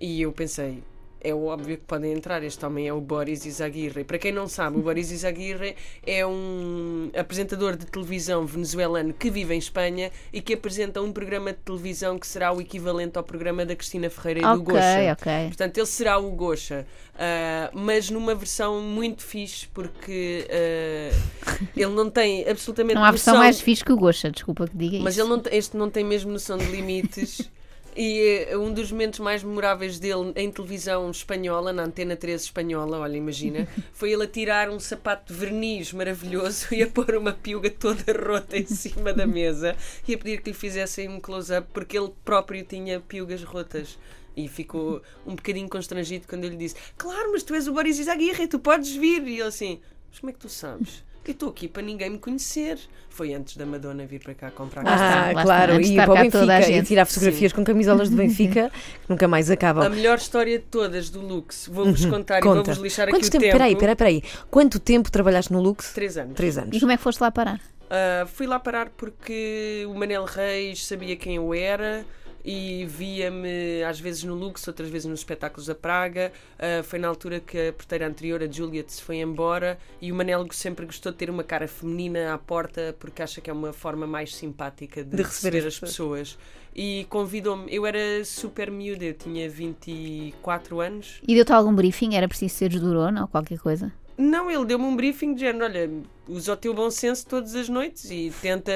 E 0.00 0.22
eu 0.22 0.32
pensei, 0.32 0.82
é 1.20 1.34
óbvio 1.34 1.76
que 1.76 1.84
podem 1.84 2.12
entrar, 2.12 2.42
este 2.42 2.64
homem 2.64 2.88
é 2.88 2.92
o 2.92 3.00
Boris 3.00 3.44
Izaguirre. 3.44 4.04
Para 4.04 4.18
quem 4.18 4.32
não 4.32 4.46
sabe, 4.48 4.78
o 4.78 4.82
Boris 4.82 5.10
Izaguirre 5.10 5.74
é 6.06 6.26
um 6.26 7.10
apresentador 7.16 7.76
de 7.76 7.86
televisão 7.86 8.46
venezuelano 8.46 9.12
que 9.12 9.30
vive 9.30 9.54
em 9.54 9.58
Espanha 9.58 10.10
e 10.32 10.40
que 10.40 10.54
apresenta 10.54 11.00
um 11.02 11.12
programa 11.12 11.52
de 11.52 11.58
televisão 11.58 12.18
que 12.18 12.26
será 12.26 12.52
o 12.52 12.60
equivalente 12.60 13.16
ao 13.18 13.24
programa 13.24 13.64
da 13.66 13.74
Cristina 13.74 14.08
Ferreira 14.10 14.40
e 14.40 14.42
do 14.42 14.62
Ok, 14.62 14.74
Gocha. 14.74 15.12
ok. 15.12 15.32
Portanto, 15.48 15.78
ele 15.78 15.86
será 15.86 16.18
o 16.18 16.30
Gosha, 16.30 16.86
ah, 17.18 17.70
mas 17.72 18.10
numa 18.10 18.34
versão 18.34 18.80
muito 18.80 19.22
fixe, 19.22 19.66
porque 19.68 20.46
ah, 20.50 21.58
ele 21.76 21.92
não 21.94 22.08
tem 22.10 22.48
absolutamente 22.48 22.94
Não 22.94 23.04
há 23.04 23.10
versão 23.10 23.34
noção, 23.34 23.44
mais 23.44 23.60
fixe 23.60 23.84
que 23.84 23.92
o 23.92 23.96
Gosha, 23.96 24.30
desculpa 24.30 24.66
que 24.68 24.76
diga 24.76 24.98
Mas 25.00 25.14
isso. 25.16 25.22
ele 25.22 25.28
não, 25.30 25.42
este 25.50 25.76
não 25.76 25.90
tem 25.90 26.04
mesmo 26.04 26.30
noção 26.30 26.56
de 26.56 26.66
limites. 26.66 27.48
E 28.00 28.54
um 28.54 28.72
dos 28.72 28.92
momentos 28.92 29.18
mais 29.18 29.42
memoráveis 29.42 29.98
dele 29.98 30.32
em 30.36 30.52
televisão 30.52 31.10
espanhola, 31.10 31.72
na 31.72 31.82
Antena 31.82 32.14
13 32.14 32.44
espanhola, 32.44 33.00
olha, 33.00 33.16
imagina, 33.16 33.66
foi 33.92 34.12
ele 34.12 34.22
a 34.22 34.26
tirar 34.28 34.70
um 34.70 34.78
sapato 34.78 35.32
de 35.32 35.36
verniz 35.36 35.92
maravilhoso 35.92 36.72
e 36.72 36.80
a 36.80 36.86
pôr 36.86 37.16
uma 37.16 37.32
piuga 37.32 37.68
toda 37.68 38.04
rota 38.12 38.56
em 38.56 38.66
cima 38.66 39.12
da 39.12 39.26
mesa 39.26 39.74
e 40.06 40.14
a 40.14 40.18
pedir 40.18 40.42
que 40.42 40.50
lhe 40.50 40.56
fizessem 40.56 41.08
um 41.08 41.18
close-up 41.18 41.66
porque 41.72 41.98
ele 41.98 42.12
próprio 42.24 42.64
tinha 42.64 43.00
piugas 43.00 43.42
rotas. 43.42 43.98
E 44.36 44.46
ficou 44.46 45.02
um 45.26 45.34
bocadinho 45.34 45.68
constrangido 45.68 46.28
quando 46.28 46.44
eu 46.44 46.50
lhe 46.50 46.56
disse: 46.56 46.76
Claro, 46.96 47.32
mas 47.32 47.42
tu 47.42 47.52
és 47.52 47.66
o 47.66 47.72
Boris 47.72 47.98
Izaguirre, 47.98 48.46
tu 48.46 48.60
podes 48.60 48.94
vir. 48.94 49.26
E 49.26 49.40
ele 49.40 49.42
assim: 49.42 49.80
Mas 50.08 50.20
como 50.20 50.30
é 50.30 50.32
que 50.32 50.38
tu 50.38 50.48
sabes? 50.48 51.02
Eu 51.28 51.32
estou 51.32 51.50
aqui 51.50 51.68
para 51.68 51.82
ninguém 51.82 52.08
me 52.08 52.18
conhecer. 52.18 52.78
Foi 53.10 53.34
antes 53.34 53.54
da 53.58 53.66
Madonna 53.66 54.06
vir 54.06 54.18
para 54.18 54.32
cá 54.34 54.50
comprar 54.50 54.82
ah, 54.86 55.28
está. 55.28 55.42
claro, 55.42 55.78
e 55.78 55.94
para 55.94 56.10
o 56.10 56.16
a 56.16 56.22
Benfica, 56.22 56.70
e 56.70 56.82
tirar 56.82 57.04
fotografias 57.04 57.52
com 57.52 57.62
camisolas 57.62 58.08
do 58.08 58.16
Benfica, 58.16 58.70
que 58.72 59.10
nunca 59.10 59.28
mais 59.28 59.50
A 59.50 59.54
acabam. 59.54 59.90
melhor 59.90 60.16
história 60.16 60.58
de 60.58 60.64
todas 60.64 61.10
do 61.10 61.20
Lux. 61.20 61.68
Vou-vos 61.70 62.06
contar 62.06 62.38
e 62.40 62.42
Uhum. 62.46 62.54
Conta. 62.54 62.64
vou-vos 62.72 62.82
lixar 62.82 63.08
Quanto 63.10 63.20
aqui 63.20 63.30
tempo? 63.30 63.44
o 63.44 63.46
tempo. 63.46 63.58
Peraí, 63.58 63.76
peraí, 63.76 63.94
peraí. 63.96 64.22
Quanto 64.50 64.78
tempo 64.80 65.10
trabalhaste 65.12 65.52
no 65.52 65.60
Lux? 65.60 65.92
Três 65.92 66.16
anos. 66.16 66.34
Três 66.34 66.56
E 66.56 66.60
anos. 66.60 66.80
como 66.80 66.92
é 66.92 66.96
que 66.96 67.02
foste 67.02 67.20
lá 67.20 67.30
parar? 67.30 67.60
Ah, 67.90 68.26
fui 68.26 68.46
lá 68.46 68.58
parar 68.58 68.88
porque 68.96 69.84
o 69.86 69.94
Manel 69.94 70.24
Reis 70.24 70.86
sabia 70.86 71.14
quem 71.14 71.36
eu 71.36 71.52
era 71.52 72.06
e 72.44 72.86
via-me 72.86 73.82
às 73.82 74.00
vezes 74.00 74.24
no 74.24 74.34
Lux, 74.34 74.66
outras 74.66 74.88
vezes 74.88 75.06
nos 75.06 75.20
espetáculos 75.20 75.66
da 75.66 75.74
Praga. 75.74 76.32
Ah, 76.58 76.82
foi 76.82 76.98
na 76.98 77.08
altura 77.08 77.40
que 77.40 77.68
a 77.68 77.72
porteira 77.72 78.06
anterior, 78.06 78.42
a 78.42 78.50
Juliet, 78.50 78.92
se 78.92 79.02
foi 79.02 79.18
embora 79.18 79.78
e 80.00 80.10
o 80.10 80.14
Manel 80.14 80.46
sempre 80.52 80.86
gostou 80.86 81.12
de 81.12 81.18
ter 81.18 81.30
uma 81.30 81.44
cara 81.44 81.68
feminina 81.68 82.32
à 82.34 82.38
porta 82.38 82.96
porque 82.98 83.22
acha 83.22 83.40
que 83.40 83.50
é 83.50 83.52
uma 83.52 83.72
forma 83.72 84.06
mais 84.06 84.34
simpática 84.34 85.04
de, 85.04 85.16
De 85.16 85.22
receber 85.22 85.58
receber, 85.58 85.68
as 85.68 85.74
as 85.74 85.80
pessoas. 85.80 86.38
E 86.74 87.06
convidou-me, 87.08 87.74
eu 87.74 87.84
era 87.84 88.24
super 88.24 88.70
miúda, 88.70 89.04
eu 89.04 89.14
tinha 89.14 89.48
24 89.50 90.80
anos 90.80 91.20
E 91.26 91.34
deu-te 91.34 91.52
algum 91.52 91.74
briefing? 91.74 92.14
Era 92.14 92.28
preciso 92.28 92.54
seres 92.54 92.80
durona 92.80 93.22
ou 93.22 93.28
qualquer 93.28 93.58
coisa? 93.58 93.92
Não, 94.16 94.50
ele 94.50 94.64
deu-me 94.64 94.84
um 94.84 94.96
briefing 94.96 95.34
de 95.34 95.40
género, 95.40 95.64
olha, 95.64 95.90
usa 96.28 96.52
o 96.52 96.56
teu 96.56 96.74
bom 96.74 96.90
senso 96.90 97.26
todas 97.26 97.54
as 97.54 97.68
noites 97.68 98.10
e 98.10 98.32
tenta 98.42 98.72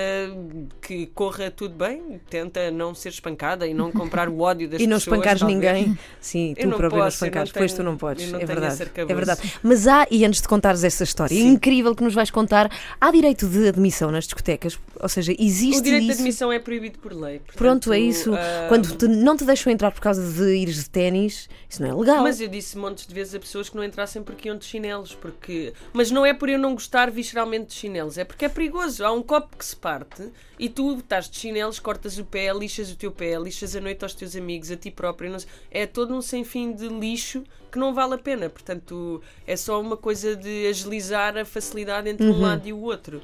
que 0.80 1.06
corra 1.06 1.50
tudo 1.50 1.74
bem, 1.74 2.20
tenta 2.30 2.70
não 2.70 2.94
ser 2.94 3.10
espancada 3.10 3.66
e 3.66 3.74
não 3.74 3.92
comprar 3.92 4.28
o 4.28 4.40
ódio 4.40 4.68
das 4.68 4.80
E 4.82 4.86
não 4.86 4.96
pessoas. 4.96 5.14
espancares 5.14 5.40
talvez. 5.40 5.60
ninguém. 5.60 5.98
Sim, 6.20 6.50
Eu 6.50 6.54
tu 6.56 6.68
não 6.70 6.76
próprio 6.78 6.98
não 6.98 7.04
posso, 7.06 7.24
eu 7.24 7.26
espancares. 7.28 7.50
não 7.52 7.58
Pois 7.60 7.72
tenho- 7.72 7.82
tu 7.84 7.90
não 7.90 7.96
podes. 7.96 8.32
não 8.32 8.40
é 8.40 8.44
verdade. 8.46 8.90
É 8.96 9.04
verdade. 9.14 9.52
Mas 9.62 9.86
há, 9.86 10.06
e 10.10 10.24
antes 10.24 10.40
de 10.40 10.48
contares 10.48 10.82
essa 10.82 11.04
história 11.04 11.34
Sim. 11.36 11.48
incrível 11.48 11.94
que 11.94 12.02
nos 12.02 12.14
vais 12.14 12.30
contar, 12.30 12.70
há 13.00 13.10
direito 13.10 13.46
de 13.46 13.68
admissão 13.68 14.10
nas 14.10 14.24
discotecas? 14.24 14.78
Ou 14.98 15.08
seja, 15.08 15.34
existe 15.38 15.80
O 15.80 15.82
direito 15.82 16.04
de 16.04 16.10
isso? 16.12 16.20
admissão 16.20 16.52
é 16.52 16.58
proibido 16.58 16.98
por 17.00 17.12
lei. 17.12 17.38
portanto, 17.40 17.56
Pronto, 17.58 17.92
é 17.92 17.98
isso. 18.00 18.34
ah, 18.34 18.66
Quando 18.68 18.96
te- 18.96 19.08
não 19.08 19.36
te 19.36 19.44
deixam 19.44 19.72
entrar 19.72 19.90
por 19.90 20.00
causa 20.00 20.22
de 20.32 20.54
ires 20.56 20.76
de 20.76 20.88
ténis, 20.90 21.48
isso 21.68 21.82
não 21.82 21.90
é 21.90 21.94
legal. 21.94 22.22
Mas 22.22 22.40
eu 22.40 22.48
disse 22.48 22.78
montes 22.78 23.06
de 23.06 23.12
vezes 23.14 23.34
a 23.34 23.38
pessoas 23.40 23.68
que 23.68 23.76
não 23.76 23.84
entrassem 23.84 24.22
porque 24.22 24.48
iam 24.48 24.56
de 24.56 24.64
chinelos, 24.64 25.14
porque... 25.14 25.72
Mas 25.92 26.10
não 26.10 26.24
é 26.24 26.32
por 26.32 26.48
eu 26.48 26.58
não 26.58 26.72
gostar 26.74 27.10
visceralmente 27.10 27.41
de 27.68 27.74
chinelos, 27.74 28.18
é 28.18 28.24
porque 28.24 28.44
é 28.44 28.48
perigoso. 28.48 29.05
Há 29.05 29.12
um 29.12 29.22
copo 29.22 29.57
que 29.57 29.64
se 29.64 29.76
parte 29.76 30.31
e 30.59 30.68
tu 30.68 30.98
estás 30.98 31.28
de 31.28 31.37
chinelos, 31.37 31.78
cortas 31.78 32.18
o 32.18 32.24
pé, 32.24 32.52
lixas 32.52 32.90
o 32.90 32.96
teu 32.96 33.11
pé, 33.12 33.38
lixas 33.38 33.74
a 33.76 33.81
noite 33.81 34.02
aos 34.05 34.14
teus 34.14 34.35
amigos, 34.37 34.70
a 34.70 34.76
ti 34.76 34.90
próprio. 34.90 35.31
não 35.31 35.38
É 35.70 35.87
todo 35.87 36.14
um 36.14 36.22
sem 36.22 36.44
fim 36.44 36.72
de 36.72 36.88
lixo 36.88 37.44
que 37.70 37.78
não 37.78 37.94
vale 37.94 38.14
a 38.14 38.18
pena. 38.18 38.48
Portanto, 38.50 39.22
é 39.46 39.57
só 39.57 39.81
uma 39.81 39.96
coisa 39.96 40.37
de 40.37 40.66
agilizar 40.66 41.37
a 41.37 41.44
facilidade 41.44 42.09
entre 42.09 42.26
Uhum. 42.26 42.37
um 42.37 42.40
lado 42.42 42.66
e 42.66 42.72
o 42.72 42.81
outro. 42.81 43.22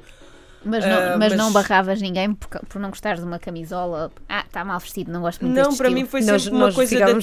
Mas 0.63 0.83
não, 0.85 0.91
Ah, 0.91 1.17
mas 1.17 1.29
mas- 1.29 1.37
não 1.37 1.51
barravas 1.53 2.01
ninguém 2.01 2.33
por, 2.33 2.47
por 2.67 2.81
não 2.81 2.89
gostares 2.89 3.21
de 3.21 3.25
uma 3.25 3.39
camisola. 3.39 4.11
Ah, 4.27 4.43
está 4.45 4.65
mal 4.65 4.79
vestido, 4.79 5.11
não 5.11 5.21
gosto 5.21 5.45
muito 5.45 5.55
Não, 5.55 5.63
para 5.63 5.87
estilo. 5.87 5.93
mim 5.93 6.05
foi 6.05 6.21
nós 6.21 6.41
sempre 6.43 6.57
uma 6.57 6.65
nós 6.65 6.75
coisa 6.75 6.99
da 6.99 7.13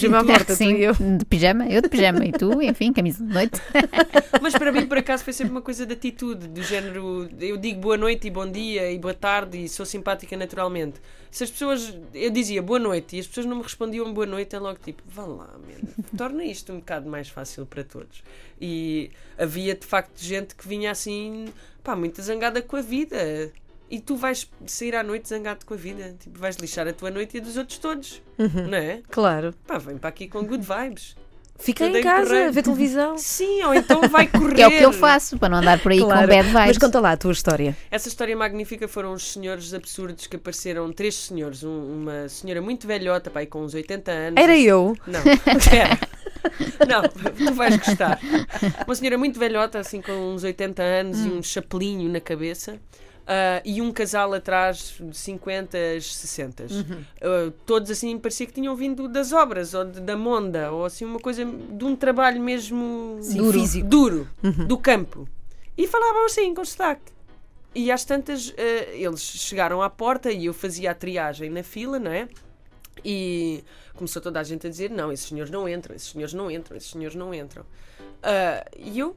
tu 0.44 0.54
Sim, 0.54 0.74
e 0.76 0.84
eu. 0.84 0.94
de 0.94 1.24
pijama, 1.26 1.66
eu 1.68 1.82
de 1.82 1.88
pijama 1.88 2.24
e 2.24 2.32
tu, 2.32 2.62
enfim, 2.62 2.92
camisa 2.92 3.22
de 3.24 3.32
noite. 3.32 3.60
Mas 4.40 4.54
para 4.54 4.72
mim, 4.72 4.86
por 4.86 4.98
acaso, 4.98 5.22
foi 5.24 5.32
sempre 5.32 5.50
uma 5.52 5.60
coisa 5.62 5.84
de 5.84 5.92
atitude, 5.92 6.48
do 6.48 6.62
género. 6.62 7.28
Eu 7.38 7.56
digo 7.56 7.80
boa 7.80 7.96
noite 7.96 8.26
e 8.26 8.30
bom 8.30 8.50
dia 8.50 8.90
e 8.90 8.98
boa 8.98 9.14
tarde 9.14 9.64
e 9.64 9.68
sou 9.68 9.84
simpática 9.84 10.36
naturalmente. 10.36 11.00
Se 11.30 11.44
as 11.44 11.50
pessoas. 11.50 11.94
Eu 12.14 12.30
dizia 12.30 12.62
boa 12.62 12.78
noite 12.78 13.16
e 13.16 13.20
as 13.20 13.26
pessoas 13.26 13.44
não 13.46 13.56
me 13.56 13.62
respondiam 13.62 14.12
boa 14.14 14.26
noite, 14.26 14.56
é 14.56 14.58
logo 14.58 14.78
tipo, 14.82 15.02
vá 15.06 15.24
lá, 15.26 15.50
man, 15.58 16.04
torna 16.16 16.42
isto 16.44 16.72
um 16.72 16.76
bocado 16.76 17.08
mais 17.10 17.28
fácil 17.28 17.66
para 17.66 17.84
todos. 17.84 18.22
E 18.60 19.10
havia 19.38 19.74
de 19.74 19.84
facto 19.86 20.18
gente 20.18 20.54
que 20.54 20.66
vinha 20.66 20.90
assim, 20.90 21.46
pá, 21.86 21.94
muito 21.94 22.20
zangada 22.20 22.60
com 22.60 22.74
a 22.76 22.82
vida. 22.82 23.52
E 23.88 24.00
tu 24.00 24.16
vais 24.16 24.50
sair 24.66 24.96
à 24.96 25.04
noite 25.04 25.28
zangado 25.28 25.64
com 25.64 25.74
a 25.74 25.76
vida. 25.76 26.16
Tipo, 26.18 26.40
vais 26.40 26.56
lixar 26.56 26.88
a 26.88 26.92
tua 26.92 27.08
noite 27.08 27.36
e 27.36 27.40
a 27.40 27.42
dos 27.44 27.56
outros 27.56 27.78
todos. 27.78 28.20
Não 28.36 28.76
é? 28.76 29.02
Claro. 29.08 29.54
Pá, 29.64 29.78
vem 29.78 29.96
para 29.96 30.08
aqui 30.08 30.26
com 30.26 30.44
good 30.44 30.66
vibes. 30.66 31.16
Fica 31.58 31.86
Tudo 31.86 31.98
em 31.98 32.02
casa, 32.02 32.50
vê 32.52 32.62
televisão. 32.62 33.16
Sim, 33.18 33.62
ou 33.64 33.74
então 33.74 34.02
vai 34.08 34.26
correr. 34.26 34.54
Que 34.56 34.62
é 34.62 34.66
o 34.66 34.70
que 34.70 34.82
eu 34.82 34.92
faço, 34.92 35.38
para 35.38 35.48
não 35.48 35.58
andar 35.58 35.78
por 35.80 35.90
aí 35.92 35.98
com 36.00 36.06
Claro. 36.06 36.28
bad 36.28 36.42
vibes. 36.48 36.52
Mas 36.66 36.78
conta 36.78 37.00
lá 37.00 37.12
a 37.12 37.16
tua 37.16 37.32
história. 37.32 37.76
Essa 37.90 38.08
história 38.08 38.36
magnífica 38.36 38.86
foram 38.86 39.12
os 39.12 39.32
senhores 39.32 39.72
absurdos 39.74 40.26
que 40.26 40.36
apareceram, 40.36 40.92
três 40.92 41.14
senhores, 41.14 41.62
um- 41.64 42.02
uma 42.02 42.28
senhora 42.28 42.60
muito 42.60 42.86
velhota, 42.86 43.30
pai, 43.30 43.46
com 43.46 43.62
uns 43.62 43.74
80 43.74 44.10
anos. 44.10 44.42
Era 44.42 44.56
eu. 44.58 44.96
Não, 45.06 45.20
era. 45.20 45.98
Não, 46.86 47.02
tu 47.02 47.54
vais 47.54 47.76
gostar. 47.76 48.20
Uma 48.86 48.94
senhora 48.94 49.18
muito 49.18 49.38
velhota, 49.38 49.78
assim, 49.80 50.00
com 50.00 50.12
uns 50.12 50.44
80 50.44 50.82
anos 50.82 51.18
e 51.24 51.28
um 51.28 51.42
chapelinho 51.42 52.08
na 52.10 52.20
cabeça. 52.20 52.78
Ah, 53.26 53.60
e 53.64 53.80
um 53.82 53.90
casal 53.92 54.32
atrás 54.34 54.96
de 55.00 55.16
50, 55.16 55.76
60. 56.00 56.66
Ah, 57.20 57.52
todos 57.66 57.90
assim 57.90 58.16
parecia 58.18 58.46
que 58.46 58.52
tinham 58.52 58.74
vindo 58.76 59.08
das 59.08 59.32
obras 59.32 59.74
ou 59.74 59.84
de- 59.84 60.00
da 60.00 60.16
monda, 60.16 60.70
ou 60.72 60.84
assim 60.84 61.04
uma 61.04 61.18
coisa 61.18 61.44
de 61.44 61.84
um 61.84 61.96
trabalho 61.96 62.40
mesmo 62.40 63.18
Sim, 63.20 63.52
físico. 63.52 63.86
duro, 63.88 64.28
do 64.66 64.78
campo. 64.78 65.28
E 65.76 65.86
falavam 65.86 66.26
assim, 66.26 66.54
com 66.54 66.64
sotaque. 66.64 67.12
E 67.74 67.90
às 67.90 68.04
tantas, 68.04 68.54
eh, 68.56 68.96
eles 68.98 69.20
chegaram 69.20 69.82
à 69.82 69.90
porta 69.90 70.32
e 70.32 70.46
eu 70.46 70.54
fazia 70.54 70.92
a 70.92 70.94
triagem 70.94 71.50
na 71.50 71.62
fila, 71.62 71.98
não 71.98 72.10
é? 72.10 72.26
E 73.04 73.62
começou 73.94 74.22
toda 74.22 74.40
a 74.40 74.42
gente 74.42 74.66
a 74.66 74.70
dizer: 74.70 74.90
não, 74.90 75.12
esses 75.12 75.26
senhores 75.28 75.50
não 75.50 75.68
entram, 75.68 75.94
esses 75.94 76.08
senhores 76.10 76.32
não 76.32 76.50
entram, 76.50 76.74
esses 76.78 76.90
senhores 76.90 77.14
não 77.14 77.34
entram. 77.34 77.66
E 78.78 78.98
eu 78.98 79.14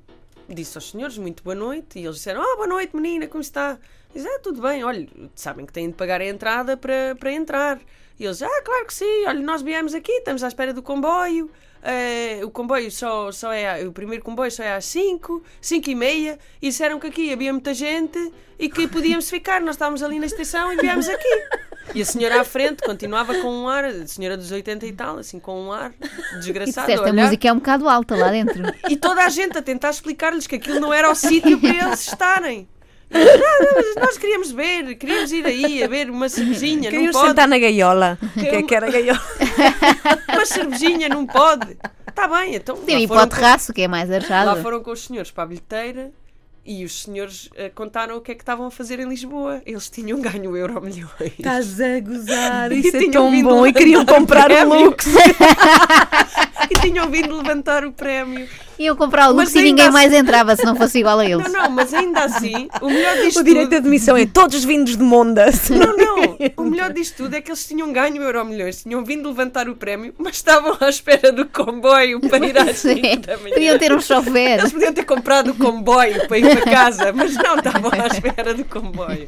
disse 0.53 0.77
aos 0.77 0.89
senhores: 0.89 1.17
muito 1.17 1.43
boa 1.43 1.55
noite. 1.55 1.99
E 1.99 2.03
eles 2.03 2.15
disseram: 2.15 2.41
ah, 2.41 2.55
boa 2.55 2.67
noite, 2.67 2.95
menina, 2.95 3.27
como 3.27 3.41
está? 3.41 3.77
Diz, 4.13 4.25
ah, 4.25 4.39
tudo 4.41 4.61
bem, 4.61 4.83
olha, 4.83 5.07
sabem 5.35 5.65
que 5.65 5.73
têm 5.73 5.87
de 5.89 5.95
pagar 5.95 6.19
a 6.21 6.25
entrada 6.25 6.75
para, 6.75 7.15
para 7.19 7.31
entrar. 7.31 7.79
E 8.19 8.25
eles: 8.25 8.41
ah, 8.41 8.61
claro 8.63 8.85
que 8.85 8.93
sim, 8.93 9.25
olha, 9.27 9.39
nós 9.39 9.61
viemos 9.61 9.93
aqui, 9.93 10.11
estamos 10.11 10.43
à 10.43 10.47
espera 10.47 10.73
do 10.73 10.81
comboio. 10.81 11.49
Eh, 11.81 12.41
o 12.43 12.51
comboio 12.51 12.91
só, 12.91 13.31
só 13.31 13.53
é 13.53 13.87
o 13.87 13.93
primeiro 13.93 14.21
comboio 14.21 14.51
só 14.51 14.61
é 14.63 14.75
às 14.75 14.83
5, 14.83 15.41
5 15.61 15.89
e 15.89 15.95
meia 15.95 16.37
e 16.61 16.67
disseram 16.67 16.99
que 16.99 17.07
aqui 17.07 17.31
havia 17.31 17.53
muita 17.53 17.73
gente 17.73 18.33
e 18.59 18.67
que 18.67 18.85
podíamos 18.85 19.29
ficar, 19.29 19.61
nós 19.61 19.75
estávamos 19.75 20.03
ali 20.03 20.19
na 20.19 20.25
estação 20.25 20.73
e 20.73 20.75
viemos 20.75 21.07
aqui 21.07 21.43
e 21.95 22.01
a 22.01 22.05
senhora 22.05 22.41
à 22.41 22.43
frente 22.43 22.83
continuava 22.83 23.33
com 23.35 23.47
um 23.49 23.67
ar 23.67 23.85
a 23.85 24.07
senhora 24.07 24.37
dos 24.37 24.51
80 24.51 24.85
e 24.85 24.93
tal, 24.93 25.17
assim 25.17 25.39
com 25.39 25.59
um 25.65 25.71
ar 25.71 25.91
E 26.01 26.39
desgraçado 26.39 26.87
disseste, 26.87 27.09
a 27.09 27.13
música 27.13 27.47
é 27.47 27.53
um 27.53 27.55
bocado 27.57 27.87
alta 27.89 28.15
lá 28.15 28.29
dentro. 28.31 28.63
e 28.89 28.95
toda 28.97 29.23
a 29.23 29.29
gente 29.29 29.57
a 29.57 29.61
tentar 29.61 29.89
explicar-lhes 29.89 30.47
que 30.47 30.55
aquilo 30.55 30.79
não 30.79 30.93
era 30.93 31.09
o 31.11 31.15
sítio 31.15 31.59
para 31.59 31.69
eles 31.69 32.07
estarem 32.07 32.67
E 33.11 33.17
"Não, 33.17 33.59
não, 33.59 33.73
mas 33.75 33.95
nós 33.95 34.17
queríamos 34.19 34.51
ver, 34.51 34.93
queríamos 34.95 35.31
ir 35.31 35.43
aí 35.45 35.83
a 35.83 35.87
ver 35.87 36.09
uma 36.11 36.29
cervejinha, 36.29 36.83
não 36.83 36.91
Queriam 36.91 37.11
pode 37.11 37.27
sentar 37.29 37.47
na 37.47 37.57
gaiola. 37.57 38.19
Que 38.35 38.47
é 38.47 38.61
que 38.61 38.75
era 38.75 38.87
a 38.87 38.91
gaiola? 38.91 39.19
uma 40.31 40.45
cervejinha, 40.45 41.09
não 41.09 41.25
pode 41.25 41.75
está 42.07 42.27
bem, 42.27 42.55
então 42.55 42.75
Tem 42.77 42.95
lá 42.95 43.01
ir 43.01 43.07
foram 43.07 43.21
para 43.21 43.27
o 43.27 43.29
com- 43.29 43.35
terraço, 43.41 43.73
que 43.73 43.81
é 43.81 43.87
mais 43.87 44.09
Lá 44.09 44.15
arejado. 44.17 44.61
foram 44.61 44.83
com 44.83 44.91
os 44.91 45.05
senhores 45.05 45.31
para 45.31 45.43
a 45.43 45.47
bilheteira 45.47 46.11
e 46.69 46.85
os 46.85 47.01
senhores 47.01 47.49
eh, 47.55 47.69
contaram 47.69 48.15
o 48.15 48.21
que 48.21 48.31
é 48.31 48.35
que 48.35 48.43
estavam 48.43 48.67
a 48.67 48.71
fazer 48.71 48.99
em 48.99 49.09
Lisboa. 49.09 49.59
Eles 49.65 49.89
tinham 49.89 50.21
ganho 50.21 50.55
euro 50.55 50.79
milhões. 50.79 51.09
Estás 51.19 51.81
a 51.81 51.99
gozar, 51.99 52.71
E 52.71 52.77
isso 52.85 52.95
é 52.95 52.99
tinham 52.99 53.11
tão 53.11 53.31
vindo 53.31 53.49
bom. 53.49 53.65
E 53.65 53.73
queriam 53.73 54.05
comprar 54.05 54.51
o 54.51 54.53
prémio. 54.53 54.85
Lux. 54.85 55.07
e 56.69 56.79
tinham 56.79 57.09
vindo 57.09 57.35
levantar 57.35 57.83
o 57.83 57.91
prémio. 57.91 58.47
Iam 58.79 58.95
comprar 58.95 59.29
o 59.29 59.33
Lux 59.33 59.53
e 59.53 59.61
ninguém 59.61 59.85
assim- 59.85 59.93
mais 59.93 60.13
entrava 60.13 60.55
se 60.55 60.63
não 60.63 60.75
fosse 60.75 60.99
igual 60.99 61.19
a 61.19 61.25
eles. 61.25 61.51
Não, 61.51 61.63
não, 61.63 61.69
mas 61.69 61.93
ainda 61.93 62.23
assim, 62.23 62.67
o 62.81 62.87
melhor 62.89 63.17
disto 63.17 63.39
O 63.41 63.43
direito 63.43 63.69
de 63.69 63.75
admissão 63.75 64.15
é 64.17 64.25
todos 64.25 64.63
vindos 64.63 64.95
de 64.95 65.03
Mondas. 65.03 65.69
Não, 65.69 65.95
não. 65.97 66.19
O 66.57 66.63
melhor 66.63 66.91
disto 66.93 67.17
tudo 67.23 67.35
é 67.35 67.41
que 67.41 67.49
eles 67.51 67.65
tinham 67.67 67.91
ganho 67.91 68.21
euro 68.23 68.43
milhões, 68.45 68.81
tinham 68.83 69.03
vindo 69.03 69.27
levantar 69.27 69.67
o 69.67 69.75
prémio, 69.75 70.13
mas 70.17 70.35
estavam 70.35 70.77
à 70.79 70.89
espera 70.89 71.31
do 71.31 71.45
comboio 71.45 72.19
para 72.21 72.45
ir 72.45 72.57
às 72.57 72.77
5 72.79 73.01
da 73.27 73.37
manhã. 73.37 73.53
Podiam 73.55 73.77
ter 73.77 73.93
um 73.93 73.99
chofer. 74.01 74.59
Eles 74.59 74.71
podiam 74.71 74.93
ter 74.93 75.03
comprado 75.03 75.51
o 75.51 75.55
comboio 75.55 76.27
para 76.27 76.37
ir 76.37 76.57
para 76.57 76.71
casa, 76.71 77.11
mas 77.11 77.35
não 77.35 77.55
estavam 77.57 77.91
à 77.91 78.07
espera 78.07 78.53
do 78.53 78.63
comboio. 78.65 79.27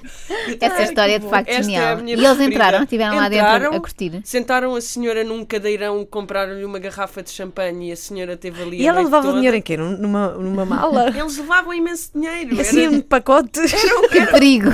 Essa 0.61 0.75
Ai, 0.75 0.83
história 0.85 1.15
é 1.15 1.19
de 1.19 1.27
facto 1.29 1.49
Esta 1.49 1.59
é 1.59 1.63
genial. 1.63 1.97
minha 1.97 2.09
e 2.09 2.13
eles 2.13 2.23
preferida. 2.27 2.53
entraram, 2.55 2.83
estiveram 2.83 3.15
lá 3.17 3.29
dentro 3.29 3.75
a 3.75 3.79
curtir. 3.79 4.21
Sentaram 4.23 4.75
a 4.75 4.81
senhora 4.81 5.23
num 5.23 5.43
cadeirão, 5.43 6.05
compraram-lhe 6.09 6.63
uma 6.63 6.79
garrafa 6.79 7.21
de 7.21 7.31
champanhe 7.31 7.89
e 7.89 7.91
a 7.91 7.95
senhora 7.95 8.37
teve 8.37 8.61
ali 8.61 8.81
E 8.81 8.87
a 8.87 8.91
ela 8.91 9.01
levava. 9.01 9.27
Dinheiro 9.41 9.57
em 9.57 9.61
quê? 9.61 9.77
Num- 9.77 9.97
Numa, 9.97 10.29
numa 10.29 10.65
mala? 10.65 11.07
Eles 11.09 11.37
levavam 11.37 11.73
imenso 11.73 12.09
dinheiro. 12.13 12.59
Assim, 12.59 12.81
Era, 12.85 12.91
um 12.91 13.01
pacote? 13.01 13.59
Que 14.11 14.25
perigo. 14.27 14.69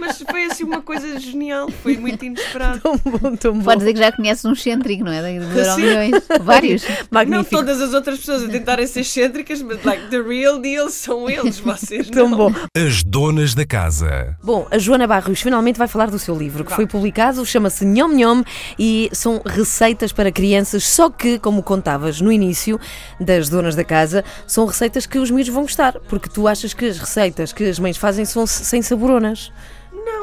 Mas 0.00 0.22
foi 0.28 0.44
assim 0.46 0.64
uma 0.64 0.80
coisa 0.80 1.18
genial, 1.20 1.68
foi 1.82 1.96
muito 1.96 2.24
inesperado. 2.24 2.80
Tão 2.80 2.96
bom, 2.96 3.36
tão 3.36 3.52
bom. 3.58 3.64
Pode 3.64 3.80
dizer 3.80 3.92
que 3.92 3.98
já 3.98 4.10
conheces 4.10 4.44
um 4.44 4.52
excêntrico, 4.52 5.04
não 5.04 5.12
é? 5.12 5.20
Vários. 6.42 6.82
Não 6.88 6.96
Magnífico. 7.10 7.50
todas 7.56 7.80
as 7.80 7.92
outras 7.92 8.18
pessoas 8.18 8.44
a 8.44 8.48
tentarem 8.48 8.86
ser 8.86 9.00
excêntricas, 9.00 9.60
mas 9.62 9.82
like, 9.84 10.08
the 10.08 10.20
real 10.20 10.58
deal 10.58 10.88
são 10.88 11.28
eles, 11.28 11.58
vocês 11.60 12.08
Tão 12.08 12.28
não. 12.28 12.36
bom. 12.38 12.52
As 12.76 13.02
donas 13.02 13.54
da 13.54 13.66
casa. 13.66 14.36
Bom, 14.42 14.66
a 14.70 14.78
Joana 14.78 15.06
Barros 15.06 15.40
finalmente 15.40 15.78
vai 15.78 15.86
falar 15.88 16.10
do 16.10 16.18
seu 16.18 16.36
livro, 16.36 16.64
que 16.64 16.74
foi 16.74 16.86
publicado, 16.86 17.44
chama-se 17.44 17.84
Nhom 17.84 18.08
Nhom 18.14 18.42
e 18.78 19.10
são 19.12 19.42
receitas 19.44 20.12
para 20.12 20.32
crianças, 20.32 20.84
só 20.84 21.10
que, 21.10 21.38
como 21.38 21.62
contavas 21.62 22.20
no 22.20 22.32
início 22.32 22.80
das 23.20 23.48
donas 23.48 23.74
da 23.74 23.84
casa, 23.84 24.24
são 24.46 24.64
receitas 24.66 25.06
que 25.06 25.18
os 25.18 25.30
miúdos 25.30 25.52
vão 25.52 25.62
gostar, 25.62 25.98
porque 26.08 26.28
tu 26.28 26.48
achas 26.48 26.72
que 26.72 26.86
as 26.86 26.98
receitas 26.98 27.52
que 27.52 27.64
as 27.64 27.78
mães 27.78 27.96
fazem 27.96 28.24
são 28.24 28.46
sem 28.46 28.80
saboronas. 28.82 29.52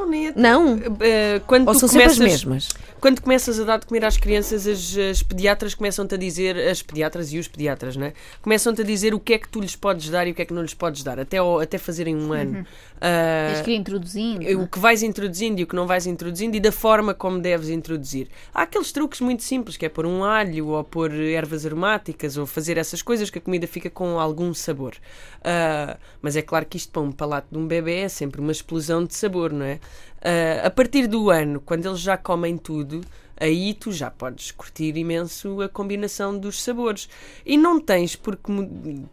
Não, 0.08 0.12
nem 0.12 0.28
é- 0.28 0.34
Não? 0.36 0.80
Eh, 1.02 1.42
quando 1.46 1.68
Ou 1.68 1.74
são 1.74 1.88
sempre 1.88 2.06
começas, 2.06 2.22
as 2.22 2.44
mesmas? 2.46 2.70
Quando 3.00 3.22
começas 3.22 3.60
a 3.60 3.64
dar 3.64 3.78
de 3.80 3.86
comer 3.86 4.04
às 4.04 4.18
crianças, 4.18 4.66
as, 4.66 4.98
as 4.98 5.22
pediatras 5.22 5.76
começam-te 5.76 6.16
a 6.16 6.18
dizer, 6.18 6.58
as 6.58 6.82
pediatras 6.82 7.32
e 7.32 7.38
os 7.38 7.48
pediatras, 7.48 7.96
né? 7.96 8.14
Começam-te 8.42 8.82
a 8.82 8.84
dizer 8.84 9.14
o 9.14 9.20
que 9.20 9.34
é 9.34 9.38
que 9.38 9.48
tu 9.48 9.62
lhes 9.62 9.76
podes 9.76 10.10
dar 10.10 10.28
e 10.28 10.32
o 10.32 10.34
que 10.36 10.42
é 10.42 10.46
que 10.46 10.54
não 10.54 10.64
lhes 10.64 10.74
podes 10.74 11.04
dar, 11.04 11.20
até, 11.20 11.38
ao- 11.38 11.60
até 11.60 11.78
fazerem 11.78 12.16
um 12.16 12.34
ano. 12.34 12.66
Ah, 13.00 13.52
Tens 13.54 13.62
que 13.66 13.72
ir 13.72 13.76
introduzindo. 13.76 14.62
o 14.62 14.68
que 14.68 14.80
vais 14.80 15.04
introduzindo 15.04 15.62
e 15.62 15.64
o 15.64 15.68
que 15.68 15.76
não 15.76 15.86
vais 15.86 16.08
introduzindo 16.08 16.58
e 16.58 16.60
da 16.60 16.72
forma 16.72 17.14
como 17.14 17.40
deves 17.40 17.70
introduzir. 17.70 18.28
Há 18.52 18.64
aqueles 18.64 18.92
truques 18.92 19.22
muito 19.22 19.44
simples, 19.44 19.78
que 19.78 19.86
é 19.86 19.90
pôr 19.90 20.06
um 20.08 20.24
alho 20.24 20.70
ou 20.70 20.84
pôr 20.84 21.14
ervas 21.14 21.66
aromáticas 21.68 22.36
ou 22.36 22.48
fazer 22.48 22.78
essas 22.78 23.04
coisas 23.04 23.30
que 23.30 23.38
a 23.38 23.42
comida 23.42 23.68
fica 23.68 23.90
com 23.92 24.20
algum 24.20 24.54
sabor. 24.56 24.96
Ah, 25.44 25.98
mas 26.20 26.36
é 26.36 26.42
claro 26.42 26.66
que 26.66 26.78
isto 26.78 26.92
para 26.92 27.02
um 27.04 27.12
palato 27.12 27.48
de 27.52 27.58
um 27.60 27.68
bebê 27.68 28.00
é 28.00 28.10
sempre 28.10 28.42
uma 28.42 28.52
explosão 28.52 29.06
de 29.06 29.14
sabor, 29.16 29.54
não 29.54 29.66
é? 29.66 29.80
Ah, 30.22 30.68
a 30.68 30.70
partir 30.72 31.08
do 31.08 31.30
ano, 31.30 31.62
quando 31.62 31.88
eles 31.88 32.00
já 32.00 32.18
comem 32.18 32.58
tudo, 32.58 33.02
aí 33.40 33.74
tu 33.74 33.92
já 33.92 34.10
podes 34.10 34.52
curtir 34.52 34.98
imenso 34.98 35.62
a 35.62 35.70
combinação 35.70 36.38
dos 36.38 36.62
sabores. 36.62 37.08
E 37.46 37.56
não 37.58 37.80
tens 37.80 38.16
porque, 38.16 38.52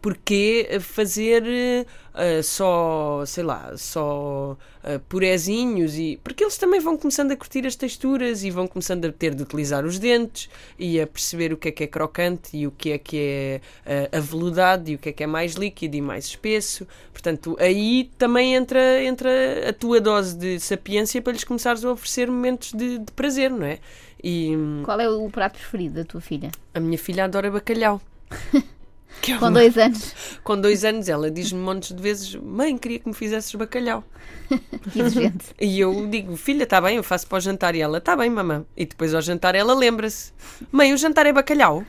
porquê 0.01 0.79
fazer 0.81 1.87
eh, 2.17 2.41
só, 2.41 3.23
sei 3.25 3.43
lá, 3.43 3.73
só 3.75 4.57
uh, 4.83 4.99
purezinhos, 5.09 5.97
e, 5.97 6.17
porque 6.23 6.45
eles 6.45 6.57
também 6.57 6.79
vão 6.79 6.97
começando 6.97 7.33
a 7.33 7.35
curtir 7.35 7.67
as 7.67 7.75
texturas 7.75 8.43
e 8.45 8.49
vão 8.49 8.67
começando 8.67 9.03
a 9.03 9.11
ter 9.11 9.35
de 9.35 9.43
utilizar 9.43 9.85
os 9.85 9.99
dentes 9.99 10.49
e 10.79 11.01
a 11.01 11.05
perceber 11.05 11.51
o 11.51 11.57
que 11.57 11.67
é 11.67 11.71
que 11.71 11.83
é 11.83 11.87
crocante 11.87 12.55
e 12.55 12.65
o 12.65 12.71
que 12.71 12.91
é 12.91 12.97
que 12.97 13.17
é 13.17 13.61
uh, 13.85 14.17
aveludado 14.17 14.89
e 14.89 14.95
o 14.95 14.97
que 14.97 15.09
é 15.09 15.11
que 15.11 15.23
é 15.23 15.27
mais 15.27 15.55
líquido 15.55 15.97
e 15.97 16.01
mais 16.01 16.25
espesso. 16.25 16.87
Portanto, 17.11 17.57
aí 17.59 18.09
também 18.17 18.55
entra, 18.55 19.03
entra 19.03 19.69
a 19.69 19.73
tua 19.73 19.99
dose 19.99 20.37
de 20.37 20.57
sapiência 20.59 21.21
para 21.21 21.33
lhes 21.33 21.43
começares 21.43 21.83
a 21.83 21.91
oferecer 21.91 22.31
momentos 22.31 22.71
de, 22.71 22.99
de 22.99 23.11
prazer, 23.11 23.51
não 23.51 23.65
é? 23.65 23.79
E 24.23 24.53
Qual 24.85 24.99
é 25.01 25.09
o 25.09 25.29
prato 25.29 25.59
preferido 25.59 25.95
da 25.95 26.05
tua 26.05 26.21
filha? 26.21 26.49
a 26.73 26.79
minha 26.79 26.97
filha 26.97 27.25
adora 27.25 27.51
bacalhau. 27.51 28.01
É 29.27 29.37
Com 29.39 29.51
dois 29.51 29.77
anos. 29.77 30.13
com 30.43 30.59
dois 30.61 30.85
anos, 30.85 31.09
ela 31.09 31.31
diz-me 31.31 31.59
montes 31.59 31.93
de 31.95 32.01
vezes: 32.01 32.35
Mãe, 32.35 32.77
queria 32.77 32.99
que 32.99 33.07
me 33.07 33.13
fizesses 33.13 33.53
bacalhau. 33.55 34.03
Exigente. 34.95 35.47
E 35.59 35.79
eu 35.79 36.07
digo: 36.07 36.35
Filha, 36.35 36.63
está 36.63 36.79
bem, 36.79 36.97
eu 36.97 37.03
faço 37.03 37.25
para 37.27 37.37
o 37.37 37.41
jantar. 37.41 37.73
E 37.75 37.81
ela: 37.81 37.97
Está 37.97 38.15
bem, 38.15 38.29
mamã. 38.29 38.65
E 38.77 38.85
depois 38.85 39.13
ao 39.15 39.21
jantar 39.21 39.55
ela 39.55 39.73
lembra-se: 39.73 40.31
Mãe, 40.71 40.93
o 40.93 40.97
jantar 40.97 41.25
é 41.25 41.33
bacalhau. 41.33 41.83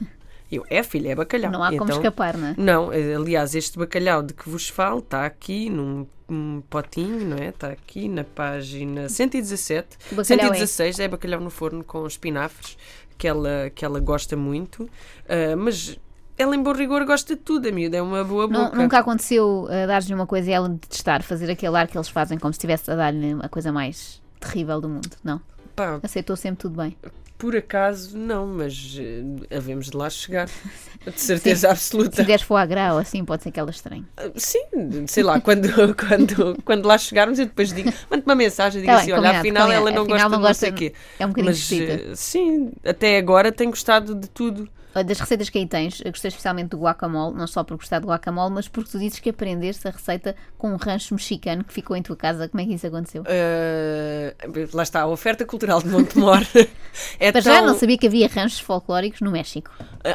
Eu: 0.50 0.64
É, 0.70 0.82
filha, 0.82 1.10
é 1.10 1.14
bacalhau. 1.14 1.50
Não 1.52 1.62
há 1.62 1.74
E 1.74 1.76
como 1.76 1.90
então- 1.90 1.98
escapar, 2.00 2.36
não 2.38 2.48
é? 2.48 2.54
Não, 2.56 2.90
aliás, 2.90 3.54
este 3.54 3.78
bacalhau 3.78 4.22
de 4.22 4.32
que 4.32 4.48
vos 4.48 4.68
falo 4.68 5.00
está 5.00 5.26
aqui 5.26 5.68
num, 5.68 6.06
num 6.28 6.62
potinho, 6.70 7.26
não 7.26 7.36
é? 7.36 7.48
Está 7.48 7.68
aqui 7.68 8.08
na 8.08 8.24
página 8.24 9.08
117. 9.10 9.98
Que 10.08 10.14
bacalhau 10.14 10.46
é? 10.52 10.54
116 10.54 11.00
é? 11.00 11.08
bacalhau 11.08 11.40
no 11.40 11.50
forno 11.50 11.84
com 11.84 12.06
espinafres, 12.06 12.78
que 13.18 13.26
ela, 13.28 13.70
que 13.74 13.84
ela 13.84 14.00
gosta 14.00 14.36
muito. 14.36 14.88
Ah, 15.28 15.54
mas 15.56 15.98
ela, 16.38 16.54
em 16.54 16.62
bom 16.62 16.72
rigor, 16.72 17.04
gosta 17.04 17.34
de 17.34 17.40
tudo. 17.40 17.68
A 17.68 17.72
miúda 17.72 17.96
é 17.96 18.02
uma 18.02 18.22
boa 18.24 18.46
boca. 18.46 18.76
Nunca 18.76 18.98
aconteceu 18.98 19.64
uh, 19.64 19.86
dar-lhe 19.86 20.12
uma 20.14 20.26
coisa 20.26 20.50
e 20.50 20.52
ela 20.52 20.68
detestar, 20.68 21.22
fazer 21.22 21.50
aquele 21.50 21.76
ar 21.76 21.86
que 21.86 21.96
eles 21.96 22.08
fazem 22.08 22.38
como 22.38 22.52
se 22.52 22.58
estivesse 22.58 22.90
a 22.90 22.94
dar-lhe 22.96 23.36
a 23.40 23.48
coisa 23.48 23.72
mais 23.72 24.20
terrível 24.40 24.80
do 24.80 24.88
mundo. 24.88 25.10
Não. 25.24 25.40
Pá, 25.74 25.98
Aceitou 26.02 26.36
sempre 26.36 26.58
tudo 26.62 26.76
bem. 26.82 26.96
por 27.38 27.54
acaso, 27.54 28.16
não, 28.16 28.46
mas 28.46 28.96
eh, 28.98 29.56
havemos 29.56 29.90
de 29.90 29.96
lá 29.96 30.08
chegar. 30.10 30.48
De 31.06 31.20
certeza 31.20 31.60
Se 31.60 31.66
absoluta. 31.72 32.24
deres 32.24 32.42
foie 32.42 32.66
gras 32.66 32.92
ou 32.94 32.98
assim, 32.98 33.24
pode 33.24 33.42
ser 33.44 33.52
que 33.52 33.60
ela 33.60 33.70
estranhe. 33.70 34.04
Sim, 34.34 35.06
sei 35.06 35.22
lá, 35.22 35.38
quando, 35.40 35.68
quando, 35.94 36.60
quando 36.64 36.84
lá 36.86 36.98
chegarmos, 36.98 37.38
eu 37.38 37.46
depois 37.46 37.72
digo, 37.72 37.92
mando 38.10 38.24
uma 38.26 38.34
mensagem, 38.34 38.80
digo 38.80 38.92
Tá 38.92 38.98
assim: 38.98 39.12
bem, 39.12 39.20
olha, 39.20 39.38
afinal 39.38 39.70
ela 39.70 39.90
não 39.92 40.02
Afinal 40.02 40.06
gosta 40.06 40.28
não 40.30 40.38
de 40.38 40.44
não 40.48 40.54
sei 40.54 40.70
o 40.70 40.74
quê. 40.74 40.92
É 41.20 41.24
um 41.24 41.28
bocadinho 41.28 41.52
Mas 41.52 41.72
eh, 41.72 42.12
sim, 42.16 42.72
até 42.84 43.18
agora 43.18 43.52
tenho 43.52 43.70
gostado 43.70 44.14
de 44.16 44.28
tudo. 44.28 44.68
Olha, 44.96 45.04
Das 45.04 45.20
receitas 45.20 45.50
que 45.50 45.58
aí 45.58 45.66
tens, 45.66 46.00
gostei 46.00 46.30
especialmente 46.30 46.70
do 46.70 46.78
guacamole, 46.78 47.36
não 47.36 47.46
só 47.46 47.62
por 47.62 47.76
gostar 47.76 47.98
do 48.00 48.08
guacamole, 48.08 48.54
mas 48.54 48.66
porque 48.66 48.90
tu 48.90 48.98
dizes 48.98 49.18
que 49.20 49.28
aprendeste 49.30 49.86
a 49.86 49.90
receita 49.90 50.34
com 50.56 50.72
um 50.72 50.76
rancho 50.76 51.12
mexicano 51.14 51.62
que 51.62 51.72
ficou 51.72 51.94
em 51.96 52.02
tua 52.02 52.16
casa. 52.16 52.48
Como 52.48 52.60
é 52.62 52.64
que 52.64 52.72
isso 52.74 52.86
aconteceu? 52.86 53.22
Eh, 53.26 54.34
lá 54.72 54.82
está, 54.82 55.02
a 55.02 55.06
oferta 55.06 55.44
cultural 55.44 55.82
de 55.82 55.88
Montemor. 55.88 56.40
é 57.20 57.30
Para 57.30 57.40
já 57.42 57.58
tão- 57.58 57.66
não 57.66 57.78
sabia 57.78 57.98
que 57.98 58.06
havia 58.06 58.26
ranchos 58.26 58.58
folclóricos 58.60 59.20
no 59.20 59.30
México. 59.30 59.70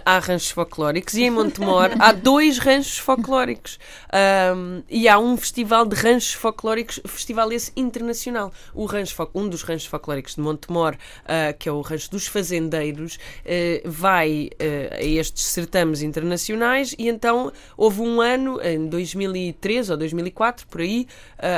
Há 0.05 0.19
ranchos 0.19 0.51
folclóricos 0.51 1.13
e 1.15 1.23
em 1.23 1.29
Montemor 1.29 1.91
há 1.99 2.11
dois 2.11 2.57
ranchos 2.57 2.97
folclóricos 2.97 3.79
Ahm, 4.11 4.83
e 4.89 5.07
há 5.07 5.17
um 5.17 5.37
festival 5.37 5.85
de 5.85 5.95
ranchos 5.95 6.33
folclóricos, 6.33 6.99
festival 7.05 7.51
esse 7.51 7.71
internacional. 7.77 8.51
O 8.73 8.85
rancho, 8.85 9.15
um 9.33 9.47
dos 9.47 9.61
ranchos 9.63 9.87
folclóricos 9.87 10.35
de 10.35 10.41
Montemor, 10.41 10.97
ah, 11.25 11.53
que 11.53 11.69
é 11.69 11.71
o 11.71 11.79
rancho 11.79 12.11
dos 12.11 12.27
fazendeiros, 12.27 13.17
eh, 13.45 13.81
vai 13.85 14.49
eh, 14.59 14.97
a 14.99 15.03
estes 15.03 15.45
certames 15.45 16.01
internacionais 16.01 16.93
e 16.97 17.07
então 17.07 17.51
houve 17.77 18.01
um 18.01 18.19
ano, 18.19 18.59
em 18.61 18.87
2003 18.87 19.89
ou 19.89 19.97
2004, 19.97 20.67
por 20.67 20.81
aí, 20.81 21.07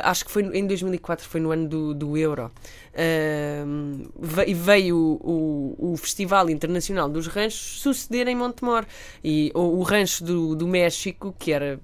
acho 0.03 0.25
que 0.25 0.31
foi 0.31 0.43
em 0.43 0.67
2004, 0.67 1.27
foi 1.27 1.41
no 1.41 1.51
ano 1.51 1.67
do, 1.67 1.93
do 1.93 2.17
Euro. 2.17 2.51
Ve- 4.19 4.53
veio 4.53 4.97
o, 4.97 5.75
o, 5.79 5.93
o 5.93 5.97
Festival 5.97 6.49
Internacional 6.49 7.10
dos 7.10 7.27
Ranchos 7.27 7.82
suceder 7.82 8.27
em 8.27 8.36
Montemor. 8.36 8.86
E 9.23 9.51
o, 9.53 9.79
o 9.79 9.84
rancho 9.84 10.23
do, 10.23 10.56
do 10.56 10.67
México, 10.67 11.34
que 11.38 11.51
era 11.51 11.79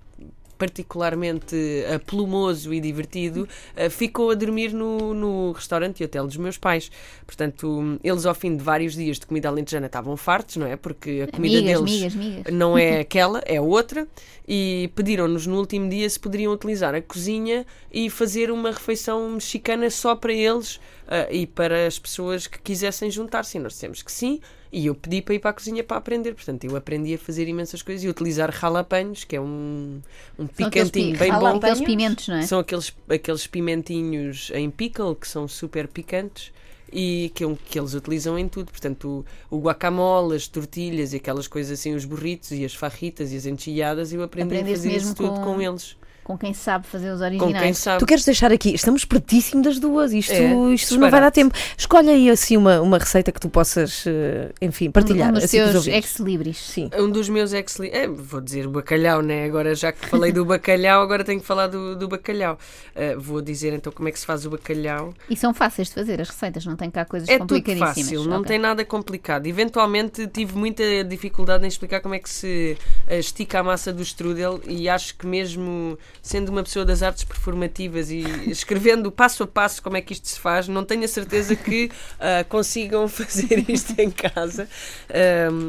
particularmente 0.60 1.56
eh, 1.56 1.98
plumoso 2.00 2.74
e 2.74 2.82
divertido, 2.82 3.48
eh, 3.78 3.90
ficou 3.90 4.30
a 4.30 4.36
dormir 4.36 4.74
no, 4.74 5.14
no 5.14 5.54
restaurante 5.54 6.02
e 6.02 6.04
hotel 6.04 6.28
dos 6.28 6.36
meus 6.36 6.58
pais. 6.58 6.92
Portanto, 7.26 7.98
eles 8.04 8.26
ao 8.26 8.36
fim 8.36 8.58
de 8.58 8.62
vários 8.62 8.94
dias 8.94 9.18
de 9.18 9.26
comida 9.26 9.48
alentejana 9.48 9.86
estavam 9.86 10.18
fartos, 10.18 10.58
não 10.58 10.68
é? 10.68 10.76
Porque 10.76 11.26
a 11.28 11.32
comida 11.32 11.60
Amigas, 11.60 11.80
deles 11.80 11.92
migas, 11.92 12.16
migas. 12.16 12.54
não 12.54 12.78
é 12.78 13.00
aquela, 13.00 13.42
é 13.46 13.60
outra, 13.60 14.06
e 14.46 14.92
pediram-nos 14.96 15.48
no 15.48 15.58
último 15.58 15.90
dia 15.90 16.10
se 16.10 16.20
poderiam 16.20 16.52
utilizar 16.52 16.94
a 16.94 17.02
cozinha 17.02 17.66
e 17.90 18.10
fazer 18.10 18.52
uma 18.52 18.72
refeição 18.72 19.30
mexicana 19.30 19.90
só 19.90 20.14
para 20.14 20.34
eles 20.34 20.78
ah, 21.08 21.28
e 21.32 21.48
para 21.48 21.88
as 21.88 21.98
pessoas 21.98 22.48
que 22.48 22.60
quisessem 22.60 23.10
juntar-se. 23.10 23.58
E 23.58 23.62
nós 23.62 23.74
dissemos 23.74 24.02
que 24.02 24.12
sim, 24.12 24.42
e 24.72 24.86
eu 24.86 24.94
pedi 24.96 25.22
para 25.22 25.34
ir 25.36 25.40
para 25.40 25.50
a 25.50 25.54
cozinha 25.54 25.84
para 25.84 25.98
aprender. 25.98 26.34
Portanto, 26.36 26.64
eu 26.64 26.76
aprendi 26.76 27.14
a 27.14 27.18
fazer 27.18 27.48
imensas 27.48 27.82
coisas 27.82 28.04
e 28.04 28.08
utilizar 28.08 28.52
jalapeños, 28.52 29.24
que 29.24 29.36
é 29.36 29.42
um, 29.42 30.00
um 30.38 30.46
São 30.46 30.48
picantinho 30.70 31.12
pi- 31.14 31.18
bem 31.18 31.32
bom. 31.32 31.58
Aqueles 31.58 31.80
pimentos, 31.86 32.28
não 32.28 32.36
é? 32.36 32.42
São 32.46 32.60
aqueles, 32.60 32.94
aqueles 33.10 33.48
pimentinhos 33.48 34.52
em 34.54 34.70
pickle 34.70 35.16
que 35.16 35.28
são 35.28 35.48
super 35.48 35.88
picantes 35.88 36.52
e 36.92 37.32
que, 37.36 37.44
é 37.44 37.48
um- 37.48 37.56
que 37.56 37.80
eles 37.80 37.94
utilizam 37.94 38.38
em 38.38 38.48
tudo. 38.48 38.72
Portanto, 38.72 39.26
o, 39.50 39.58
o 39.58 39.60
guacamole, 39.62 40.36
as 40.36 40.48
tortilhas 40.48 41.14
e 41.14 41.18
aquelas 41.18 41.48
coisas 41.48 41.80
assim, 41.80 41.94
os 41.96 42.06
burritos 42.06 42.52
e 42.52 42.64
as 42.66 42.74
farritas 42.74 43.32
e 43.32 43.38
as 43.38 43.46
enchiladas, 43.46 44.12
eu 44.14 44.22
aprendi 44.24 44.54
a 44.56 44.60
Aprendeste 44.60 44.88
fazer 44.90 44.98
isso 44.98 45.16
tudo 45.16 45.30
com- 45.40 45.56
com, 45.56 45.62
eles. 45.62 45.96
Com 46.30 46.38
quem 46.38 46.54
sabe 46.54 46.86
fazer 46.86 47.10
os 47.12 47.20
Com 47.20 47.28
quem 47.28 47.42
originais. 47.48 47.78
sabe. 47.80 47.98
Tu 47.98 48.06
queres 48.06 48.24
deixar 48.24 48.52
aqui, 48.52 48.72
estamos 48.76 49.04
pertíssimo 49.04 49.64
das 49.64 49.80
duas, 49.80 50.14
isto, 50.14 50.32
É, 50.32 50.74
isto 50.76 50.94
não 51.00 51.10
vai 51.10 51.20
dar 51.20 51.32
tempo. 51.32 51.56
Escolhe 51.76 52.08
aí 52.08 52.30
assim 52.30 52.56
uma, 52.56 52.80
uma 52.82 53.00
receita 53.00 53.32
que 53.32 53.40
tu 53.40 53.50
possas, 53.50 54.04
eh, 54.06 54.52
enfim, 54.62 54.92
partilhar. 54.92 55.32
Um 55.32 55.34
dos 55.34 55.46
assim, 55.46 55.60
ouvintes. 55.60 55.88
ex-libris. 55.88 56.58
Sim. 56.60 56.92
Um 56.96 57.10
dos 57.10 57.28
meus 57.30 57.52
ex 57.52 57.80
é, 57.80 58.08
vou 58.08 58.40
dizer 58.42 58.68
o 58.68 58.70
bacalhau, 58.70 59.24
né? 59.24 59.46
Agora, 59.46 59.74
já 59.74 59.92
que 59.92 60.06
falei 60.06 60.32
do 60.32 60.46
bacalhau, 60.46 61.02
agora 61.02 61.24
tenho 61.24 61.40
que 61.42 61.48
falar 61.48 61.66
do, 61.66 61.96
do 61.96 62.08
bacalhau. 62.08 62.60
Ah, 62.96 63.16
vou 63.18 63.42
dizer 63.42 63.74
então 63.74 63.92
como 63.92 64.08
é 64.08 64.12
que 64.12 64.20
se 64.20 64.26
faz 64.28 64.46
o 64.46 64.52
bacalhau. 64.52 65.16
E 65.28 65.36
são 65.36 65.52
fáceis 65.52 65.88
de 65.88 65.96
fazer 65.96 66.22
as 66.22 66.30
receitas, 66.30 66.64
não 66.64 66.76
tem 66.76 66.92
cá 66.92 67.06
coisas 67.06 67.28
É 67.28 67.40
tudo 67.40 67.56
complicadíssimas. 67.56 67.98
fácil, 67.98 68.24
não 68.26 68.42
Ok. 68.42 68.50
tem 68.50 68.60
nada 68.60 68.86
complicado. 68.86 69.48
Eventualmente 69.48 70.28
tive 70.28 70.56
muita 70.56 70.84
dificuldade 71.04 71.66
em 71.66 71.68
explicar 71.68 72.02
como 72.02 72.14
é 72.14 72.20
que 72.20 72.30
se 72.30 72.78
eh, 73.08 73.18
estica 73.18 73.62
a 73.62 73.64
massa 73.64 73.92
do 73.92 74.04
strudel 74.04 74.62
e 74.68 74.88
acho 74.88 75.18
que 75.18 75.26
mesmo 75.26 75.98
sendo 76.22 76.50
uma 76.50 76.64
pessoa 76.64 76.86
das 76.86 77.02
artes 77.04 77.24
performativas 77.24 78.12
e 78.12 78.20
escrevendo 78.50 79.12
passo 79.12 79.44
a 79.44 79.48
passo 79.48 79.82
como 79.82 79.98
é 79.98 80.02
que 80.02 80.14
isto 80.14 80.28
se 80.28 80.40
faz, 80.40 80.68
não 80.68 80.84
tenho 80.84 81.04
a 81.04 81.08
certeza 81.08 81.56
que 81.56 81.90
ah, 82.20 82.44
consigam 82.48 83.08
fazer 83.08 83.66
isto 83.70 83.94
em 84.00 84.10
casa. 84.10 84.68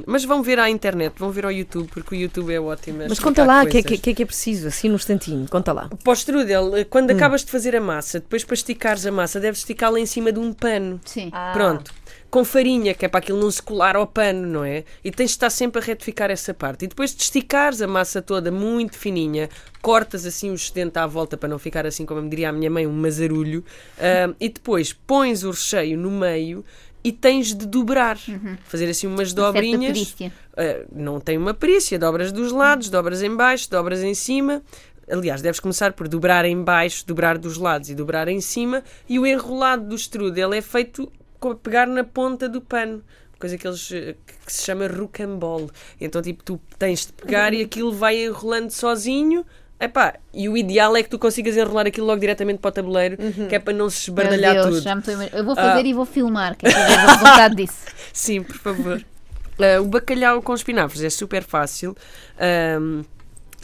Mas 0.07 0.25
vão 0.25 0.43
ver 0.43 0.59
à 0.59 0.69
internet, 0.69 1.15
vão 1.17 1.31
ver 1.31 1.45
ao 1.45 1.53
YouTube, 1.53 1.89
porque 1.89 2.15
o 2.15 2.19
YouTube 2.19 2.53
é 2.53 2.61
ótimo. 2.61 3.05
Mas 3.09 3.19
conta 3.19 3.45
lá 3.45 3.63
o 3.63 3.67
que, 3.67 3.79
é 3.79 3.83
que, 3.83 3.99
que 3.99 4.11
é 4.11 4.15
que 4.15 4.23
é 4.23 4.27
preciso, 4.27 4.69
assim 4.69 4.89
no 4.89 4.97
instantinho, 4.97 5.47
conta 5.49 5.73
lá. 5.73 5.89
Para 6.03 6.11
o 6.11 6.15
strudel, 6.15 6.77
eh, 6.77 6.81
Hum. 6.81 6.87
quando 6.89 7.11
acabas 7.11 7.45
de 7.45 7.51
fazer 7.51 7.75
a 7.77 7.81
massa, 7.81 8.21
depois 8.21 8.45
para 8.45 8.55
esticares 8.55 9.07
a 9.07 9.13
massa, 9.13 9.39
deves 9.41 9.61
esticá-la 9.61 9.99
em 10.01 10.07
cima 10.07 10.33
de 10.33 10.39
um 10.39 10.53
pano. 10.53 11.01
Sim. 11.05 11.31
Pronto. 11.53 11.93
Com 12.31 12.45
farinha, 12.45 12.95
que 12.95 13.05
é 13.05 13.09
para 13.09 13.19
aquilo 13.19 13.41
não 13.41 13.51
se 13.51 13.61
colar 13.61 13.97
ao 13.97 14.07
pano, 14.07 14.47
não 14.47 14.65
é? 14.65 14.85
E 15.05 15.11
tens 15.11 15.31
de 15.31 15.33
estar 15.33 15.51
sempre 15.51 15.83
a 15.83 15.85
retificar 15.85 16.31
essa 16.31 16.55
parte. 16.55 16.85
E 16.85 16.89
depois 16.89 17.15
de 17.15 17.23
esticares 17.23 17.83
a 17.83 17.87
massa 17.87 18.23
toda 18.23 18.53
muito 18.53 18.97
fininha, 18.97 19.49
cortas 19.83 20.25
assim 20.25 20.51
o 20.51 20.55
excedente 20.55 20.99
à 20.99 21.07
volta 21.07 21.37
para 21.37 21.49
não 21.49 21.59
ficar 21.59 21.87
assim, 21.87 22.07
como 22.07 22.23
me 22.23 22.31
diria 22.31 22.51
a 22.51 22.53
minha 22.53 22.71
mãe, 22.71 22.87
um 22.87 22.93
mazarulho. 22.93 23.65
ah, 23.99 24.35
e 24.39 24.49
depois 24.49 24.93
pões 24.93 25.43
o 25.43 25.51
recheio 25.51 25.99
no 25.99 26.11
meio 26.11 26.65
e 27.03 27.13
tens 27.13 27.55
de 27.55 27.67
dobrar. 27.67 28.19
Fazer 28.65 28.89
assim 28.89 29.07
umas 29.07 29.33
dobrinhas. 29.33 30.15
Uh, 30.21 30.87
não 30.95 31.21
tem 31.21 31.39
uma 31.39 31.55
perícia, 31.55 31.99
dobras 31.99 32.31
dos 32.31 32.53
lados, 32.53 32.91
dobras 32.91 33.23
em 33.23 33.35
baixo, 33.35 33.71
dobras 33.71 34.03
em 34.03 34.15
cima. 34.15 34.63
Aliás, 35.11 35.43
deves 35.43 35.59
começar 35.59 35.93
por 35.93 36.07
dobrar 36.07 36.45
em 36.45 36.63
baixo, 36.63 37.05
dobrar 37.07 37.37
dos 37.37 37.57
lados 37.57 37.91
e 37.91 37.95
dobrar 37.95 38.29
em 38.29 38.41
cima. 38.41 38.85
E 39.09 39.19
o 39.19 39.27
enrolado 39.27 39.89
do 39.89 39.97
strudel 39.97 40.53
é 40.53 40.61
feito 40.61 41.11
pegar 41.63 41.87
na 41.87 42.05
ponta 42.05 42.49
do 42.49 42.61
pano. 42.61 43.03
Coisa 43.39 43.57
que, 43.57 43.67
eles, 43.67 43.91
eh, 43.93 44.15
que 44.45 44.53
se 44.53 44.65
chama 44.65 44.87
rocambole. 44.87 45.71
Então, 45.99 46.21
tipo, 46.21 46.45
tu 46.45 46.61
tens 46.79 47.07
de 47.07 47.13
pegar 47.15 47.55
e 47.55 47.63
aquilo 47.63 47.91
vai 47.93 48.23
enrolando 48.25 48.71
sozinho. 48.71 49.47
Epá, 49.81 50.15
e 50.35 50.47
o 50.47 50.59
ideal 50.59 50.95
é 50.95 51.03
que 51.03 51.09
tu 51.09 51.19
consigas 51.19 51.57
enrolar 51.57 51.87
aquilo 51.87 52.07
logo 52.07 52.21
diretamente 52.21 52.59
para 52.59 52.69
o 52.69 52.73
tabuleiro, 52.73 53.17
que 53.49 53.55
é 53.55 53.59
para 53.59 53.73
não 53.73 53.89
se 53.89 54.11
esbardalhar 54.11 54.53
Deus, 54.53 54.67
tudo. 54.67 54.81
já 54.83 54.95
me 54.95 55.01
a. 55.03 55.31
Eu 55.33 55.43
vou 55.43 55.57
fazer 55.57 55.81
Ah. 55.81 55.89
e 55.89 55.95
vou 55.95 56.05
filmar, 56.05 56.55
que 56.55 56.67
é 56.67 56.69
o 56.69 57.07
resultado 57.07 57.55
disso. 57.57 57.79
Sim, 58.13 58.43
por 58.43 58.57
favor. 58.57 58.99
Uh, 59.59 59.81
o 59.83 59.87
bacalhau 59.87 60.43
com 60.43 60.53
espinafres 60.55 61.03
é 61.03 61.09
super 61.09 61.43
fácil. 61.43 61.97
Um, 62.79 63.03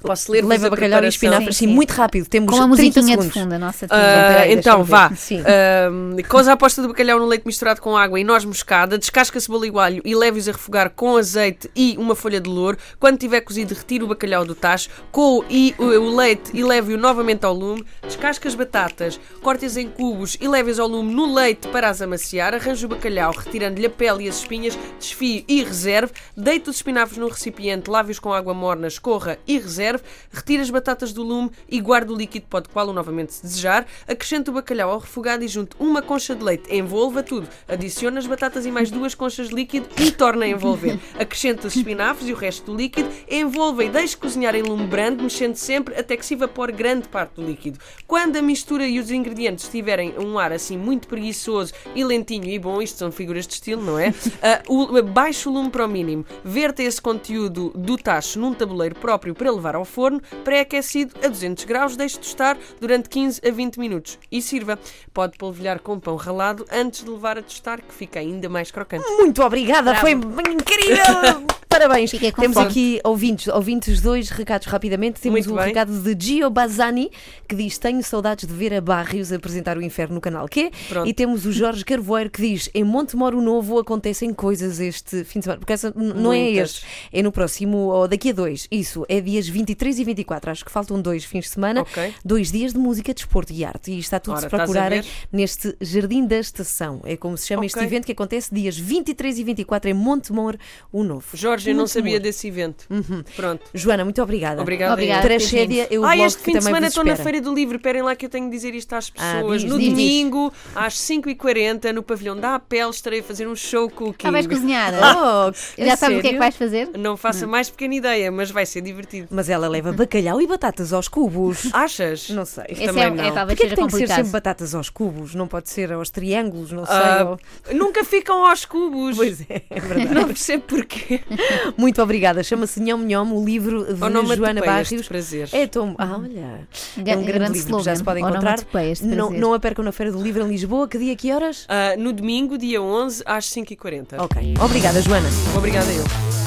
Posso 0.07 0.31
ler 0.33 0.45
Leva 0.45 0.69
a 0.69 0.71
bacalhau 0.71 1.03
e 1.05 1.09
espinafres, 1.09 1.57
Sim, 1.57 1.65
sim, 1.67 1.69
sim. 1.71 1.75
muito 1.75 1.91
rápido. 1.91 2.29
Temos 2.29 2.51
Com 2.51 2.57
uma 2.65 2.77
30 2.77 3.01
musiquinha 3.01 3.17
de 3.17 3.23
segundos. 3.25 3.35
fundo, 3.43 3.53
a 3.55 3.59
nossa 3.59 3.87
Ah, 3.87 3.89
trilha. 3.89 4.29
peraí, 4.29 4.53
então, 4.55 4.85
vá. 4.85 5.11
Sim. 5.15 5.41
Ahm, 5.41 6.17
coza 6.29 6.53
a 6.53 6.57
posta 6.57 6.81
do 6.83 6.89
bacalhau 6.89 7.19
no 7.19 7.27
leite 7.27 7.45
misturado 7.47 7.81
com 7.81 7.97
água 7.97 8.19
e 8.21 8.25
noz 8.25 8.45
moscada, 8.45 8.97
descasca 8.99 9.39
a 9.39 9.41
cebola 9.41 9.67
e 9.67 9.71
o 9.71 9.79
alho 9.79 10.03
e 10.05 10.15
leve-os 10.15 10.49
a 10.49 10.53
refogar 10.53 10.91
com 10.91 11.17
azeite 11.17 11.71
e 11.75 11.97
uma 11.99 12.15
folha 12.15 12.41
de 12.41 12.49
louro. 12.49 12.79
Quando 12.99 13.19
tiver 13.19 13.41
cozido, 13.41 13.75
retire 13.75 14.05
o 14.05 14.07
bacalhau 14.09 14.45
do 14.45 14.55
tacho, 14.55 14.89
coe 15.11 15.45
e 15.51 15.75
o, 15.79 15.85
o 15.85 16.15
leite 16.17 16.51
e 16.55 16.63
leve-o 16.63 16.97
novamente 16.97 17.45
ao 17.45 17.53
lume. 17.55 17.85
Descasca 18.03 18.49
as 18.49 18.55
batatas, 18.55 19.19
corte-as 19.43 19.77
em 19.77 19.89
cubos 19.89 20.37
e 20.41 20.47
leve-as 20.49 20.79
ao 20.79 20.87
lume 20.89 21.13
no 21.13 21.35
leite 21.35 21.69
para 21.69 21.89
as 21.89 22.01
amaciar. 22.01 22.55
Arranje 22.55 22.85
o 22.87 22.89
bacalhau, 22.89 23.33
retirando-lhe 23.37 23.87
a 23.87 23.91
pele 23.91 24.25
e 24.25 24.29
as 24.29 24.39
espinhas, 24.39 24.79
desfie 24.99 25.45
e 25.49 25.63
reserve. 25.65 26.13
Deite 26.37 26.71
os 26.71 26.77
espinafres 26.77 27.19
num 27.19 27.29
recipiente, 27.29 27.91
lave-os 27.91 28.19
com 28.19 28.33
água 28.33 28.55
morna, 28.55 28.87
escorra 28.87 29.39
e 29.47 29.59
reserve. 29.59 29.96
Retire 30.31 30.63
as 30.63 30.71
batatas 30.71 31.13
do 31.13 31.23
lume 31.23 31.51
e 31.69 31.81
guarde 31.81 32.13
o 32.13 32.17
líquido, 32.17 32.47
pode 32.49 32.69
coá-lo 32.69 32.93
novamente 32.93 33.35
se 33.35 33.43
desejar. 33.43 33.87
Acrescente 34.07 34.51
o 34.51 34.53
bacalhau 34.53 34.91
ao 34.91 34.99
refogado 34.99 35.45
e 35.45 35.49
junte 35.49 35.77
uma 35.79 36.03
concha 36.03 36.35
de 36.35 36.43
leite. 36.43 36.75
Envolva 36.75 37.23
tudo. 37.23 37.49
Adicione 37.69 38.19
as 38.19 38.27
batatas 38.27 38.67
e 38.67 38.71
mais 38.71 38.91
duas 38.91 39.15
conchas 39.15 39.49
de 39.49 39.55
líquido 39.55 39.89
e 39.99 40.11
torne 40.11 40.45
a 40.45 40.49
envolver. 40.49 40.99
Acrescente 41.19 41.67
os 41.67 41.77
espinafres 41.77 42.29
e 42.29 42.33
o 42.33 42.37
resto 42.37 42.73
do 42.73 42.77
líquido. 42.77 43.09
Envolva 43.29 43.85
e 43.85 43.89
deixe 43.89 44.17
cozinhar 44.17 44.55
em 44.55 44.63
lume 44.63 44.87
brando, 44.87 45.23
mexendo 45.23 45.57
sempre 45.57 45.95
até 45.95 46.17
que 46.17 46.25
se 46.25 46.35
evapore 46.35 46.73
grande 46.73 47.09
parte 47.09 47.35
do 47.35 47.45
líquido. 47.45 47.79
Quando 48.07 48.37
a 48.37 48.43
mistura 48.43 48.87
e 48.87 48.99
os 48.99 49.11
ingredientes 49.11 49.69
tiverem 49.69 50.15
um 50.19 50.39
ar 50.39 50.53
assim 50.53 50.77
muito 50.77 51.09
preguiçoso 51.09 51.73
e 51.95 52.05
lentinho 52.05 52.45
e 52.45 52.59
bom, 52.59 52.81
isto 52.81 52.99
são 52.99 53.11
figuras 53.13 53.47
de 53.47 53.55
estilo, 53.55 53.83
não 53.83 53.99
é? 53.99 54.15
Ah, 54.43 54.63
o, 54.69 55.03
baixe 55.03 55.49
o 55.49 55.53
lume 55.53 55.71
para 55.71 55.87
o 55.87 55.89
mínimo. 55.89 56.25
Verta 56.45 56.83
esse 56.83 57.01
conteúdo 57.01 57.73
do 57.75 57.97
tacho 57.97 58.39
num 58.39 58.53
tabuleiro 58.53 58.95
próprio 58.95 59.35
para 59.35 59.51
levar 59.51 59.75
ao 59.77 59.85
forno, 59.85 60.21
pré-aquecido 60.45 61.15
a 61.25 61.29
200 61.29 61.65
graus, 61.65 61.97
deixe 61.97 62.19
tostar 62.19 62.57
durante 62.81 63.09
15 63.09 63.41
a 63.47 63.51
20 63.51 63.79
minutos 63.79 64.19
e 64.31 64.43
sirva. 64.43 64.79
Pode 65.13 65.39
polvilhar 65.39 65.81
com 65.81 66.01
pão 66.01 66.17
ralado 66.17 66.65
antes 66.73 67.05
de 67.05 67.11
levar 67.11 67.39
a 67.39 67.43
tostar, 67.43 67.81
que 67.81 67.95
fica 67.95 68.19
ainda 68.19 68.49
mais 68.49 68.71
crocante. 68.71 69.07
Muito 69.13 69.43
obrigada, 69.43 69.93
Bravo. 69.93 70.01
foi 70.01 70.13
incrível! 70.13 71.47
Parabéns. 71.69 72.11
Temos 72.11 72.55
fome. 72.55 72.67
aqui 72.67 73.01
ouvintes, 73.05 73.49
ouvintes 73.49 74.01
dois 74.01 74.31
recados 74.31 74.67
rapidamente. 74.67 75.21
Temos 75.21 75.47
Muito 75.47 75.53
um 75.53 75.63
bem. 75.63 75.67
recado 75.67 75.93
de 76.01 76.27
Gio 76.27 76.49
Bazzani 76.49 77.11
que 77.47 77.55
diz: 77.55 77.77
Tenho 77.77 78.03
saudades 78.03 78.47
de 78.49 78.55
ver 78.55 78.73
a 78.73 78.81
Barrios 78.81 79.31
apresentar 79.31 79.77
o 79.77 79.83
inferno 79.83 80.15
no 80.15 80.21
canal 80.21 80.49
Q. 80.49 80.71
Pronto. 80.89 81.07
E 81.07 81.13
temos 81.13 81.45
o 81.45 81.53
Jorge 81.53 81.85
Carvoeiro 81.85 82.31
que 82.31 82.41
diz: 82.41 82.71
Em 82.73 82.83
Montemoro 82.83 83.43
Novo 83.43 83.79
acontecem 83.79 84.33
coisas 84.33 84.81
este 84.81 85.23
fim 85.25 85.41
de 85.41 85.45
semana. 85.45 85.59
Porque 85.61 85.75
essa 85.75 85.93
não 85.95 86.33
é 86.33 86.45
Muitas. 86.45 86.71
este, 86.71 86.87
é 87.13 87.23
no 87.23 87.31
próximo, 87.31 87.77
ou 87.77 88.09
daqui 88.09 88.31
a 88.31 88.33
dois. 88.33 88.67
Isso, 88.71 89.05
é 89.07 89.21
dias 89.21 89.47
23 89.67 89.99
e 89.99 90.05
24. 90.05 90.51
Acho 90.51 90.65
que 90.65 90.71
faltam 90.71 91.01
dois 91.01 91.25
fins 91.25 91.45
de 91.47 91.51
semana. 91.51 91.81
Ok. 91.83 92.15
Dois 92.25 92.53
dias 92.53 92.73
de 92.73 92.79
música, 92.79 93.13
desporto 93.13 93.53
e 93.53 93.65
arte. 93.65 93.91
E 93.91 93.99
está 93.99 94.21
tudo 94.21 94.35
Ora, 94.35 94.43
se 94.43 94.49
procurarem 94.49 95.03
neste 95.33 95.77
Jardim 95.81 96.25
da 96.27 96.39
Estação. 96.39 97.01
É 97.05 97.17
como 97.17 97.37
se 97.37 97.49
chama 97.49 97.67
este 97.67 97.77
Ok. 97.77 97.87
evento 97.89 98.07
que 98.07 98.13
acontece 98.13 98.55
dias 98.55 98.79
23 98.79 99.39
e 99.39 99.45
24 99.45 99.91
em 99.91 99.95
Montemor, 99.95 100.57
o 100.93 101.03
Novo. 101.03 101.27
Jorge, 101.35 101.71
eu 101.71 101.75
não 101.75 101.83
Montemor. 101.83 101.89
sabia 102.05 102.21
desse 102.21 102.47
evento. 102.47 102.87
Pronto. 103.35 103.63
Joana, 103.75 104.05
muito 104.05 104.23
obrigada. 104.23 104.63
Obrigada. 104.63 104.93
Obrigada. 104.93 105.23
Tragédia, 105.23 105.89
eu 105.91 106.05
Ah, 106.05 106.17
este 106.17 106.43
fim 106.43 106.53
de 106.53 106.63
semana 106.63 106.87
estou 106.87 107.05
na. 107.05 107.17
Feira 107.17 107.41
do 107.41 107.53
Livro. 107.53 107.77
Esperem 107.77 108.03
lá 108.03 108.15
que 108.15 108.27
eu 108.27 108.31
tenho 108.31 108.45
de 108.47 108.53
dizer 108.53 108.75
isto 108.75 108.93
às 108.95 109.11
Ah, 109.17 109.35
pessoas. 109.35 109.63
diz, 109.63 109.71
no 109.71 109.79
diz, 109.79 109.89
domingo, 109.89 110.53
às 110.75 110.95
5h40, 110.99 111.93
no 111.93 112.03
pavilhão 112.03 112.37
da 112.39 112.55
Apel, 112.57 112.91
estarei 112.91 113.21
a 113.21 113.23
fazer 113.23 113.49
um 113.49 113.57
show 113.57 113.89
cooking. 113.91 114.27
Ah, 114.29 114.31
vais 114.31 114.47
cozinhar? 114.47 114.93
Oh, 115.27 115.53
Já 115.83 115.95
a 115.95 115.97
sabes 115.97 116.19
o 116.19 116.21
que 116.21 116.29
é 116.29 116.33
que 116.33 116.39
vais 116.39 116.55
fazer? 116.55 116.91
Não 116.99 117.17
faço 117.17 117.45
a 117.45 117.49
mais 117.49 117.71
pequena 117.71 117.95
ideia, 117.95 118.31
mas 118.31 118.51
vai 118.51 118.67
ser 118.67 118.81
divertido. 118.83 119.29
Mas 119.31 119.49
ela 119.49 119.56
leva 119.67 119.93
bacalhau 119.93 120.41
e 120.41 120.47
batatas 120.47 120.93
aos 120.93 121.09
cubos. 121.09 121.69
Achas? 121.75 122.29
Não 122.31 122.45
sei. 122.45 122.65
Esse 122.69 122.87
Também 122.87 123.05
é, 123.05 123.11
não. 123.11 123.25
é 123.25 123.31
talvez 123.33 123.59
Porquê 123.59 123.71
que 123.71 123.77
tem 123.77 123.87
que 123.87 123.97
ser 123.97 124.09
sempre 124.09 124.31
batatas 124.33 124.75
aos 124.75 124.91
cubos? 124.91 125.35
Não 125.35 125.49
pode 125.49 125.71
ser 125.71 125.93
aos 125.93 126.11
triângulos, 126.11 126.71
não 126.73 126.85
sei. 126.85 126.95
Ah, 126.95 127.27
ou- 127.71 127.75
Nunca 127.75 128.05
ficam 128.05 128.47
aos 128.47 128.65
cubos. 128.65 129.17
Pois 129.17 129.41
é, 129.43 129.63
é 129.71 129.81
verdade. 129.81 130.15
Não 130.15 130.25
percebo 130.27 130.65
porquê. 130.65 131.21
Muito 131.77 132.03
obrigada. 132.03 132.43
Chama-se 132.43 132.81
Nhom 132.81 132.99
Nhom, 132.99 133.33
o 133.35 133.45
livro 133.45 133.85
de 133.85 133.99
Joana 133.99 134.19
Onomatopeias 134.21 134.55
de 134.89 134.95
Barrios. 134.97 135.09
prazer. 135.09 135.49
É 135.53 135.67
tão. 135.67 135.95
Ah, 135.99 136.19
olha. 136.19 136.69
Ga- 136.99 137.13
É 137.13 137.17
um 137.17 137.25
grande, 137.25 137.59
livro 137.59 137.79
que 137.79 137.85
já 137.85 137.97
se 137.97 138.05
pode 138.05 138.21
encontrar. 138.21 138.59
Não, 139.03 139.31
não 139.31 139.55
a 139.55 139.59
percam 139.61 139.85
na 139.85 139.93
Feira 139.93 140.13
do 140.13 140.23
Livro 140.23 140.43
em 140.45 140.49
Lisboa. 140.49 140.89
Que 140.89 140.99
dia, 140.99 141.17
que 141.17 141.33
horas? 141.33 141.67
Ah, 141.69 141.97
no 141.97 142.13
domingo, 142.13 142.59
dia 142.59 142.81
11, 142.83 143.23
às 143.25 143.47
5h40. 143.51 144.19
Ok. 144.19 144.55
Obrigada, 144.61 145.01
Joana. 145.01 145.29
Obrigada 145.57 145.91
eu. 145.93 146.46